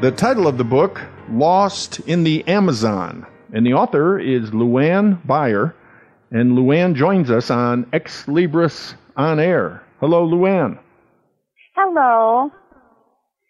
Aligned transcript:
The 0.00 0.10
title 0.10 0.46
of 0.48 0.56
the 0.56 0.64
book, 0.64 0.98
Lost 1.30 2.00
in 2.00 2.24
the 2.24 2.42
Amazon, 2.48 3.26
and 3.52 3.66
the 3.66 3.74
author 3.74 4.18
is 4.18 4.50
Luann 4.50 5.20
Baier, 5.26 5.74
and 6.30 6.56
Luann 6.56 6.94
joins 6.94 7.30
us 7.30 7.50
on 7.50 7.84
Xlibris 7.92 8.94
On 9.18 9.38
Air. 9.38 9.82
Hello, 10.00 10.26
Luann. 10.26 10.78
Hello. 11.76 12.50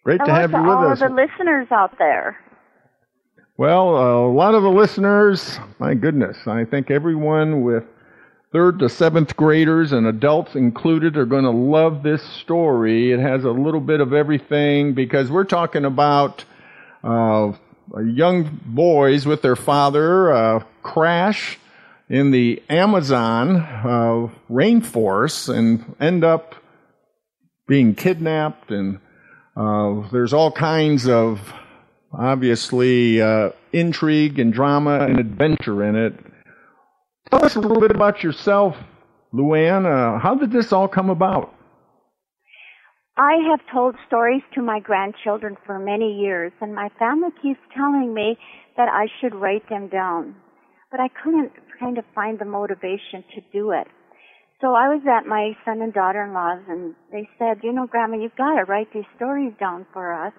Great 0.04 0.20
Hello 0.22 0.34
to 0.34 0.40
have 0.40 0.50
to 0.50 0.56
you 0.56 0.62
with 0.64 0.72
all 0.72 0.88
us. 0.90 1.00
of 1.00 1.10
the 1.10 1.14
listeners 1.14 1.68
out 1.70 1.96
there. 1.98 2.36
Well, 3.56 4.26
a 4.26 4.32
lot 4.32 4.54
of 4.54 4.64
the 4.64 4.70
listeners, 4.70 5.60
my 5.78 5.94
goodness, 5.94 6.36
I 6.48 6.64
think 6.64 6.90
everyone 6.90 7.62
with 7.62 7.84
third 8.52 8.80
to 8.80 8.88
seventh 8.88 9.36
graders 9.36 9.92
and 9.92 10.06
adults 10.06 10.54
included 10.54 11.16
are 11.16 11.26
going 11.26 11.44
to 11.44 11.50
love 11.50 12.02
this 12.02 12.22
story. 12.22 13.12
It 13.12 13.20
has 13.20 13.44
a 13.44 13.50
little 13.50 13.80
bit 13.80 14.00
of 14.00 14.12
everything 14.12 14.94
because 14.94 15.30
we're 15.30 15.44
talking 15.44 15.84
about 15.84 16.44
uh, 17.04 17.52
young 18.04 18.60
boys 18.66 19.24
with 19.24 19.42
their 19.42 19.56
father 19.56 20.32
uh, 20.32 20.64
crash 20.82 21.58
in 22.08 22.32
the 22.32 22.60
Amazon 22.68 23.56
uh, 23.56 24.28
rainforest 24.50 25.54
and 25.54 25.94
end 26.00 26.24
up 26.24 26.56
being 27.68 27.94
kidnapped 27.94 28.72
and 28.72 28.98
uh, 29.56 30.08
there's 30.10 30.32
all 30.32 30.50
kinds 30.50 31.06
of 31.06 31.52
obviously 32.12 33.20
uh, 33.20 33.50
intrigue 33.72 34.40
and 34.40 34.52
drama 34.52 35.00
and 35.00 35.20
adventure 35.20 35.84
in 35.84 35.94
it. 35.94 36.14
Tell 37.30 37.44
us 37.44 37.54
a 37.54 37.60
little 37.60 37.80
bit 37.80 37.92
about 37.92 38.24
yourself, 38.24 38.76
Luann. 39.32 39.86
Uh, 39.86 40.18
how 40.18 40.34
did 40.34 40.50
this 40.50 40.72
all 40.72 40.88
come 40.88 41.10
about? 41.10 41.54
I 43.16 43.34
have 43.50 43.60
told 43.72 43.94
stories 44.06 44.42
to 44.54 44.62
my 44.62 44.80
grandchildren 44.80 45.56
for 45.64 45.78
many 45.78 46.18
years, 46.18 46.52
and 46.60 46.74
my 46.74 46.88
family 46.98 47.28
keeps 47.40 47.60
telling 47.76 48.12
me 48.14 48.36
that 48.76 48.88
I 48.88 49.06
should 49.20 49.34
write 49.34 49.68
them 49.68 49.88
down. 49.88 50.34
But 50.90 51.00
I 51.00 51.08
couldn't 51.22 51.52
kind 51.78 51.98
of 51.98 52.04
find 52.14 52.38
the 52.38 52.44
motivation 52.44 53.22
to 53.34 53.40
do 53.52 53.70
it. 53.70 53.86
So 54.60 54.74
I 54.74 54.88
was 54.88 55.02
at 55.06 55.26
my 55.26 55.52
son 55.64 55.82
and 55.82 55.92
daughter-in-law's, 55.92 56.64
and 56.68 56.94
they 57.12 57.28
said, 57.38 57.58
you 57.62 57.72
know, 57.72 57.86
Grandma, 57.86 58.16
you've 58.16 58.36
got 58.36 58.56
to 58.56 58.64
write 58.64 58.92
these 58.92 59.08
stories 59.16 59.52
down 59.60 59.86
for 59.92 60.12
us. 60.12 60.32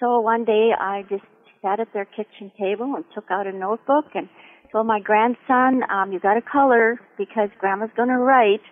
So 0.00 0.20
one 0.20 0.44
day 0.44 0.70
I 0.78 1.02
just 1.08 1.24
sat 1.62 1.78
at 1.78 1.92
their 1.94 2.04
kitchen 2.04 2.50
table 2.58 2.94
and 2.96 3.04
took 3.14 3.30
out 3.30 3.46
a 3.46 3.52
notebook 3.52 4.06
and 4.14 4.28
told 4.72 4.86
my 4.86 4.98
grandson, 5.00 5.82
um, 5.90 6.12
you 6.12 6.18
got 6.18 6.34
to 6.34 6.42
color 6.42 6.98
because 7.18 7.50
Grandma's 7.58 7.90
going 7.94 8.08
to 8.08 8.16
write. 8.16 8.62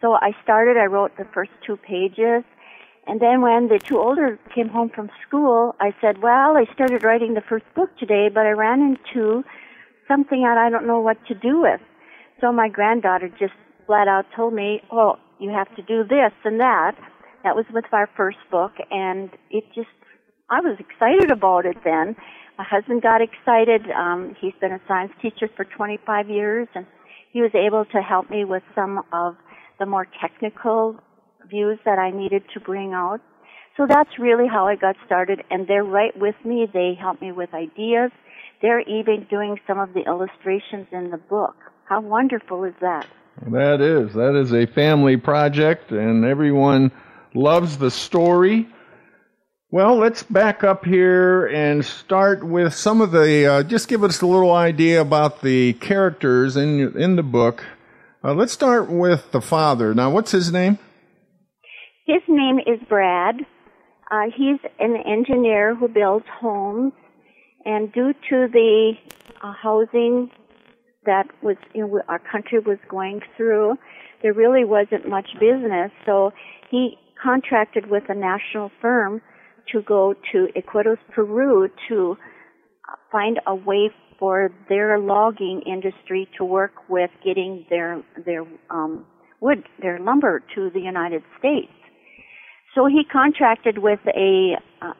So 0.00 0.12
I 0.12 0.32
started, 0.42 0.76
I 0.76 0.86
wrote 0.86 1.16
the 1.16 1.26
first 1.32 1.52
two 1.64 1.76
pages. 1.76 2.44
And 3.06 3.20
then 3.20 3.40
when 3.40 3.68
the 3.68 3.78
two 3.78 3.98
older 3.98 4.38
came 4.54 4.68
home 4.68 4.90
from 4.94 5.08
school, 5.26 5.74
I 5.80 5.94
said, 6.00 6.20
well, 6.20 6.56
I 6.56 6.66
started 6.74 7.04
writing 7.04 7.34
the 7.34 7.40
first 7.48 7.64
book 7.74 7.88
today, 7.98 8.28
but 8.32 8.44
I 8.44 8.50
ran 8.50 8.80
into 8.80 9.44
something 10.06 10.42
that 10.42 10.58
I 10.58 10.68
don't 10.68 10.86
know 10.86 11.00
what 11.00 11.16
to 11.28 11.34
do 11.34 11.62
with. 11.62 11.80
So 12.40 12.52
my 12.52 12.68
granddaughter 12.68 13.28
just 13.28 13.54
flat 13.86 14.08
out 14.08 14.26
told 14.36 14.52
me, 14.52 14.82
oh, 14.92 15.16
you 15.38 15.50
have 15.50 15.74
to 15.76 15.82
do 15.82 16.02
this 16.04 16.32
and 16.44 16.60
that. 16.60 16.92
That 17.44 17.56
was 17.56 17.64
with 17.72 17.84
our 17.92 18.10
first 18.16 18.38
book, 18.50 18.72
and 18.90 19.30
it 19.50 19.64
just, 19.74 19.88
I 20.50 20.60
was 20.60 20.76
excited 20.78 21.30
about 21.30 21.64
it 21.66 21.76
then. 21.84 22.16
My 22.58 22.64
husband 22.64 23.02
got 23.02 23.20
excited. 23.22 23.88
Um, 23.92 24.34
he's 24.40 24.52
been 24.60 24.72
a 24.72 24.80
science 24.88 25.12
teacher 25.22 25.48
for 25.56 25.64
25 25.64 26.28
years, 26.28 26.66
and 26.74 26.86
he 27.32 27.40
was 27.40 27.52
able 27.54 27.84
to 27.92 28.02
help 28.02 28.30
me 28.30 28.44
with 28.44 28.64
some 28.74 29.00
of 29.12 29.36
the 29.78 29.86
more 29.86 30.08
technical 30.20 30.96
views 31.48 31.78
that 31.84 32.00
I 32.00 32.10
needed 32.10 32.42
to 32.54 32.60
bring 32.60 32.94
out. 32.94 33.20
So 33.76 33.86
that's 33.86 34.18
really 34.18 34.48
how 34.48 34.66
I 34.66 34.74
got 34.74 34.96
started, 35.06 35.44
and 35.52 35.68
they're 35.68 35.84
right 35.84 36.10
with 36.18 36.34
me. 36.44 36.66
They 36.72 36.98
help 37.00 37.22
me 37.22 37.30
with 37.30 37.54
ideas. 37.54 38.10
They're 38.60 38.80
even 38.80 39.24
doing 39.30 39.60
some 39.64 39.78
of 39.78 39.94
the 39.94 40.00
illustrations 40.00 40.88
in 40.90 41.12
the 41.12 41.16
book. 41.16 41.54
How 41.84 42.00
wonderful 42.00 42.64
is 42.64 42.74
that? 42.80 43.06
That 43.52 43.80
is. 43.80 44.12
That 44.14 44.34
is 44.34 44.52
a 44.52 44.66
family 44.66 45.16
project, 45.16 45.92
and 45.92 46.24
everyone 46.24 46.90
loves 47.34 47.78
the 47.78 47.92
story. 47.92 48.66
Well, 49.70 49.96
let's 49.96 50.22
back 50.22 50.64
up 50.64 50.86
here 50.86 51.44
and 51.48 51.84
start 51.84 52.42
with 52.42 52.72
some 52.72 53.02
of 53.02 53.10
the. 53.10 53.44
Uh, 53.44 53.62
just 53.62 53.86
give 53.86 54.02
us 54.02 54.22
a 54.22 54.26
little 54.26 54.52
idea 54.52 54.98
about 54.98 55.42
the 55.42 55.74
characters 55.74 56.56
in 56.56 56.96
in 56.98 57.16
the 57.16 57.22
book. 57.22 57.66
Uh, 58.24 58.32
let's 58.32 58.54
start 58.54 58.88
with 58.88 59.30
the 59.30 59.42
father. 59.42 59.92
Now, 59.92 60.08
what's 60.08 60.30
his 60.30 60.50
name? 60.50 60.78
His 62.06 62.22
name 62.28 62.60
is 62.60 62.80
Brad. 62.88 63.34
Uh, 64.10 64.30
he's 64.34 64.58
an 64.78 64.96
engineer 65.06 65.74
who 65.74 65.86
builds 65.88 66.24
homes, 66.40 66.94
and 67.66 67.92
due 67.92 68.14
to 68.30 68.48
the 68.50 68.92
uh, 69.42 69.52
housing 69.52 70.30
that 71.04 71.26
was 71.42 71.56
you 71.74 71.86
know, 71.86 72.00
our 72.08 72.20
country 72.20 72.58
was 72.58 72.78
going 72.88 73.20
through, 73.36 73.76
there 74.22 74.32
really 74.32 74.64
wasn't 74.64 75.06
much 75.06 75.28
business. 75.38 75.90
So 76.06 76.32
he 76.70 76.96
contracted 77.22 77.90
with 77.90 78.04
a 78.08 78.14
national 78.14 78.70
firm 78.80 79.20
to 79.72 79.82
go 79.82 80.14
to 80.32 80.48
Iquitos, 80.56 80.98
Peru, 81.14 81.68
to 81.88 82.16
find 83.12 83.40
a 83.46 83.54
way 83.54 83.90
for 84.18 84.50
their 84.68 84.98
logging 84.98 85.62
industry 85.66 86.28
to 86.36 86.44
work 86.44 86.72
with 86.88 87.10
getting 87.24 87.64
their 87.70 88.02
their 88.24 88.44
um, 88.70 89.06
wood, 89.40 89.62
their 89.80 89.98
lumber 89.98 90.42
to 90.54 90.70
the 90.70 90.80
United 90.80 91.22
States. 91.38 91.72
So 92.74 92.86
he 92.86 93.02
contracted 93.10 93.78
with 93.78 94.00
a 94.06 94.54
uh, 94.82 94.92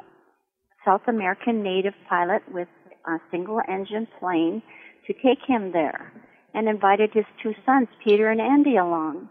South 0.84 1.02
American 1.06 1.62
native 1.62 1.94
pilot 2.08 2.42
with 2.50 2.68
a 3.06 3.18
single 3.30 3.60
engine 3.68 4.06
plane 4.18 4.62
to 5.06 5.12
take 5.14 5.38
him 5.46 5.72
there 5.72 6.12
and 6.54 6.68
invited 6.68 7.10
his 7.12 7.24
two 7.42 7.52
sons, 7.66 7.88
Peter 8.04 8.30
and 8.30 8.40
Andy, 8.40 8.76
along. 8.76 9.28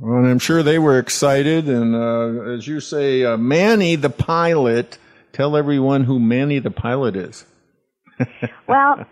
Well, 0.00 0.18
and 0.18 0.26
I'm 0.28 0.38
sure 0.38 0.62
they 0.62 0.78
were 0.78 0.98
excited. 0.98 1.68
And 1.68 1.94
uh, 1.94 2.52
as 2.52 2.66
you 2.66 2.80
say, 2.80 3.24
uh, 3.24 3.36
Manny 3.36 3.96
the 3.96 4.10
pilot, 4.10 4.98
tell 5.32 5.56
everyone 5.56 6.04
who 6.04 6.18
Manny 6.18 6.58
the 6.58 6.70
pilot 6.70 7.16
is. 7.16 7.44
well, 8.68 9.04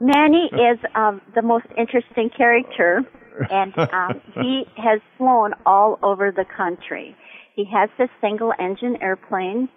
Manny 0.00 0.50
is 0.52 0.78
um, 0.94 1.20
the 1.34 1.42
most 1.42 1.66
interesting 1.76 2.30
character, 2.34 3.02
and 3.50 3.76
um, 3.78 4.20
he 4.34 4.64
has 4.76 5.00
flown 5.18 5.52
all 5.66 5.98
over 6.02 6.32
the 6.32 6.44
country. 6.56 7.16
He 7.54 7.64
has 7.72 7.90
this 7.98 8.08
single 8.20 8.52
engine 8.58 8.96
airplane 9.02 9.68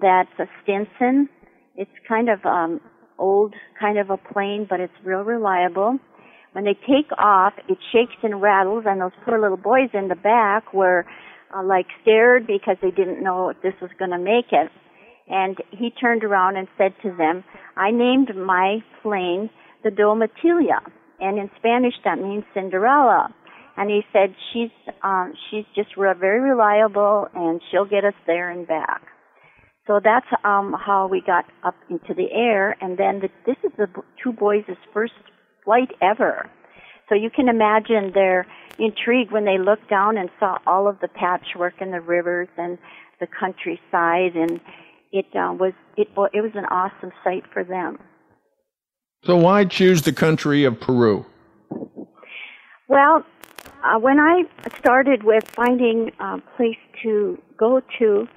that's 0.00 0.30
a 0.38 0.46
Stinson. 0.62 1.28
It's 1.74 1.90
kind 2.08 2.28
of 2.28 2.44
um, 2.44 2.80
old 3.18 3.54
kind 3.78 3.98
of 3.98 4.10
a 4.10 4.16
plane, 4.16 4.66
but 4.68 4.80
it's 4.80 4.92
real 5.04 5.20
reliable. 5.22 5.98
When 6.56 6.64
they 6.64 6.72
take 6.72 7.12
off, 7.18 7.52
it 7.68 7.76
shakes 7.92 8.16
and 8.22 8.40
rattles, 8.40 8.84
and 8.86 8.98
those 8.98 9.12
poor 9.26 9.38
little 9.38 9.58
boys 9.58 9.90
in 9.92 10.08
the 10.08 10.14
back 10.14 10.72
were 10.72 11.04
uh, 11.54 11.62
like 11.62 11.84
scared 12.00 12.46
because 12.46 12.78
they 12.80 12.90
didn't 12.90 13.22
know 13.22 13.50
if 13.50 13.60
this 13.60 13.74
was 13.82 13.90
going 13.98 14.12
to 14.12 14.18
make 14.18 14.46
it. 14.52 14.70
And 15.28 15.58
he 15.70 15.90
turned 15.90 16.24
around 16.24 16.56
and 16.56 16.66
said 16.78 16.94
to 17.02 17.14
them, 17.14 17.44
I 17.76 17.90
named 17.90 18.34
my 18.34 18.78
plane 19.02 19.50
the 19.84 19.90
Domitilia, 19.90 20.80
and 21.20 21.38
in 21.38 21.50
Spanish 21.58 21.92
that 22.06 22.16
means 22.16 22.44
Cinderella. 22.54 23.34
And 23.76 23.90
he 23.90 24.00
said, 24.10 24.34
she's, 24.54 24.70
um, 25.02 25.34
she's 25.50 25.66
just 25.74 25.94
re- 25.98 26.14
very 26.18 26.40
reliable 26.40 27.28
and 27.34 27.60
she'll 27.70 27.84
get 27.84 28.06
us 28.06 28.14
there 28.26 28.48
and 28.50 28.66
back. 28.66 29.02
So 29.86 30.00
that's 30.02 30.26
um, 30.42 30.74
how 30.74 31.06
we 31.06 31.20
got 31.20 31.44
up 31.62 31.74
into 31.90 32.14
the 32.14 32.32
air. 32.32 32.78
And 32.80 32.96
then 32.96 33.20
the, 33.20 33.28
this 33.44 33.56
is 33.62 33.72
the 33.76 33.88
two 34.24 34.32
boys' 34.32 34.64
first 34.94 35.12
flight 35.66 35.90
ever. 36.00 36.48
So 37.10 37.14
you 37.14 37.28
can 37.28 37.48
imagine 37.48 38.12
their 38.14 38.46
intrigue 38.78 39.30
when 39.30 39.44
they 39.44 39.58
looked 39.58 39.90
down 39.90 40.16
and 40.16 40.30
saw 40.40 40.56
all 40.66 40.88
of 40.88 40.98
the 41.00 41.08
patchwork 41.08 41.74
and 41.80 41.92
the 41.92 42.00
rivers 42.00 42.48
and 42.56 42.78
the 43.20 43.26
countryside, 43.26 44.34
and 44.34 44.60
it 45.12 45.26
uh, 45.34 45.52
was 45.52 45.72
it 45.96 46.08
it 46.32 46.40
was 46.40 46.52
an 46.54 46.64
awesome 46.66 47.12
sight 47.22 47.44
for 47.52 47.62
them. 47.62 47.98
So 49.24 49.36
why 49.36 49.64
choose 49.64 50.02
the 50.02 50.12
country 50.12 50.64
of 50.64 50.80
Peru? 50.80 51.26
Well, 52.88 53.24
uh, 53.82 53.98
when 53.98 54.20
I 54.20 54.44
started 54.78 55.24
with 55.24 55.44
finding 55.48 56.12
a 56.20 56.38
place 56.56 56.76
to 57.02 57.38
go 57.58 57.80
to, 57.98 58.28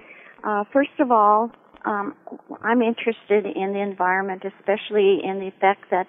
uh, 0.43 0.63
first 0.73 0.99
of 0.99 1.11
all, 1.11 1.51
um, 1.85 2.15
I'm 2.61 2.81
interested 2.81 3.45
in 3.45 3.73
the 3.73 3.81
environment, 3.81 4.43
especially 4.45 5.19
in 5.23 5.39
the 5.39 5.47
effect 5.47 5.85
that 5.91 6.07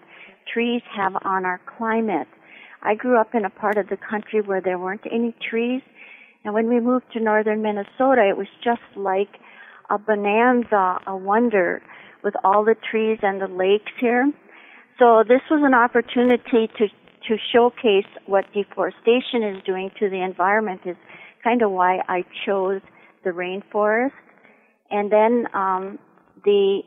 trees 0.52 0.82
have 0.96 1.14
on 1.24 1.44
our 1.44 1.60
climate. 1.78 2.28
I 2.82 2.94
grew 2.94 3.20
up 3.20 3.34
in 3.34 3.44
a 3.44 3.50
part 3.50 3.76
of 3.76 3.88
the 3.88 3.96
country 3.96 4.40
where 4.40 4.60
there 4.60 4.78
weren't 4.78 5.06
any 5.10 5.34
trees, 5.48 5.82
and 6.44 6.54
when 6.54 6.68
we 6.68 6.80
moved 6.80 7.06
to 7.12 7.20
northern 7.20 7.62
Minnesota, 7.62 8.26
it 8.28 8.36
was 8.36 8.46
just 8.64 8.80
like 8.96 9.28
a 9.90 9.98
bonanza, 9.98 10.98
a 11.06 11.16
wonder 11.16 11.82
with 12.22 12.34
all 12.44 12.64
the 12.64 12.76
trees 12.90 13.18
and 13.22 13.40
the 13.40 13.48
lakes 13.48 13.92
here. 14.00 14.32
So 14.98 15.24
this 15.26 15.40
was 15.50 15.62
an 15.64 15.74
opportunity 15.74 16.68
to 16.78 16.88
to 17.28 17.36
showcase 17.52 18.08
what 18.26 18.46
deforestation 18.54 19.42
is 19.42 19.62
doing 19.64 19.90
to 19.98 20.08
the 20.08 20.22
environment 20.22 20.80
is 20.86 20.96
kind 21.44 21.62
of 21.62 21.70
why 21.70 21.98
I 22.08 22.24
chose 22.46 22.80
the 23.24 23.30
rainforest. 23.30 24.12
And 24.90 25.12
then 25.12 25.46
um, 25.52 25.98
the 26.44 26.80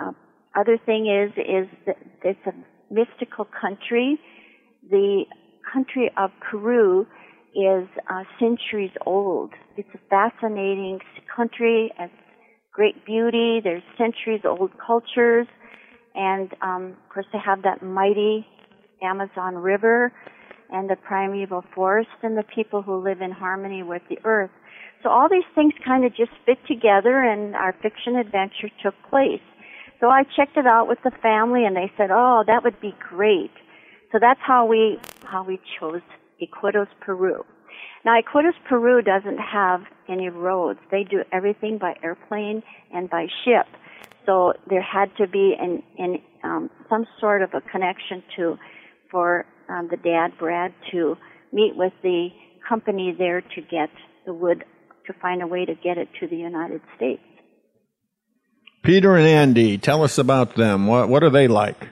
uh, 0.00 0.12
other 0.54 0.78
thing 0.78 1.06
is 1.06 1.30
is 1.36 1.68
that 1.86 1.98
it's 2.22 2.40
a 2.46 2.54
mystical 2.90 3.46
country. 3.60 4.18
The 4.90 5.24
country 5.72 6.10
of 6.16 6.30
Peru 6.40 7.06
is 7.54 7.88
uh, 8.10 8.24
centuries 8.38 8.90
old. 9.06 9.50
It's 9.76 9.88
a 9.94 9.98
fascinating 10.10 11.00
country. 11.34 11.92
It's 11.98 12.12
great 12.72 13.04
beauty. 13.06 13.60
There's 13.62 13.82
centuries 13.96 14.42
old 14.44 14.72
cultures, 14.84 15.46
and 16.14 16.50
um, 16.62 16.96
of 17.04 17.14
course 17.14 17.26
they 17.32 17.38
have 17.44 17.62
that 17.62 17.82
mighty 17.82 18.46
Amazon 19.02 19.54
River 19.56 20.12
and 20.70 20.90
the 20.90 20.96
primeval 20.96 21.64
forest 21.74 22.08
and 22.22 22.36
the 22.36 22.44
people 22.54 22.82
who 22.82 23.02
live 23.02 23.20
in 23.20 23.30
harmony 23.30 23.82
with 23.82 24.02
the 24.08 24.18
earth. 24.24 24.50
So 25.02 25.10
all 25.10 25.28
these 25.30 25.44
things 25.54 25.72
kind 25.84 26.04
of 26.04 26.10
just 26.16 26.32
fit 26.46 26.58
together 26.66 27.22
and 27.22 27.54
our 27.54 27.74
fiction 27.82 28.16
adventure 28.16 28.70
took 28.82 28.94
place. 29.10 29.42
So 30.00 30.08
I 30.08 30.24
checked 30.36 30.56
it 30.56 30.66
out 30.66 30.88
with 30.88 30.98
the 31.04 31.10
family 31.22 31.64
and 31.64 31.76
they 31.76 31.90
said, 31.96 32.10
"Oh, 32.10 32.44
that 32.46 32.64
would 32.64 32.80
be 32.80 32.94
great." 33.10 33.52
So 34.12 34.18
that's 34.20 34.40
how 34.40 34.66
we 34.66 34.98
how 35.24 35.42
we 35.44 35.60
chose 35.78 36.02
Iquitos, 36.40 36.88
Peru. 37.00 37.44
Now 38.04 38.20
Iquitos, 38.20 38.54
Peru 38.68 39.02
doesn't 39.02 39.38
have 39.38 39.82
any 40.08 40.28
roads. 40.28 40.78
They 40.90 41.04
do 41.04 41.22
everything 41.32 41.78
by 41.78 41.94
airplane 42.02 42.62
and 42.92 43.08
by 43.08 43.26
ship. 43.44 43.66
So 44.26 44.54
there 44.68 44.82
had 44.82 45.14
to 45.16 45.26
be 45.26 45.54
an, 45.58 45.82
an 45.98 46.18
um, 46.42 46.70
some 46.88 47.06
sort 47.20 47.42
of 47.42 47.50
a 47.54 47.60
connection 47.60 48.22
to 48.36 48.58
for 49.10 49.46
um, 49.68 49.88
the 49.90 49.96
dad, 49.96 50.38
Brad, 50.38 50.72
to 50.92 51.16
meet 51.52 51.76
with 51.76 51.92
the 52.02 52.28
company 52.68 53.14
there 53.16 53.40
to 53.40 53.60
get 53.60 53.90
the 54.26 54.34
wood, 54.34 54.64
to 55.06 55.12
find 55.20 55.42
a 55.42 55.46
way 55.46 55.64
to 55.64 55.74
get 55.74 55.98
it 55.98 56.08
to 56.20 56.26
the 56.26 56.36
United 56.36 56.80
States. 56.96 57.22
Peter 58.84 59.16
and 59.16 59.26
Andy, 59.26 59.78
tell 59.78 60.02
us 60.02 60.18
about 60.18 60.56
them. 60.56 60.86
What, 60.86 61.08
what 61.08 61.24
are 61.24 61.30
they 61.30 61.48
like? 61.48 61.88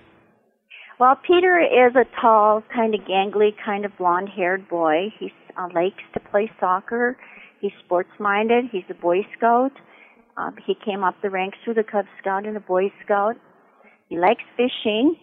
Well, 1.00 1.18
Peter 1.26 1.58
is 1.58 1.96
a 1.96 2.04
tall, 2.20 2.62
kind 2.72 2.94
of 2.94 3.00
gangly, 3.00 3.54
kind 3.64 3.86
of 3.86 3.96
blonde 3.96 4.28
haired 4.28 4.68
boy. 4.68 5.12
He 5.18 5.32
uh, 5.56 5.68
likes 5.74 6.02
to 6.12 6.20
play 6.20 6.50
soccer. 6.60 7.16
He's 7.60 7.72
sports 7.84 8.10
minded. 8.20 8.66
He's 8.70 8.84
a 8.90 8.94
Boy 8.94 9.26
Scout. 9.36 9.72
Uh, 10.36 10.50
he 10.66 10.74
came 10.84 11.02
up 11.02 11.14
the 11.22 11.30
ranks 11.30 11.56
through 11.64 11.74
the 11.74 11.82
Cub 11.82 12.04
Scout 12.20 12.44
and 12.44 12.54
the 12.54 12.60
Boy 12.60 12.92
Scout. 13.04 13.36
He 14.08 14.18
likes 14.18 14.42
fishing. 14.56 15.16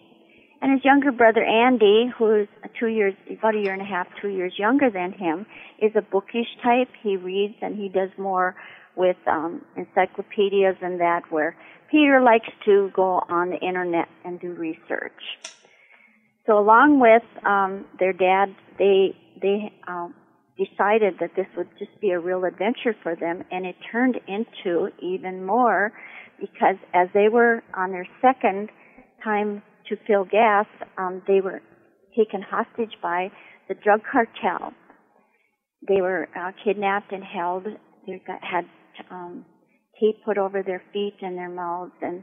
And 0.62 0.72
his 0.72 0.84
younger 0.84 1.12
brother 1.12 1.44
Andy, 1.44 2.10
who's 2.18 2.48
two 2.78 2.88
years, 2.88 3.14
about 3.30 3.54
a 3.54 3.58
year 3.58 3.72
and 3.72 3.80
a 3.80 3.84
half, 3.84 4.08
two 4.20 4.28
years 4.28 4.54
younger 4.58 4.90
than 4.90 5.12
him, 5.12 5.46
is 5.80 5.92
a 5.94 6.02
bookish 6.02 6.48
type. 6.62 6.88
He 7.02 7.16
reads 7.16 7.54
and 7.62 7.76
he 7.76 7.88
does 7.88 8.10
more 8.18 8.56
with 8.96 9.16
um, 9.26 9.62
encyclopedias 9.76 10.76
and 10.82 11.00
that, 11.00 11.22
where 11.30 11.56
Peter 11.90 12.20
likes 12.20 12.48
to 12.64 12.90
go 12.94 13.22
on 13.28 13.50
the 13.50 13.58
internet 13.58 14.08
and 14.24 14.40
do 14.40 14.52
research. 14.52 15.12
So, 16.46 16.58
along 16.58 17.00
with 17.00 17.22
um, 17.44 17.84
their 17.98 18.12
dad, 18.12 18.54
they 18.78 19.16
they 19.40 19.72
um, 19.86 20.14
decided 20.56 21.14
that 21.20 21.30
this 21.36 21.46
would 21.56 21.68
just 21.78 21.98
be 22.00 22.10
a 22.10 22.18
real 22.18 22.44
adventure 22.44 22.94
for 23.02 23.14
them, 23.16 23.44
and 23.50 23.66
it 23.66 23.76
turned 23.90 24.16
into 24.26 24.88
even 25.02 25.44
more 25.44 25.92
because 26.40 26.76
as 26.94 27.08
they 27.14 27.28
were 27.28 27.62
on 27.74 27.90
their 27.90 28.06
second 28.20 28.70
time 29.22 29.62
to 29.88 29.96
fill 30.06 30.24
gas, 30.24 30.66
um, 30.98 31.22
they 31.26 31.40
were 31.40 31.60
taken 32.16 32.42
hostage 32.42 32.96
by 33.02 33.30
the 33.68 33.74
drug 33.74 34.00
cartel. 34.10 34.72
They 35.86 36.00
were 36.00 36.28
uh, 36.36 36.52
kidnapped 36.64 37.12
and 37.12 37.22
held. 37.22 37.66
They 38.06 38.22
got, 38.26 38.42
had 38.42 38.64
um, 39.10 39.44
tape 40.00 40.16
put 40.24 40.38
over 40.38 40.62
their 40.62 40.82
feet 40.92 41.14
and 41.20 41.36
their 41.36 41.48
mouths, 41.48 41.92
and 42.02 42.22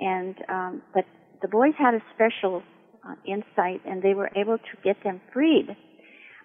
and 0.00 0.36
um, 0.48 0.82
but 0.92 1.04
the 1.42 1.48
boys 1.48 1.74
had 1.78 1.94
a 1.94 2.02
special 2.14 2.62
uh, 3.06 3.14
insight, 3.26 3.80
and 3.86 4.02
they 4.02 4.14
were 4.14 4.30
able 4.36 4.58
to 4.58 4.82
get 4.82 5.02
them 5.04 5.20
freed. 5.32 5.76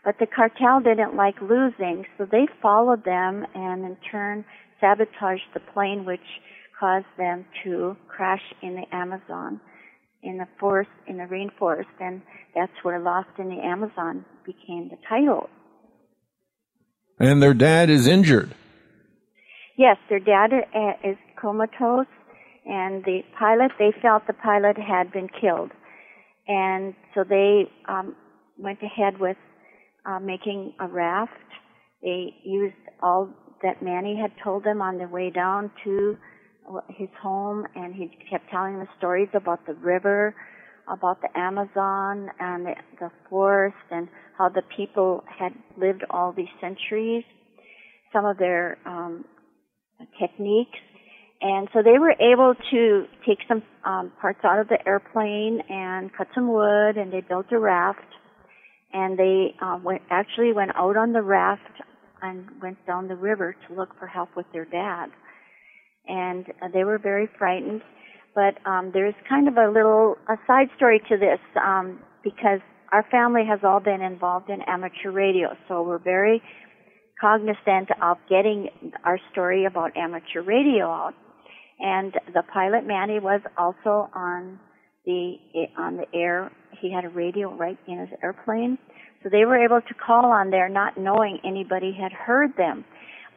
But 0.04 0.16
the 0.20 0.28
cartel 0.28 0.80
didn't 0.82 1.16
like 1.16 1.36
losing, 1.42 2.06
so 2.18 2.26
they 2.26 2.48
followed 2.62 3.04
them 3.04 3.46
and 3.54 3.84
in 3.84 3.98
turn 4.10 4.46
sabotaged 4.80 5.44
the 5.54 5.60
plane, 5.74 6.06
which 6.06 6.20
caused 6.80 7.06
them 7.18 7.46
to 7.64 7.98
crash 8.08 8.42
in 8.62 8.76
the 8.76 8.96
Amazon 8.96 9.60
in 10.24 10.38
the 10.38 10.48
forest, 10.60 10.90
in 11.08 11.18
the 11.18 11.24
rainforest, 11.24 11.86
and 12.00 12.22
that's 12.56 12.72
where 12.84 13.00
Lost 13.00 13.30
in 13.38 13.48
the 13.48 13.62
Amazon 13.62 14.26
became 14.46 14.90
the 14.90 14.98
title. 15.08 15.50
And 17.20 17.42
their 17.42 17.54
dad 17.54 17.90
is 17.90 18.08
injured. 18.08 18.54
Yes, 19.80 19.96
their 20.10 20.20
dad 20.20 20.50
is 21.06 21.16
comatose, 21.42 22.06
and 22.66 23.02
the 23.06 23.22
pilot, 23.40 23.72
they 23.80 23.94
felt 24.02 24.28
the 24.28 24.34
pilot 24.34 24.76
had 24.78 25.10
been 25.14 25.30
killed. 25.40 25.72
And 26.50 26.94
so 27.16 27.24
they 27.24 27.64
um, 27.88 28.14
went 28.58 28.80
ahead 28.84 29.22
with 29.22 29.38
uh, 30.06 30.20
making 30.20 30.74
a 30.82 30.88
raft. 30.90 31.32
They 32.02 32.36
used 32.44 32.76
all 33.02 33.30
that 33.64 33.82
Manny 33.82 34.20
had 34.22 34.34
told 34.44 34.66
them 34.66 34.82
on 34.82 34.98
their 34.98 35.08
way 35.08 35.30
down 35.30 35.72
to 35.86 36.18
his 36.90 37.10
home 37.22 37.66
and 37.74 37.96
he 37.96 38.12
kept 38.30 38.50
telling 38.52 38.80
the 38.80 38.88
stories 38.98 39.30
about 39.34 39.66
the 39.66 39.76
river, 39.76 40.36
about 40.90 41.22
the 41.22 41.30
Amazon 41.40 42.30
and 42.38 42.66
the, 42.66 42.76
the 43.00 43.12
forest 43.30 43.78
and 43.92 44.10
how 44.38 44.50
the 44.50 44.62
people 44.76 45.24
had 45.40 45.54
lived 45.78 46.04
all 46.10 46.34
these 46.34 46.52
centuries, 46.60 47.24
some 48.12 48.26
of 48.26 48.38
their 48.38 48.78
um, 48.86 49.24
techniques. 50.20 50.78
And 51.42 51.70
so 51.74 51.82
they 51.82 51.98
were 51.98 52.14
able 52.20 52.54
to 52.72 53.06
take 53.26 53.40
some 53.48 53.64
um, 53.86 54.12
parts 54.20 54.40
out 54.44 54.60
of 54.60 54.68
the 54.68 54.78
airplane 54.86 55.62
and 55.70 56.12
cut 56.14 56.28
some 56.36 56.52
wood, 56.52 56.98
and 56.98 57.14
they 57.14 57.22
built 57.22 57.46
a 57.52 57.60
raft. 57.60 58.00
And 58.92 59.18
they 59.18 59.56
uh, 59.62 59.80
went, 59.82 60.02
actually 60.10 60.52
went 60.52 60.72
out 60.76 60.98
on 60.98 61.14
the 61.14 61.22
raft 61.22 61.62
and 62.22 62.46
went 62.62 62.86
down 62.86 63.08
the 63.08 63.16
river 63.16 63.56
to 63.68 63.74
look 63.76 63.98
for 63.98 64.08
help 64.08 64.30
with 64.36 64.48
their 64.52 64.66
dad 64.66 65.12
and 66.10 66.46
uh, 66.62 66.68
they 66.74 66.84
were 66.84 66.98
very 66.98 67.30
frightened. 67.38 67.82
But 68.36 68.58
um, 68.66 68.92
there's 68.94 69.14
kind 69.28 69.48
of 69.48 69.58
a 69.58 69.72
little 69.72 70.18
a 70.28 70.36
side 70.48 70.68
story 70.76 71.02
to 71.10 71.18
this 71.18 71.40
um, 71.62 72.00
because 72.24 72.60
our 72.92 73.06
family 73.12 73.44
has 73.48 73.60
all 73.64 73.80
been 73.80 74.02
involved 74.02 74.50
in 74.50 74.62
amateur 74.64 75.12
radio, 75.12 75.50
so 75.68 75.84
we're 75.84 76.00
very 76.00 76.42
cognizant 77.20 77.90
of 78.02 78.18
getting 78.30 78.70
our 79.04 79.20
story 79.32 79.66
about 79.66 79.96
amateur 79.98 80.42
radio 80.42 80.86
out. 80.86 81.14
And 81.80 82.14
the 82.34 82.44
pilot 82.54 82.86
Manny 82.86 83.20
was 83.20 83.42
also 83.58 84.10
on 84.14 84.60
the 85.06 85.36
on 85.78 85.98
the 85.98 86.06
air. 86.14 86.52
He 86.82 86.92
had 86.92 87.06
a 87.06 87.10
radio 87.10 87.54
right 87.56 87.78
in 87.88 88.00
his 88.00 88.10
airplane, 88.22 88.78
so 89.24 89.30
they 89.30 89.46
were 89.46 89.64
able 89.64 89.82
to 89.82 89.94
call 89.94 90.26
on 90.26 90.50
there, 90.50 90.70
not 90.70 90.98
knowing 90.98 91.40
anybody 91.44 91.98
had 92.00 92.12
heard 92.12 92.56
them 92.58 92.86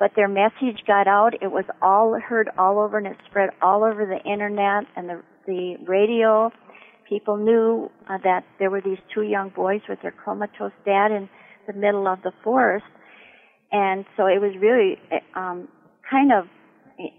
but 0.03 0.11
their 0.17 0.27
message 0.27 0.83
got 0.85 1.07
out. 1.07 1.33
It 1.41 1.53
was 1.53 1.65
all 1.81 2.19
heard 2.19 2.51
all 2.59 2.81
over 2.81 2.99
and 2.99 3.07
it 3.07 3.17
spread 3.31 3.51
all 3.63 3.85
over 3.85 4.05
the 4.05 4.19
internet 4.29 4.83
and 4.97 5.09
the, 5.09 5.23
the 5.47 5.77
radio. 5.87 6.51
People 7.09 7.37
knew 7.37 7.89
uh, 8.11 8.19
that 8.25 8.45
there 8.59 8.69
were 8.69 8.81
these 8.81 8.99
two 9.15 9.23
young 9.23 9.51
boys 9.51 9.81
with 9.89 10.01
their 10.03 10.15
comatose 10.25 10.73
dad 10.85 11.13
in 11.13 11.29
the 11.69 11.73
middle 11.73 12.09
of 12.09 12.21
the 12.23 12.33
forest. 12.43 12.85
And 13.73 14.05
so 14.17 14.27
it 14.27 14.41
was 14.41 14.53
really 14.61 14.99
um, 15.35 15.69
kind 16.09 16.31
of 16.33 16.45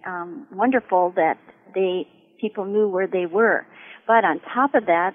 um, 0.05 0.47
wonderful 0.51 1.13
that 1.15 1.37
they 1.73 2.07
people 2.39 2.65
knew 2.65 2.87
where 2.87 3.07
they 3.07 3.25
were. 3.25 3.65
But 4.05 4.23
on 4.25 4.39
top 4.53 4.75
of 4.75 4.85
that, 4.85 5.13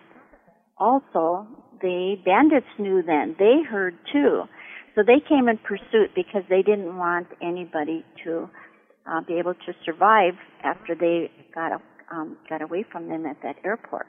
also 0.79 1.47
the 1.81 2.17
bandits 2.25 2.67
knew 2.79 3.03
then. 3.03 3.37
They 3.39 3.63
heard 3.69 3.97
too. 4.13 4.45
So 4.95 5.03
they 5.07 5.21
came 5.27 5.49
in 5.49 5.59
pursuit 5.59 6.11
because 6.17 6.43
they 6.49 6.63
didn't 6.63 6.97
want 6.97 7.29
anybody 7.41 8.05
to 8.25 8.49
uh, 9.07 9.21
be 9.21 9.39
able 9.39 9.55
to 9.55 9.73
survive 9.85 10.35
after 10.65 10.95
they 10.95 11.31
got 11.55 11.73
a, 11.73 11.81
um, 12.15 12.37
got 12.49 12.63
away 12.63 12.85
from 12.91 13.09
them 13.09 13.27
at 13.27 13.37
that 13.43 13.57
airport. 13.65 14.09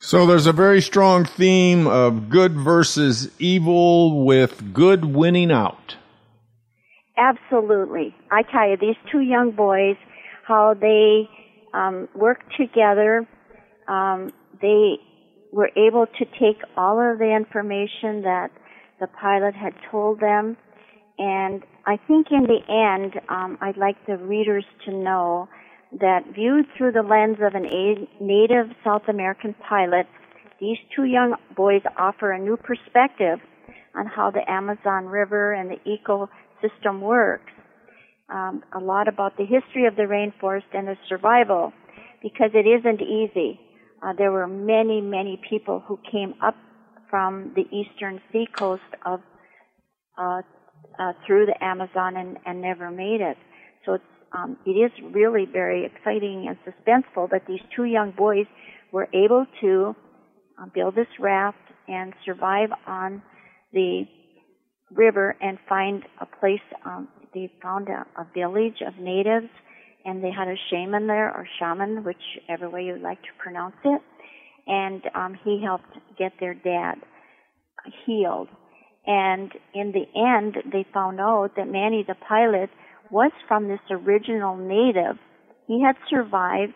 So 0.00 0.26
there's 0.26 0.46
a 0.46 0.52
very 0.52 0.82
strong 0.82 1.24
theme 1.24 1.86
of 1.86 2.28
good 2.28 2.52
versus 2.52 3.30
evil, 3.38 4.24
with 4.24 4.74
good 4.74 5.04
winning 5.04 5.50
out. 5.50 5.96
Absolutely, 7.16 8.14
I 8.30 8.42
tell 8.42 8.68
you, 8.68 8.76
these 8.76 8.96
two 9.10 9.20
young 9.20 9.52
boys 9.52 9.96
how 10.46 10.74
they 10.74 11.28
um, 11.72 12.08
worked 12.14 12.54
together. 12.56 13.26
Um, 13.88 14.30
they 14.60 14.96
were 15.52 15.70
able 15.76 16.06
to 16.06 16.24
take 16.38 16.60
all 16.76 17.00
of 17.00 17.18
the 17.18 17.34
information 17.34 18.22
that 18.22 18.50
the 19.00 19.06
pilot 19.06 19.54
had 19.54 19.72
told 19.90 20.20
them, 20.20 20.56
and 21.18 21.62
I 21.86 21.96
think 22.08 22.28
in 22.30 22.44
the 22.44 22.60
end, 22.68 23.20
um, 23.28 23.58
I'd 23.60 23.76
like 23.76 23.96
the 24.06 24.16
readers 24.16 24.64
to 24.86 24.90
know 24.90 25.48
that 26.00 26.22
viewed 26.34 26.66
through 26.76 26.92
the 26.92 27.02
lens 27.02 27.38
of 27.40 27.54
an 27.54 27.66
a- 27.66 28.08
native 28.20 28.66
South 28.84 29.02
American 29.08 29.54
pilot, 29.68 30.06
these 30.60 30.78
two 30.94 31.04
young 31.04 31.34
boys 31.56 31.82
offer 31.98 32.32
a 32.32 32.38
new 32.38 32.56
perspective 32.56 33.38
on 33.94 34.06
how 34.06 34.30
the 34.30 34.48
Amazon 34.50 35.06
River 35.06 35.52
and 35.52 35.70
the 35.70 35.80
ecosystem 35.86 37.00
works. 37.00 37.52
Um, 38.28 38.62
a 38.74 38.80
lot 38.80 39.06
about 39.06 39.36
the 39.36 39.44
history 39.44 39.86
of 39.86 39.96
the 39.96 40.02
rainforest 40.02 40.72
and 40.72 40.88
the 40.88 40.96
survival, 41.08 41.72
because 42.22 42.50
it 42.54 42.66
isn't 42.66 43.02
easy. 43.02 43.60
Uh, 44.02 44.12
there 44.16 44.32
were 44.32 44.46
many, 44.46 45.00
many 45.00 45.40
people 45.48 45.82
who 45.86 45.98
came 46.10 46.34
up 46.42 46.56
from 47.10 47.52
the 47.54 47.64
eastern 47.70 48.20
seacoast 48.32 48.82
of 49.04 49.20
uh, 50.18 50.40
uh, 50.98 51.12
through 51.26 51.46
the 51.46 51.64
Amazon 51.64 52.16
and, 52.16 52.38
and 52.46 52.60
never 52.60 52.90
made 52.90 53.20
it. 53.20 53.36
So 53.84 53.94
it's 53.94 54.04
um, 54.34 54.56
it 54.66 54.70
is 54.70 54.90
really 55.12 55.46
very 55.50 55.86
exciting 55.86 56.48
and 56.48 56.58
suspenseful 56.64 57.30
that 57.30 57.46
these 57.46 57.60
two 57.74 57.84
young 57.84 58.10
boys 58.10 58.46
were 58.92 59.08
able 59.14 59.46
to 59.60 59.94
uh, 60.60 60.66
build 60.74 60.94
this 60.94 61.06
raft 61.18 61.58
and 61.88 62.12
survive 62.24 62.70
on 62.86 63.22
the 63.72 64.04
river 64.90 65.36
and 65.40 65.58
find 65.68 66.04
a 66.20 66.26
place. 66.26 66.60
Um, 66.84 67.08
they 67.32 67.50
found 67.62 67.88
a, 67.88 68.06
a 68.20 68.26
village 68.34 68.82
of 68.86 68.96
natives, 68.98 69.48
and 70.04 70.22
they 70.22 70.30
had 70.30 70.48
a 70.48 70.56
shaman 70.70 71.06
there 71.06 71.28
or 71.28 71.46
shaman, 71.58 72.04
whichever 72.04 72.68
way 72.68 72.84
you'd 72.84 73.02
like 73.02 73.22
to 73.22 73.28
pronounce 73.38 73.76
it. 73.84 74.02
And 74.66 75.02
um, 75.14 75.38
he 75.44 75.62
helped 75.62 75.92
get 76.18 76.32
their 76.40 76.54
dad 76.54 76.94
healed. 78.06 78.48
And 79.06 79.52
in 79.74 79.92
the 79.92 80.06
end, 80.18 80.56
they 80.72 80.86
found 80.94 81.20
out 81.20 81.50
that 81.56 81.68
Manny, 81.68 82.04
the 82.06 82.14
pilot, 82.14 82.70
was 83.14 83.30
from 83.46 83.68
this 83.68 83.78
original 83.90 84.56
native. 84.56 85.16
He 85.68 85.80
had 85.80 85.94
survived 86.10 86.74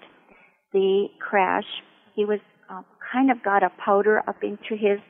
the 0.73 1.09
crash. 1.19 1.67
He 2.15 2.25
was 2.25 2.39
uh, 2.71 2.83
kind 3.13 3.33
of 3.33 3.43
got 3.43 3.65
a 3.65 3.71
powder 3.85 4.23
up 4.29 4.37
into 4.43 4.77
his 4.79 5.01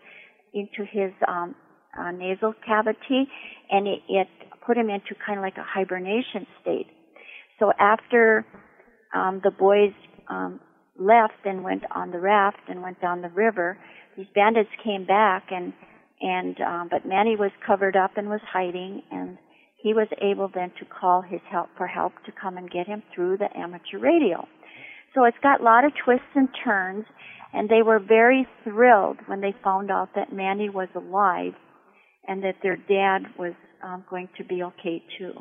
into 0.54 0.88
his 0.90 1.12
um, 1.28 1.54
uh, 1.99 2.11
nasal 2.12 2.54
cavity, 2.66 3.28
and 3.70 3.87
it, 3.87 4.00
it 4.08 4.26
put 4.66 4.78
him 4.78 4.88
into 4.88 5.14
kind 5.25 5.38
of 5.38 5.42
like 5.42 5.58
a 5.58 5.66
hibernation 5.66 6.47
state. 6.62 6.87
So 7.58 7.73
after 7.78 8.47
um, 9.14 9.42
the 9.44 9.50
boys 9.50 9.92
um, 10.30 10.61
left 10.99 11.44
and 11.44 11.62
went 11.62 11.82
on 11.94 12.11
the 12.11 12.18
raft 12.18 12.64
and 12.68 12.82
went 12.82 13.02
down 13.02 13.20
the 13.20 13.28
river, 13.28 13.76
these 14.16 14.26
bandits 14.35 14.70
came 14.82 15.04
back 15.04 15.49
and 15.50 15.75
and 16.23 16.56
um, 16.62 16.88
but 16.90 17.06
Manny 17.06 17.37
was 17.37 17.50
covered 17.66 17.97
up 17.97 18.12
and 18.16 18.28
was 18.30 18.40
hiding, 18.50 19.02
and 19.12 19.37
he 19.78 19.94
was 19.94 20.08
able 20.20 20.50
then 20.52 20.73
to 20.78 20.85
call 20.85 21.23
his 21.23 21.40
help 21.50 21.68
for 21.76 21.87
help 21.87 22.12
to 22.26 22.32
come 22.32 22.56
and 22.56 22.70
get 22.70 22.87
him 22.87 23.02
through 23.14 23.38
the 23.38 23.49
amateur 23.56 23.99
radio. 23.99 24.47
So 25.14 25.25
it's 25.25 25.37
got 25.42 25.61
a 25.61 25.64
lot 25.64 25.85
of 25.85 25.92
twists 26.04 26.26
and 26.35 26.49
turns, 26.64 27.06
and 27.52 27.68
they 27.68 27.82
were 27.82 27.99
very 27.99 28.47
thrilled 28.64 29.18
when 29.26 29.40
they 29.40 29.54
found 29.64 29.90
out 29.90 30.11
that 30.16 30.32
Manny 30.32 30.68
was 30.68 30.88
alive 30.94 31.54
and 32.26 32.42
that 32.42 32.56
their 32.62 32.76
dad 32.76 33.23
was 33.38 33.54
um, 33.82 34.04
going 34.11 34.28
to 34.37 34.44
be 34.44 34.62
okay 34.62 35.02
too. 35.16 35.32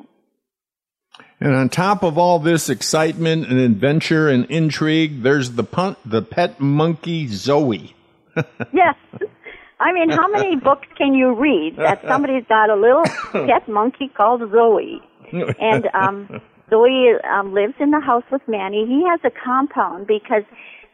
And 1.39 1.55
on 1.55 1.69
top 1.69 2.03
of 2.03 2.17
all 2.17 2.37
this 2.37 2.69
excitement 2.69 3.47
and 3.47 3.59
adventure 3.59 4.29
and 4.29 4.45
intrigue, 4.45 5.23
there's 5.23 5.51
the 5.51 5.63
punt, 5.63 5.97
the 6.05 6.21
pet 6.21 6.59
monkey 6.59 7.27
Zoe. 7.27 7.95
yes. 8.71 8.95
I 9.79 9.93
mean, 9.93 10.09
how 10.09 10.27
many 10.27 10.55
books 10.63 10.87
can 10.97 11.13
you 11.13 11.35
read 11.35 11.75
that 11.77 12.01
somebody's 12.07 12.45
got 12.47 12.69
a 12.69 12.75
little 12.75 13.03
pet 13.47 13.67
monkey 13.67 14.09
called 14.15 14.41
Zoe? 14.51 15.01
And 15.59 15.87
um 15.93 16.41
Zoe 16.69 17.13
um 17.29 17.53
lives 17.53 17.75
in 17.79 17.91
the 17.91 17.99
house 17.99 18.23
with 18.31 18.41
Manny. 18.47 18.85
He 18.87 19.03
has 19.07 19.19
a 19.23 19.31
compound 19.43 20.07
because 20.07 20.43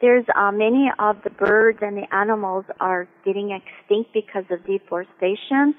there's 0.02 0.26
uh, 0.36 0.52
many 0.52 0.92
of 1.00 1.18
the 1.24 1.30
birds 1.30 1.80
and 1.82 1.96
the 1.96 2.14
animals 2.14 2.66
are 2.82 3.08
getting 3.24 3.52
extinct 3.52 4.12
because 4.14 4.44
of 4.52 4.66
deforestation. 4.66 5.76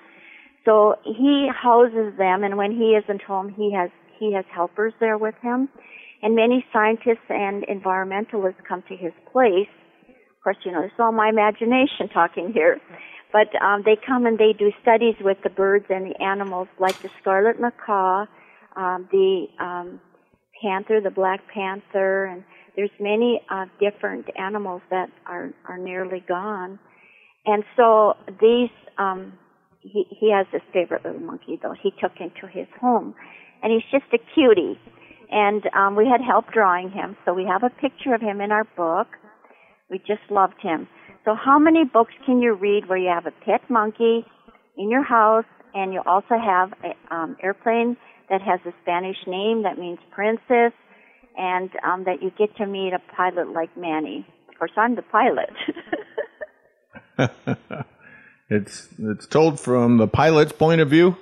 So 0.65 0.97
he 1.05 1.51
houses 1.53 2.17
them 2.17 2.43
and 2.43 2.57
when 2.57 2.73
he 2.73 2.97
isn't 2.97 3.23
home 3.23 3.51
he 3.51 3.73
has 3.75 3.91
he 4.19 4.33
has 4.33 4.45
helpers 4.55 4.95
there 5.01 5.19
with 5.19 5.35
him. 5.43 5.69
And 6.23 6.35
many 6.35 6.65
scientists 6.73 7.29
and 7.29 7.65
environmentalists 7.65 8.65
come 8.67 8.83
to 8.89 8.97
his 8.97 9.13
place 9.31 9.69
course, 10.45 10.59
you 10.65 10.73
know, 10.73 10.83
it's 10.83 10.95
all 10.99 11.13
my 11.13 11.29
imagination 11.29 12.09
talking 12.13 12.53
here. 12.53 12.81
But 13.33 13.49
um, 13.61 13.83
they 13.85 13.97
come 13.97 14.27
and 14.27 14.39
they 14.39 14.53
do 14.57 14.71
studies 14.81 15.17
with 15.21 15.39
the 15.43 15.51
birds 15.51 15.87
and 15.89 16.09
the 16.09 16.23
animals, 16.23 16.69
like 16.79 17.01
the 17.03 17.09
scarlet 17.21 17.61
macaw, 17.61 18.27
um, 18.77 19.09
the 19.11 19.47
um, 19.59 20.01
panther, 20.63 21.01
the 21.01 21.11
black 21.11 21.41
panther, 21.53 22.27
and 22.27 22.45
there's 22.77 22.91
many 23.01 23.41
uh, 23.51 23.67
different 23.81 24.27
animals 24.39 24.83
that 24.91 25.09
are 25.27 25.53
are 25.69 25.79
nearly 25.79 26.23
gone. 26.29 26.79
And 27.47 27.65
so 27.77 28.15
these, 28.41 28.71
um, 28.99 29.33
he 29.81 30.05
he 30.09 30.33
has 30.33 30.47
this 30.53 30.63
favorite 30.73 31.05
little 31.05 31.21
monkey 31.21 31.59
though. 31.61 31.75
He 31.81 31.91
took 32.01 32.13
into 32.21 32.47
his 32.47 32.67
home, 32.81 33.15
and 33.63 33.73
he's 33.73 33.91
just 33.91 34.13
a 34.13 34.19
cutie. 34.35 34.79
And 35.31 35.65
um, 35.75 35.97
we 35.97 36.07
had 36.07 36.21
help 36.21 36.53
drawing 36.53 36.91
him, 36.91 37.17
so 37.25 37.35
we 37.35 37.45
have 37.47 37.65
a 37.65 37.71
picture 37.81 38.15
of 38.15 38.21
him 38.21 38.41
in 38.41 38.53
our 38.53 38.65
book. 38.77 39.09
We 39.91 39.99
just 39.99 40.23
loved 40.31 40.61
him. 40.63 40.89
So 41.25 41.35
how 41.35 41.59
many 41.59 41.85
books 41.85 42.13
can 42.27 42.41
you 42.41 42.55
read 42.55 42.89
where 42.89 42.99
you 42.99 43.09
have 43.09 43.27
a 43.27 43.45
pet 43.45 43.69
monkey 43.71 44.25
in 44.77 44.91
your 44.91 45.03
house 45.03 45.45
and 45.75 45.93
you 45.93 46.03
also 46.07 46.37
have 46.39 46.73
an 46.83 46.95
um, 47.11 47.37
airplane 47.43 47.97
that 48.31 48.41
has 48.43 48.61
a 48.67 48.73
Spanish 48.83 49.17
name 49.27 49.63
that 49.63 49.79
means 49.79 49.99
princess 50.11 50.73
and 51.37 51.71
um, 51.85 52.05
that 52.05 52.23
you 52.23 52.31
get 52.39 52.57
to 52.57 52.67
meet 52.67 52.93
a 52.93 53.01
pilot 53.15 53.53
like 53.53 53.77
Manny. 53.77 54.27
Of 54.49 54.59
course, 54.59 54.73
I'm 54.77 54.95
the 54.95 55.03
pilot. 55.03 55.51
it's 58.51 58.89
it's 58.99 59.27
told 59.27 59.61
from 59.61 59.99
the 59.99 60.07
pilot's 60.07 60.53
point 60.53 60.81
of 60.81 60.91
view. 60.91 61.17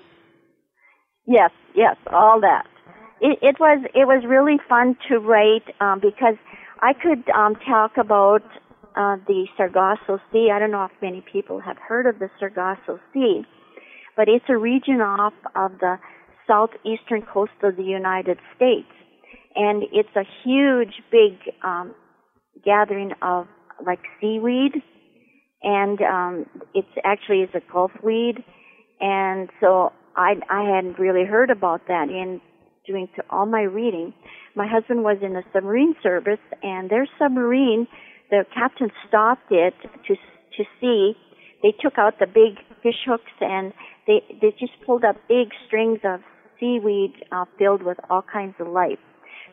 Yes, 1.27 1.51
yes, 1.75 1.97
all 2.13 2.41
that. 2.41 2.67
It, 3.21 3.39
it 3.41 3.57
was 3.59 3.85
it 3.95 4.07
was 4.07 4.25
really 4.27 4.59
fun 4.69 4.97
to 5.09 5.19
write 5.19 5.65
um, 5.81 6.01
because 6.01 6.37
I 6.83 6.95
could 6.95 7.31
um, 7.31 7.55
talk 7.67 7.93
about 7.97 8.43
uh, 8.97 9.17
the 9.29 9.47
Sargasso 9.57 10.21
Sea. 10.33 10.51
I 10.53 10.59
don't 10.59 10.73
know 10.73 10.85
if 10.85 10.91
many 11.01 11.25
people 11.33 11.61
have 11.61 11.77
heard 11.79 12.07
of 12.07 12.19
the 12.19 12.29
Sargasso 12.41 12.99
Sea, 13.15 13.43
but 14.17 14.29
it's 14.29 14.45
a 14.49 14.57
region 14.57 15.01
off 15.01 15.33
of 15.55 15.79
the 15.79 15.99
southeastern 16.45 17.23
coast 17.23 17.53
of 17.63 17.77
the 17.77 17.85
United 17.85 18.39
States, 18.57 18.91
and 19.55 19.85
it's 19.93 20.15
a 20.17 20.25
huge, 20.45 20.95
big 21.13 21.39
um, 21.63 21.95
gathering 22.65 23.13
of 23.23 23.47
like 23.87 24.01
seaweed, 24.21 24.83
and 25.63 26.01
um, 26.03 26.47
it's 26.75 26.89
actually 27.05 27.43
is 27.43 27.51
a 27.55 27.61
Gulf 27.73 27.93
weed, 28.03 28.43
and 29.01 29.49
so 29.61 29.93
I 30.17 30.35
I 30.51 30.65
hadn't 30.65 30.99
really 30.99 31.25
heard 31.25 31.51
about 31.51 31.83
that 31.87 32.09
in 32.09 32.41
doing 32.89 33.09
to 33.15 33.23
all 33.31 33.47
my 33.47 33.63
reading 33.63 34.13
my 34.55 34.67
husband 34.67 35.03
was 35.03 35.19
in 35.23 35.33
the 35.33 35.43
submarine 35.53 35.95
service, 36.03 36.41
and 36.63 36.91
their 36.91 37.07
submarine, 37.19 37.87
the 38.31 38.45
captain 38.55 38.91
stopped 39.09 39.51
it 39.51 39.75
to 40.07 40.17
to 40.57 40.65
see. 40.81 41.15
They 41.63 41.73
took 41.81 41.99
out 41.99 42.19
the 42.19 42.27
big 42.27 42.59
fish 42.83 43.07
hooks 43.07 43.33
and 43.41 43.73
they 44.07 44.23
they 44.41 44.51
just 44.59 44.73
pulled 44.85 45.05
up 45.05 45.17
big 45.29 45.49
strings 45.67 46.01
of 46.05 46.21
seaweed 46.59 47.13
uh, 47.31 47.45
filled 47.59 47.83
with 47.83 47.99
all 48.11 48.23
kinds 48.23 48.55
of 48.59 48.69
life. 48.69 48.99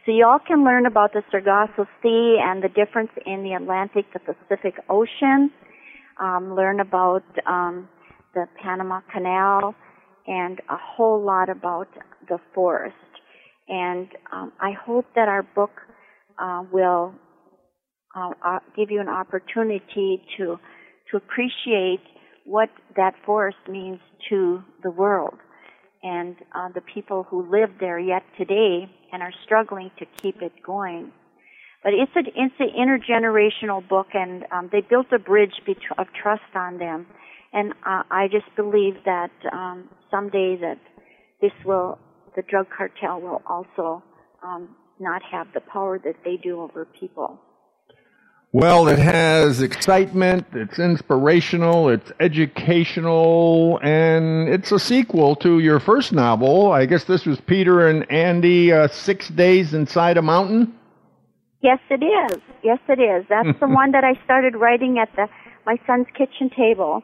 So 0.06 0.12
you 0.12 0.26
all 0.26 0.40
can 0.40 0.64
learn 0.64 0.86
about 0.86 1.14
the 1.14 1.24
Sargasso 1.30 1.86
Sea 2.02 2.40
and 2.42 2.64
the 2.64 2.70
difference 2.70 3.12
in 3.26 3.44
the 3.44 3.54
Atlantic, 3.54 4.06
the 4.14 4.20
Pacific 4.20 4.76
Ocean. 4.90 5.52
Um, 6.20 6.56
learn 6.56 6.80
about 6.80 7.24
um, 7.46 7.88
the 8.34 8.46
Panama 8.62 9.02
Canal 9.12 9.76
and 10.28 10.60
a 10.70 10.78
whole 10.78 11.24
lot 11.24 11.50
about 11.50 11.88
the 12.28 12.40
forest. 12.54 12.96
And 13.70 14.08
um, 14.32 14.52
I 14.60 14.72
hope 14.72 15.06
that 15.16 15.30
our 15.30 15.44
book 15.44 15.72
uh, 16.40 16.64
will 16.72 17.14
uh, 18.16 18.32
uh, 18.44 18.60
give 18.76 18.90
you 18.90 19.00
an 19.00 19.10
opportunity 19.10 20.24
to 20.38 20.60
to 21.12 21.18
appreciate 21.18 22.02
what 22.46 22.70
that 22.96 23.14
forest 23.26 23.58
means 23.68 24.00
to 24.30 24.64
the 24.84 24.92
world 24.92 25.36
and 26.04 26.36
uh, 26.56 26.70
the 26.74 26.82
people 26.82 27.24
who 27.30 27.50
live 27.52 27.70
there 27.80 28.00
yet 28.00 28.24
today 28.38 28.90
and 29.12 29.22
are 29.22 29.34
struggling 29.44 29.92
to 30.00 30.06
keep 30.22 30.42
it 30.42 30.52
going. 30.66 31.12
But 31.84 31.94
it's 31.94 32.12
a 32.16 32.22
it's 32.36 32.56
an 32.60 32.70
intergenerational 32.78 33.88
book, 33.88 34.08
and 34.14 34.46
um, 34.52 34.70
they 34.72 34.82
built 34.82 35.08
a 35.14 35.20
bridge 35.20 35.62
of 35.98 36.08
trust 36.22 36.56
on 36.56 36.78
them. 36.78 37.08
And 37.54 37.74
uh, 37.86 38.04
I 38.12 38.28
just 38.32 38.54
believe 38.56 38.96
that 39.06 39.32
um, 39.52 39.90
someday 40.12 40.58
that 40.58 40.80
this 41.42 41.54
will 41.66 41.98
the 42.40 42.50
drug 42.50 42.68
cartel 42.70 43.20
will 43.20 43.42
also 43.46 44.02
um, 44.42 44.74
not 44.98 45.22
have 45.30 45.48
the 45.54 45.60
power 45.60 46.00
that 46.00 46.16
they 46.24 46.38
do 46.38 46.62
over 46.62 46.86
people. 46.86 47.38
Well, 48.54 48.88
it 48.88 48.98
has 48.98 49.62
excitement, 49.62 50.48
it's 50.54 50.80
inspirational, 50.80 51.90
it's 51.90 52.12
educational, 52.22 53.78
and 53.84 54.48
it's 54.48 54.72
a 54.72 54.80
sequel 54.80 55.36
to 55.38 55.60
your 55.60 55.82
first 55.82 56.14
novel. 56.14 56.72
I 56.72 56.86
guess 56.86 57.04
this 57.04 57.26
was 57.26 57.42
Peter 57.42 57.90
and 57.90 58.10
Andy, 58.10 58.72
uh, 58.72 58.88
Six 58.88 59.28
Days 59.28 59.74
Inside 59.74 60.16
a 60.18 60.22
Mountain? 60.22 60.74
Yes, 61.62 61.80
it 61.90 62.02
is. 62.02 62.42
Yes, 62.64 62.80
it 62.88 63.00
is. 63.00 63.26
That's 63.28 63.60
the 63.60 63.68
one 63.82 63.92
that 63.92 64.06
I 64.06 64.14
started 64.24 64.56
writing 64.56 64.98
at 64.98 65.14
the 65.18 65.28
my 65.66 65.76
son's 65.86 66.08
kitchen 66.18 66.50
table, 66.56 67.04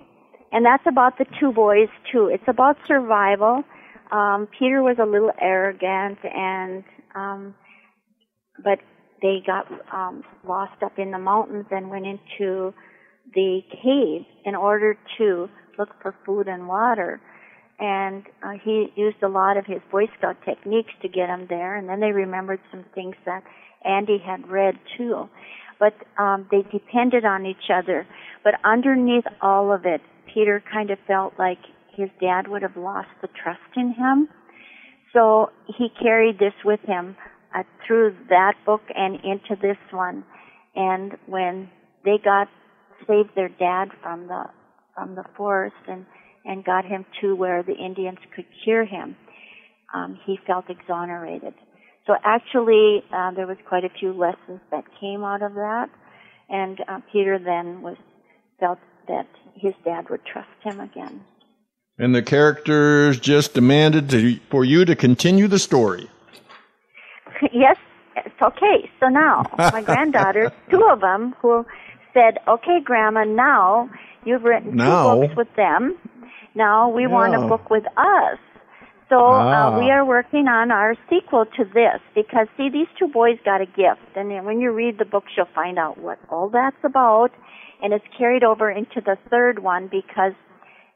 and 0.54 0.66
that's 0.66 0.88
about 0.88 1.18
the 1.18 1.26
two 1.40 1.52
boys 1.52 1.90
too. 2.10 2.28
It's 2.28 2.48
about 2.48 2.78
survival. 2.88 3.66
Um, 4.12 4.48
Peter 4.58 4.82
was 4.84 4.98
a 5.02 5.06
little 5.06 5.32
arrogant, 5.42 6.20
and 6.24 6.84
um, 7.16 7.56
but 8.64 8.80
they 9.22 9.40
got 9.46 9.66
um, 9.94 10.24
lost 10.48 10.82
up 10.84 10.98
in 10.98 11.12
the 11.12 11.20
mountains 11.20 11.66
and 11.72 11.90
went 11.90 12.06
into 12.06 12.74
the 13.34 13.62
cave 13.72 14.26
in 14.46 14.56
order 14.56 14.98
to 15.18 15.50
look 15.78 15.90
for 16.02 16.16
food 16.26 16.48
and 16.48 16.68
water. 16.68 17.20
And 17.80 18.24
uh, 18.44 18.52
he 18.64 18.88
used 18.96 19.22
a 19.24 19.28
lot 19.28 19.58
of 19.58 19.66
his 19.66 19.80
Boy 19.92 20.06
Scout 20.18 20.38
techniques 20.46 20.92
to 21.02 21.10
get 21.10 21.28
them 21.28 21.48
there. 21.50 21.76
And 21.76 21.90
then 21.90 22.00
they 22.00 22.12
remembered 22.12 22.60
some 22.72 22.86
things 22.94 23.16
that 23.26 23.44
Andy 23.84 24.18
had 24.26 24.48
read 24.48 24.76
too. 24.98 25.28
But 25.80 25.94
um, 26.18 26.48
they 26.52 26.62
depended 26.72 27.26
on 27.26 27.46
each 27.46 27.70
other. 27.74 28.08
But 28.44 28.54
underneath 28.64 29.26
all 29.42 29.74
of 29.74 29.86
it, 29.86 30.02
Peter 30.34 30.64
kind 30.72 30.90
of 30.90 31.00
felt 31.06 31.34
like 31.38 31.58
his 31.96 32.10
dad 32.20 32.48
would 32.48 32.62
have 32.62 32.78
lost 32.78 33.10
the 33.22 33.28
trust 33.28 33.62
in 33.76 33.94
him. 33.94 34.28
So 35.14 35.52
he 35.66 35.88
carried 36.02 36.40
this 36.40 36.54
with 36.64 36.82
him 36.82 37.16
uh, 37.56 37.64
through 37.86 38.16
that 38.30 38.54
book 38.66 38.82
and 38.94 39.16
into 39.16 39.56
this 39.62 39.78
one. 39.92 40.26
And 40.76 41.14
when 41.26 41.70
they 42.04 42.18
got 42.24 42.50
saved 43.08 43.30
their 43.36 43.50
dad 43.50 43.90
from 44.02 44.28
the 44.28 44.46
from 44.94 45.16
the 45.16 45.24
forest 45.36 45.76
and 45.88 46.06
and 46.44 46.64
got 46.64 46.86
him 46.86 47.06
to 47.22 47.36
where 47.36 47.64
the 47.64 47.74
Indians 47.74 48.20
could 48.36 48.46
cure 48.64 48.86
him, 48.86 49.16
um, 49.94 50.20
he 50.26 50.38
felt 50.46 50.70
exonerated. 50.70 51.54
So 52.06 52.14
actually, 52.24 53.04
uh, 53.12 53.32
there 53.32 53.48
was 53.48 53.58
quite 53.68 53.84
a 53.84 53.90
few 53.90 54.14
lessons 54.14 54.60
that 54.70 54.84
came 55.00 55.24
out 55.24 55.42
of 55.42 55.56
that, 55.56 55.90
and 56.50 56.80
uh, 56.88 57.00
Peter 57.12 57.40
then 57.40 57.82
was 57.82 57.98
felt 58.60 58.80
that 59.08 59.28
his 59.56 59.74
dad 59.84 60.10
would 60.10 60.22
trust 60.26 60.50
him 60.62 60.80
again. 60.80 61.22
And 61.98 62.14
the 62.14 62.22
characters 62.22 63.20
just 63.20 63.54
demanded 63.54 64.10
to, 64.10 64.38
for 64.50 64.66
you 64.66 64.84
to 64.84 64.96
continue 64.96 65.48
the 65.48 65.60
story. 65.60 66.10
yes, 67.54 67.78
it's 68.18 68.42
okay. 68.42 68.90
So 69.00 69.08
now, 69.08 69.46
my 69.58 69.82
granddaughters, 69.86 70.52
two 70.70 70.84
of 70.92 71.00
them, 71.00 71.36
who 71.42 71.66
said, 72.14 72.40
"Okay, 72.48 72.82
Grandma, 72.84 73.24
now 73.24 73.90
you've 74.26 74.44
written 74.44 74.76
now. 74.76 75.14
two 75.14 75.22
books 75.22 75.38
with 75.38 75.56
them. 75.56 75.98
Now 76.54 76.90
we 76.90 77.04
yeah. 77.04 77.10
want 77.10 77.36
a 77.36 77.48
book 77.48 77.70
with 77.70 77.86
us." 77.98 78.40
So 79.08 79.18
ah. 79.20 79.76
uh, 79.76 79.80
we 79.80 79.90
are 79.92 80.04
working 80.04 80.48
on 80.48 80.72
our 80.72 80.96
sequel 81.10 81.46
to 81.46 81.64
this 81.64 82.02
because 82.14 82.48
see, 82.58 82.70
these 82.70 82.88
two 83.00 83.08
boys 83.08 83.38
got 83.46 83.62
a 83.62 83.66
gift, 83.66 84.16
and 84.16 84.46
when 84.46 84.60
you 84.60 84.72
read 84.72 84.98
the 84.98 85.06
books, 85.06 85.32
you'll 85.38 85.48
find 85.56 85.80
out 85.80 85.98
what 85.98 86.20
all 86.30 86.50
that's 86.50 86.84
about, 86.84 87.32
and 87.82 87.94
it's 87.94 88.06
carried 88.18 88.44
over 88.44 88.70
into 88.70 89.00
the 89.00 89.18
third 89.30 89.60
one 89.60 89.88
because 89.88 90.34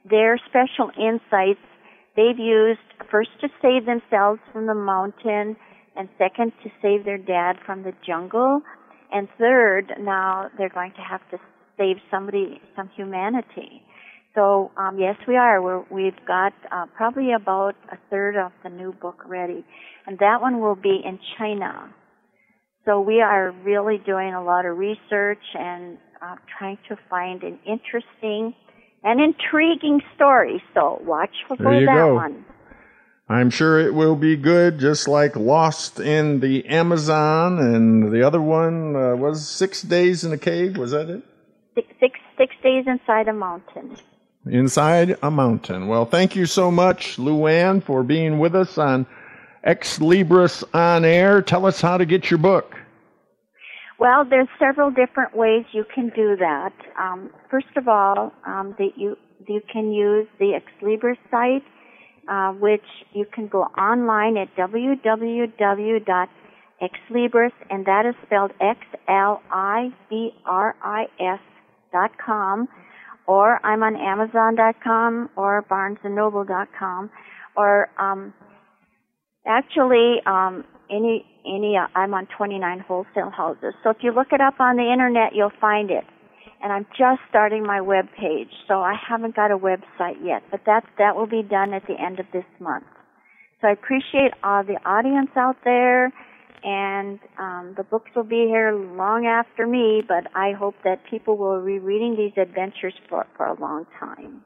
their 0.08 0.38
special 0.50 0.92
insights 0.98 1.60
they've 2.16 2.40
used 2.40 2.80
first 3.10 3.30
to 3.42 3.48
save 3.62 3.86
themselves 3.86 4.40
from 4.52 4.66
the 4.66 4.76
mountain 4.76 5.56
and 5.96 6.08
second 6.18 6.54
to 6.64 6.70
save 6.82 7.06
their 7.06 7.18
dad 7.18 7.58
from 7.66 7.84
the 7.84 7.94
jungle, 8.06 8.62
and 9.12 9.28
third 9.38 9.92
now 10.00 10.50
they're 10.58 10.70
going 10.70 10.94
to 10.94 11.02
have 11.02 11.22
to 11.32 11.38
save 11.78 11.98
somebody, 12.12 12.62
some 12.76 12.90
humanity. 12.96 13.82
So 14.36 14.72
um, 14.78 14.98
yes, 15.00 15.16
we 15.28 15.36
are. 15.36 15.62
We're, 15.62 15.84
we've 15.90 16.26
got 16.28 16.54
uh, 16.72 16.86
probably 16.96 17.34
about 17.34 17.76
a 17.92 17.98
third 18.10 18.36
of 18.38 18.52
the 18.64 18.70
new 18.70 18.94
book 18.94 19.24
ready, 19.26 19.66
and 20.06 20.20
that 20.20 20.42
one 20.42 20.60
will 20.62 20.76
be 20.76 21.02
in 21.04 21.20
China. 21.38 21.94
So 22.86 23.02
we 23.02 23.22
are 23.22 23.52
really 23.64 23.98
doing 24.06 24.34
a 24.34 24.44
lot 24.44 24.66
of 24.66 24.78
research 24.78 25.44
and 25.54 25.98
uh, 26.22 26.36
trying 26.58 26.78
to 26.88 26.96
find 27.10 27.44
an 27.44 27.60
interesting 27.66 28.54
and 29.04 29.22
intriguing 29.22 30.02
story. 30.16 30.64
So 30.74 31.02
watch 31.04 31.36
for 31.48 31.58
that 31.58 31.86
go. 31.86 32.16
one. 32.16 32.46
I'm 33.32 33.52
sure 33.52 33.80
it 33.80 33.94
will 33.94 34.16
be 34.16 34.36
good, 34.36 34.80
just 34.80 35.08
like 35.08 35.36
Lost 35.36 36.00
in 36.00 36.40
the 36.40 36.66
Amazon, 36.66 37.60
and 37.60 38.12
the 38.12 38.26
other 38.26 38.42
one 38.42 38.96
uh, 38.96 39.16
was 39.16 39.48
Six 39.48 39.84
Days 39.84 40.24
in 40.24 40.34
a 40.34 40.38
Cave. 40.38 40.78
Was 40.78 40.92
that 40.92 41.10
it? 41.10 41.22
Six, 41.76 41.88
six, 42.00 42.20
six 42.40 42.56
days 42.64 42.86
inside 42.88 43.28
a 43.28 43.34
mountain. 43.34 43.96
Inside 44.48 45.18
a 45.22 45.30
mountain. 45.30 45.88
Well, 45.88 46.06
thank 46.06 46.36
you 46.36 46.48
so 46.48 46.72
much, 46.72 47.18
Luann, 47.18 47.84
for 47.84 48.02
being 48.02 48.40
with 48.40 48.56
us 48.56 48.80
on 48.80 49.06
Xlibris 49.64 50.64
on 50.74 51.06
Air. 51.06 51.44
Tell 51.44 51.68
us 51.68 51.82
how 51.82 51.98
to 51.98 52.06
get 52.06 52.32
your 52.32 52.40
book. 52.40 52.79
Well, 54.00 54.26
there's 54.30 54.48
several 54.58 54.92
different 54.92 55.36
ways 55.36 55.66
you 55.74 55.84
can 55.94 56.10
do 56.16 56.36
that. 56.38 56.74
Um, 57.00 57.32
first 57.52 57.68
of 57.76 57.88
all, 57.88 58.32
um, 58.46 58.76
that 58.78 58.92
you 58.96 59.18
you 59.48 59.62
can 59.72 59.92
use 59.92 60.28
the 60.40 60.54
Ex 60.56 60.66
Libris 60.82 61.18
site 61.32 61.64
uh, 62.30 62.52
which 62.54 62.86
you 63.14 63.26
can 63.34 63.48
go 63.48 63.64
online 63.64 64.38
at 64.38 64.56
www.xlibris, 64.56 65.12
and 67.70 67.86
that 67.86 68.06
is 68.06 68.16
spelled 68.26 68.52
X-L-I-B-R-I-S 68.62 69.40
dot 71.92 72.12
com, 72.24 72.68
or 73.26 73.60
I'm 73.66 73.82
on 73.82 73.96
Amazon.com 73.96 75.30
or 75.36 75.66
BarnesandNoble.com, 75.70 77.10
or 77.58 77.90
um, 77.98 78.32
actually 79.48 80.22
um, 80.28 80.64
any 80.90 81.26
any 81.46 81.78
uh, 81.78 81.88
I'm 81.96 82.14
on 82.14 82.28
29 82.38 82.80
wholesale 82.80 83.30
houses. 83.30 83.74
So 83.84 83.90
if 83.92 83.98
you 84.02 84.12
look 84.12 84.28
it 84.32 84.42
up 84.42 84.60
on 84.60 84.78
the 84.78 84.92
internet, 84.92 85.36
you'll 85.36 85.52
find 85.60 85.92
it 85.92 86.06
and 86.62 86.74
I'm 86.74 86.86
just 86.98 87.22
starting 87.30 87.66
my 87.66 87.82
web 87.82 88.06
page, 88.20 88.50
so 88.68 88.82
I 88.82 88.94
haven't 88.94 89.36
got 89.36 89.52
a 89.52 89.58
website 89.58 90.18
yet, 90.24 90.44
but 90.52 90.62
that 90.66 90.84
that 90.98 91.16
will 91.16 91.28
be 91.28 91.42
done 91.42 91.74
at 91.74 91.88
the 91.88 91.96
end 92.00 92.20
of 92.20 92.26
this 92.34 92.46
month. 92.60 92.86
So 93.62 93.68
I 93.68 93.72
appreciate 93.72 94.32
all 94.44 94.64
the 94.64 94.78
audience 94.86 95.30
out 95.36 95.58
there, 95.64 96.12
and 96.64 97.20
um, 97.38 97.74
the 97.78 97.84
books 97.84 98.12
will 98.16 98.24
be 98.24 98.48
here 98.48 98.74
long 98.74 99.26
after 99.26 99.68
me, 99.68 100.02
but 100.06 100.28
I 100.36 100.52
hope 100.52 100.76
that 100.84 101.02
people 101.10 101.38
will 101.38 101.64
be 101.66 101.80
reading 101.80 102.16
these 102.16 102.34
adventures 102.42 102.94
for, 103.10 103.26
for 103.38 103.46
a 103.46 103.60
long 103.60 103.86
time. 104.00 104.44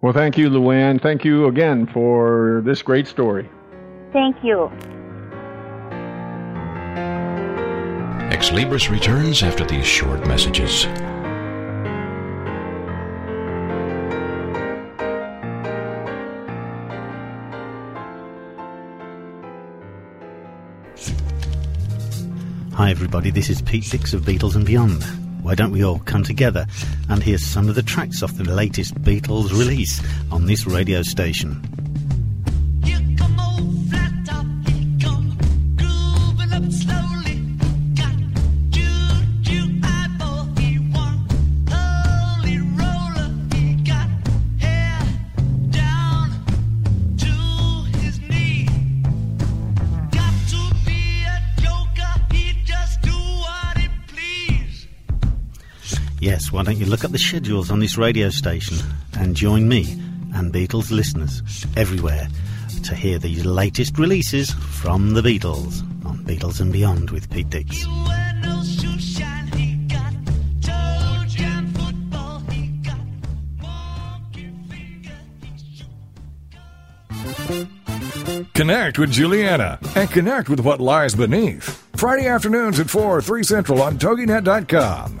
Well, 0.00 0.12
thank 0.12 0.36
you, 0.36 0.50
Luann. 0.50 1.00
Thank 1.00 1.24
you 1.24 1.46
again 1.46 1.86
for 1.86 2.62
this 2.64 2.82
great 2.82 3.06
story. 3.06 3.48
Thank 4.12 4.36
you. 4.42 4.70
Xlibris 8.44 8.90
returns 8.90 9.42
after 9.42 9.64
these 9.64 9.86
short 9.86 10.26
messages. 10.26 10.84
Hi, 22.74 22.90
everybody, 22.90 23.30
this 23.30 23.48
is 23.48 23.62
Pete 23.62 23.90
Dix 23.90 24.12
of 24.12 24.22
Beatles 24.22 24.54
and 24.56 24.66
Beyond. 24.66 25.02
Why 25.42 25.54
don't 25.54 25.72
we 25.72 25.84
all 25.84 25.98
come 26.00 26.22
together 26.22 26.66
and 27.08 27.22
hear 27.22 27.38
some 27.38 27.68
of 27.68 27.74
the 27.74 27.82
tracks 27.82 28.22
off 28.22 28.34
the 28.34 28.44
latest 28.44 28.94
Beatles 29.02 29.50
release 29.52 30.00
on 30.30 30.46
this 30.46 30.66
radio 30.66 31.02
station? 31.02 31.83
Look 57.04 57.10
up 57.10 57.12
the 57.12 57.18
schedules 57.18 57.70
on 57.70 57.80
this 57.80 57.98
radio 57.98 58.30
station 58.30 58.78
and 59.18 59.36
join 59.36 59.68
me 59.68 59.92
and 60.36 60.54
Beatles 60.54 60.90
listeners 60.90 61.42
everywhere 61.76 62.28
to 62.82 62.94
hear 62.94 63.18
the 63.18 63.42
latest 63.42 63.98
releases 63.98 64.52
from 64.52 65.12
the 65.12 65.20
Beatles 65.20 65.82
on 66.06 66.24
Beatles 66.24 66.62
and 66.62 66.72
Beyond 66.72 67.10
with 67.10 67.28
Pete 67.30 67.50
Dix. 67.50 67.84
Connect 78.54 78.98
with 78.98 79.10
Juliana 79.10 79.78
and 79.94 80.10
connect 80.10 80.48
with 80.48 80.60
what 80.60 80.80
lies 80.80 81.14
beneath. 81.14 81.86
Friday 81.96 82.28
afternoons 82.28 82.80
at 82.80 82.88
4, 82.88 83.20
3 83.20 83.42
Central 83.42 83.82
on 83.82 83.98
TogiNet.com. 83.98 85.20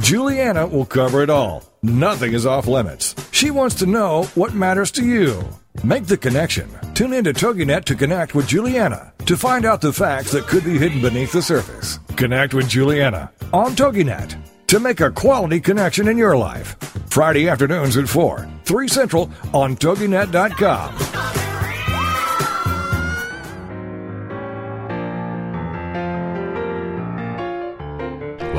Juliana 0.00 0.66
will 0.66 0.86
cover 0.86 1.22
it 1.22 1.30
all. 1.30 1.64
Nothing 1.82 2.32
is 2.32 2.46
off 2.46 2.66
limits. 2.66 3.14
She 3.32 3.50
wants 3.50 3.76
to 3.76 3.86
know 3.86 4.24
what 4.34 4.54
matters 4.54 4.90
to 4.92 5.04
you. 5.04 5.42
Make 5.82 6.06
the 6.06 6.16
connection. 6.16 6.70
Tune 6.94 7.12
in 7.12 7.24
to 7.24 7.32
TogiNet 7.32 7.84
to 7.84 7.94
connect 7.94 8.34
with 8.34 8.46
Juliana 8.48 9.12
to 9.26 9.36
find 9.36 9.64
out 9.64 9.80
the 9.80 9.92
facts 9.92 10.32
that 10.32 10.46
could 10.46 10.64
be 10.64 10.78
hidden 10.78 11.02
beneath 11.02 11.32
the 11.32 11.42
surface. 11.42 11.98
Connect 12.16 12.54
with 12.54 12.68
Juliana 12.68 13.30
on 13.52 13.72
TogiNet 13.72 14.36
to 14.68 14.80
make 14.80 15.00
a 15.00 15.10
quality 15.10 15.60
connection 15.60 16.08
in 16.08 16.18
your 16.18 16.36
life. 16.36 16.76
Friday 17.08 17.48
afternoons 17.48 17.96
at 17.96 18.08
4, 18.08 18.48
3 18.64 18.88
Central 18.88 19.30
on 19.52 19.76
TogiNet.com. 19.76 21.17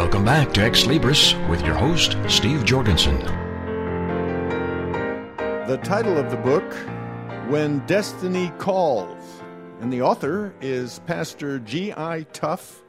Welcome 0.09 0.25
back 0.25 0.51
to 0.55 0.61
Xlibris 0.61 1.49
with 1.49 1.63
your 1.63 1.75
host, 1.75 2.17
Steve 2.27 2.65
Jorgensen. 2.65 3.19
The 5.67 5.79
title 5.83 6.17
of 6.17 6.31
the 6.31 6.37
book, 6.37 6.63
When 7.47 7.85
Destiny 7.85 8.51
Calls, 8.57 9.43
and 9.79 9.93
the 9.93 10.01
author 10.01 10.51
is 10.61 10.97
Pastor 11.05 11.59
G.I. 11.59 12.23
Tuff. 12.33 12.81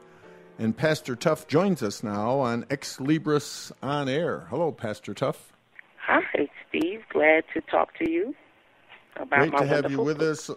And 0.57 0.75
Pastor 0.75 1.15
Tuff 1.15 1.47
joins 1.47 1.83
us 1.83 2.01
now 2.01 2.39
on 2.39 2.63
Xlibris 2.63 3.71
On 3.83 4.09
Air. 4.09 4.47
Hello, 4.49 4.71
Pastor 4.71 5.13
Tuff. 5.13 5.53
Hi, 5.97 6.49
Steve. 6.69 7.03
Glad 7.13 7.43
to 7.53 7.61
talk 7.61 7.95
to 7.99 8.09
you 8.09 8.33
about 9.15 9.41
Great 9.41 9.53
my 9.53 9.59
to 9.59 9.67
have 9.67 9.91
you 9.91 10.01
with 10.01 10.17
book. 10.17 10.31
us. 10.31 10.49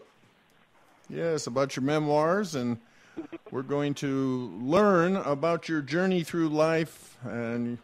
Yes, 1.10 1.46
about 1.46 1.76
your 1.76 1.82
memoirs, 1.84 2.54
and 2.54 2.78
we're 3.50 3.62
going 3.62 3.94
to 3.94 4.52
learn 4.60 5.16
about 5.16 5.68
your 5.68 5.80
journey 5.80 6.22
through 6.22 6.48
life. 6.48 7.16
And 7.24 7.78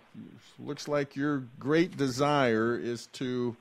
looks 0.58 0.88
like 0.88 1.16
your 1.16 1.44
great 1.58 1.96
desire 1.96 2.76
is 2.76 3.06
to 3.06 3.56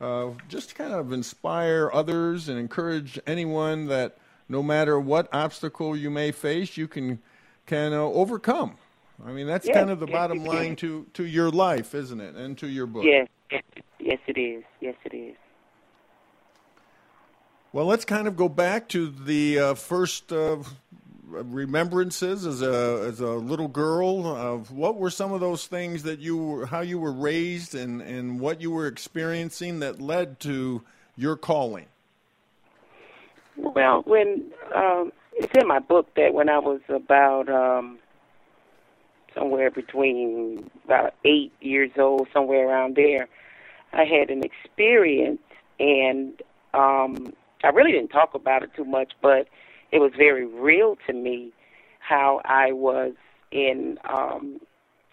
uh, 0.00 0.30
just 0.48 0.74
kind 0.74 0.92
of 0.92 1.12
inspire 1.12 1.90
others 1.92 2.48
and 2.48 2.58
encourage 2.58 3.18
anyone 3.26 3.86
that 3.86 4.18
no 4.48 4.62
matter 4.62 5.00
what 5.00 5.28
obstacle 5.32 5.96
you 5.96 6.10
may 6.10 6.30
face, 6.30 6.76
you 6.76 6.86
can 6.86 7.20
can 7.66 7.92
uh, 7.92 7.96
overcome. 7.96 8.76
I 9.26 9.32
mean, 9.32 9.46
that's 9.46 9.66
Yes, 9.66 9.74
kind 9.74 9.90
of 9.90 9.98
the 9.98 10.06
yes, 10.06 10.12
bottom 10.12 10.44
line 10.44 10.76
to 10.76 11.06
to 11.14 11.24
your 11.24 11.50
life, 11.50 11.94
isn't 11.94 12.20
it, 12.20 12.34
and 12.36 12.56
to 12.58 12.68
your 12.68 12.86
book. 12.86 13.04
Yes, 13.04 13.28
yes, 13.50 13.62
yes, 13.98 14.18
it 14.26 14.38
is. 14.38 14.62
Yes, 14.80 14.94
it 15.04 15.14
is. 15.14 15.36
Well, 17.72 17.86
let's 17.86 18.04
kind 18.04 18.26
of 18.28 18.36
go 18.36 18.48
back 18.48 18.88
to 18.90 19.08
the 19.10 19.58
uh, 19.58 19.74
first 19.74 20.32
uh, 20.32 20.58
remembrances 21.26 22.46
as 22.46 22.62
a 22.62 23.06
as 23.08 23.20
a 23.20 23.30
little 23.30 23.68
girl. 23.68 24.26
Of 24.26 24.70
what 24.70 24.96
were 24.96 25.10
some 25.10 25.32
of 25.32 25.40
those 25.40 25.66
things 25.66 26.04
that 26.04 26.20
you 26.20 26.36
were, 26.36 26.66
how 26.66 26.80
you 26.80 26.98
were 26.98 27.12
raised, 27.12 27.74
and 27.74 28.00
and 28.00 28.40
what 28.40 28.60
you 28.60 28.70
were 28.70 28.86
experiencing 28.86 29.80
that 29.80 30.00
led 30.00 30.40
to 30.40 30.82
your 31.16 31.36
calling. 31.36 31.86
Well, 33.56 34.02
when 34.06 34.52
um, 34.74 35.12
it's 35.32 35.52
in 35.58 35.66
my 35.66 35.78
book 35.78 36.14
that 36.16 36.34
when 36.34 36.48
I 36.48 36.58
was 36.58 36.80
about 36.88 37.48
um, 37.48 37.98
somewhere 39.34 39.70
between 39.70 40.70
about 40.84 41.14
eight 41.24 41.52
years 41.60 41.90
old, 41.98 42.28
somewhere 42.32 42.68
around 42.68 42.96
there, 42.96 43.28
I 43.92 44.04
had 44.04 44.30
an 44.30 44.42
experience, 44.44 45.40
and 45.80 46.40
um, 46.74 47.32
I 47.64 47.68
really 47.68 47.92
didn't 47.92 48.10
talk 48.10 48.34
about 48.34 48.62
it 48.62 48.70
too 48.76 48.84
much, 48.84 49.12
but 49.22 49.48
it 49.96 50.00
was 50.00 50.12
very 50.14 50.46
real 50.46 50.96
to 51.06 51.14
me 51.14 51.52
how 52.00 52.42
I 52.44 52.70
was 52.72 53.12
in 53.50 53.98
um, 54.08 54.60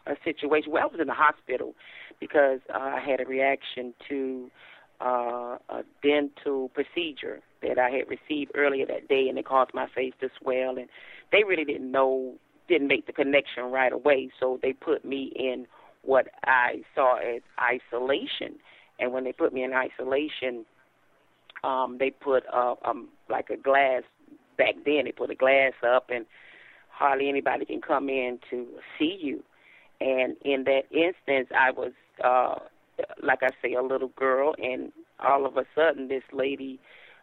a 0.06 0.16
situation. 0.26 0.74
Well, 0.74 0.84
I 0.84 0.88
was 0.88 1.00
in 1.00 1.08
the 1.08 1.14
hospital 1.14 1.74
because 2.20 2.60
uh, 2.70 2.78
I 2.78 3.00
had 3.00 3.22
a 3.22 3.26
reaction 3.26 3.94
to 4.10 4.52
uh, 5.00 5.58
a 5.70 5.84
dental 6.02 6.70
procedure 6.70 7.40
that 7.62 7.80
I 7.80 7.92
had 7.92 8.10
received 8.10 8.52
earlier 8.56 8.86
that 8.88 9.08
day, 9.08 9.30
and 9.30 9.38
it 9.38 9.46
caused 9.46 9.74
my 9.74 9.88
face 9.96 10.14
to 10.20 10.28
swell. 10.42 10.78
And 10.78 10.90
they 11.32 11.46
really 11.46 11.64
didn't 11.64 11.90
know, 11.90 12.34
didn't 12.68 12.90
make 12.90 13.08
the 13.08 13.14
connection 13.14 13.64
right 13.72 13.94
away, 13.94 14.32
so 14.38 14.60
they 14.62 14.74
put 14.74 15.06
me 15.06 15.32
in 15.34 15.66
what 16.02 16.28
I 16.44 16.82
saw 16.94 17.20
as 17.20 17.42
isolation. 17.58 18.56
And 19.00 19.14
when 19.14 19.24
they 19.24 19.32
put 19.32 19.54
me 19.54 19.64
in 19.64 19.72
isolation, 19.72 20.66
um, 21.64 21.98
they 22.00 22.12
put 22.12 22.44
uh, 22.54 22.76
um, 22.84 23.08
like 23.30 23.50
a 23.50 23.56
glass. 23.56 24.04
Back 24.58 24.76
then, 24.86 25.06
they 25.06 25.12
put 25.12 25.32
a 25.32 25.36
glass 25.36 25.74
up, 25.86 26.10
and 26.10 26.26
hardly 26.90 27.30
anybody 27.30 27.66
can 27.66 27.82
come 27.82 28.10
in 28.10 28.40
to 28.50 28.68
see 28.98 29.18
you. 29.22 29.44
And 30.00 30.36
in 30.44 30.66
that 30.66 30.84
instance, 30.92 31.50
I 31.58 31.72
was, 31.72 31.92
uh, 32.24 32.56
like 33.22 33.42
I 33.42 33.50
say, 33.62 33.74
a 33.74 33.82
little 33.82 34.12
girl, 34.16 34.54
and 34.62 34.92
all 35.20 35.46
of 35.46 35.58
a 35.58 35.66
sudden, 35.76 36.08
this 36.08 36.24
lady 36.32 36.80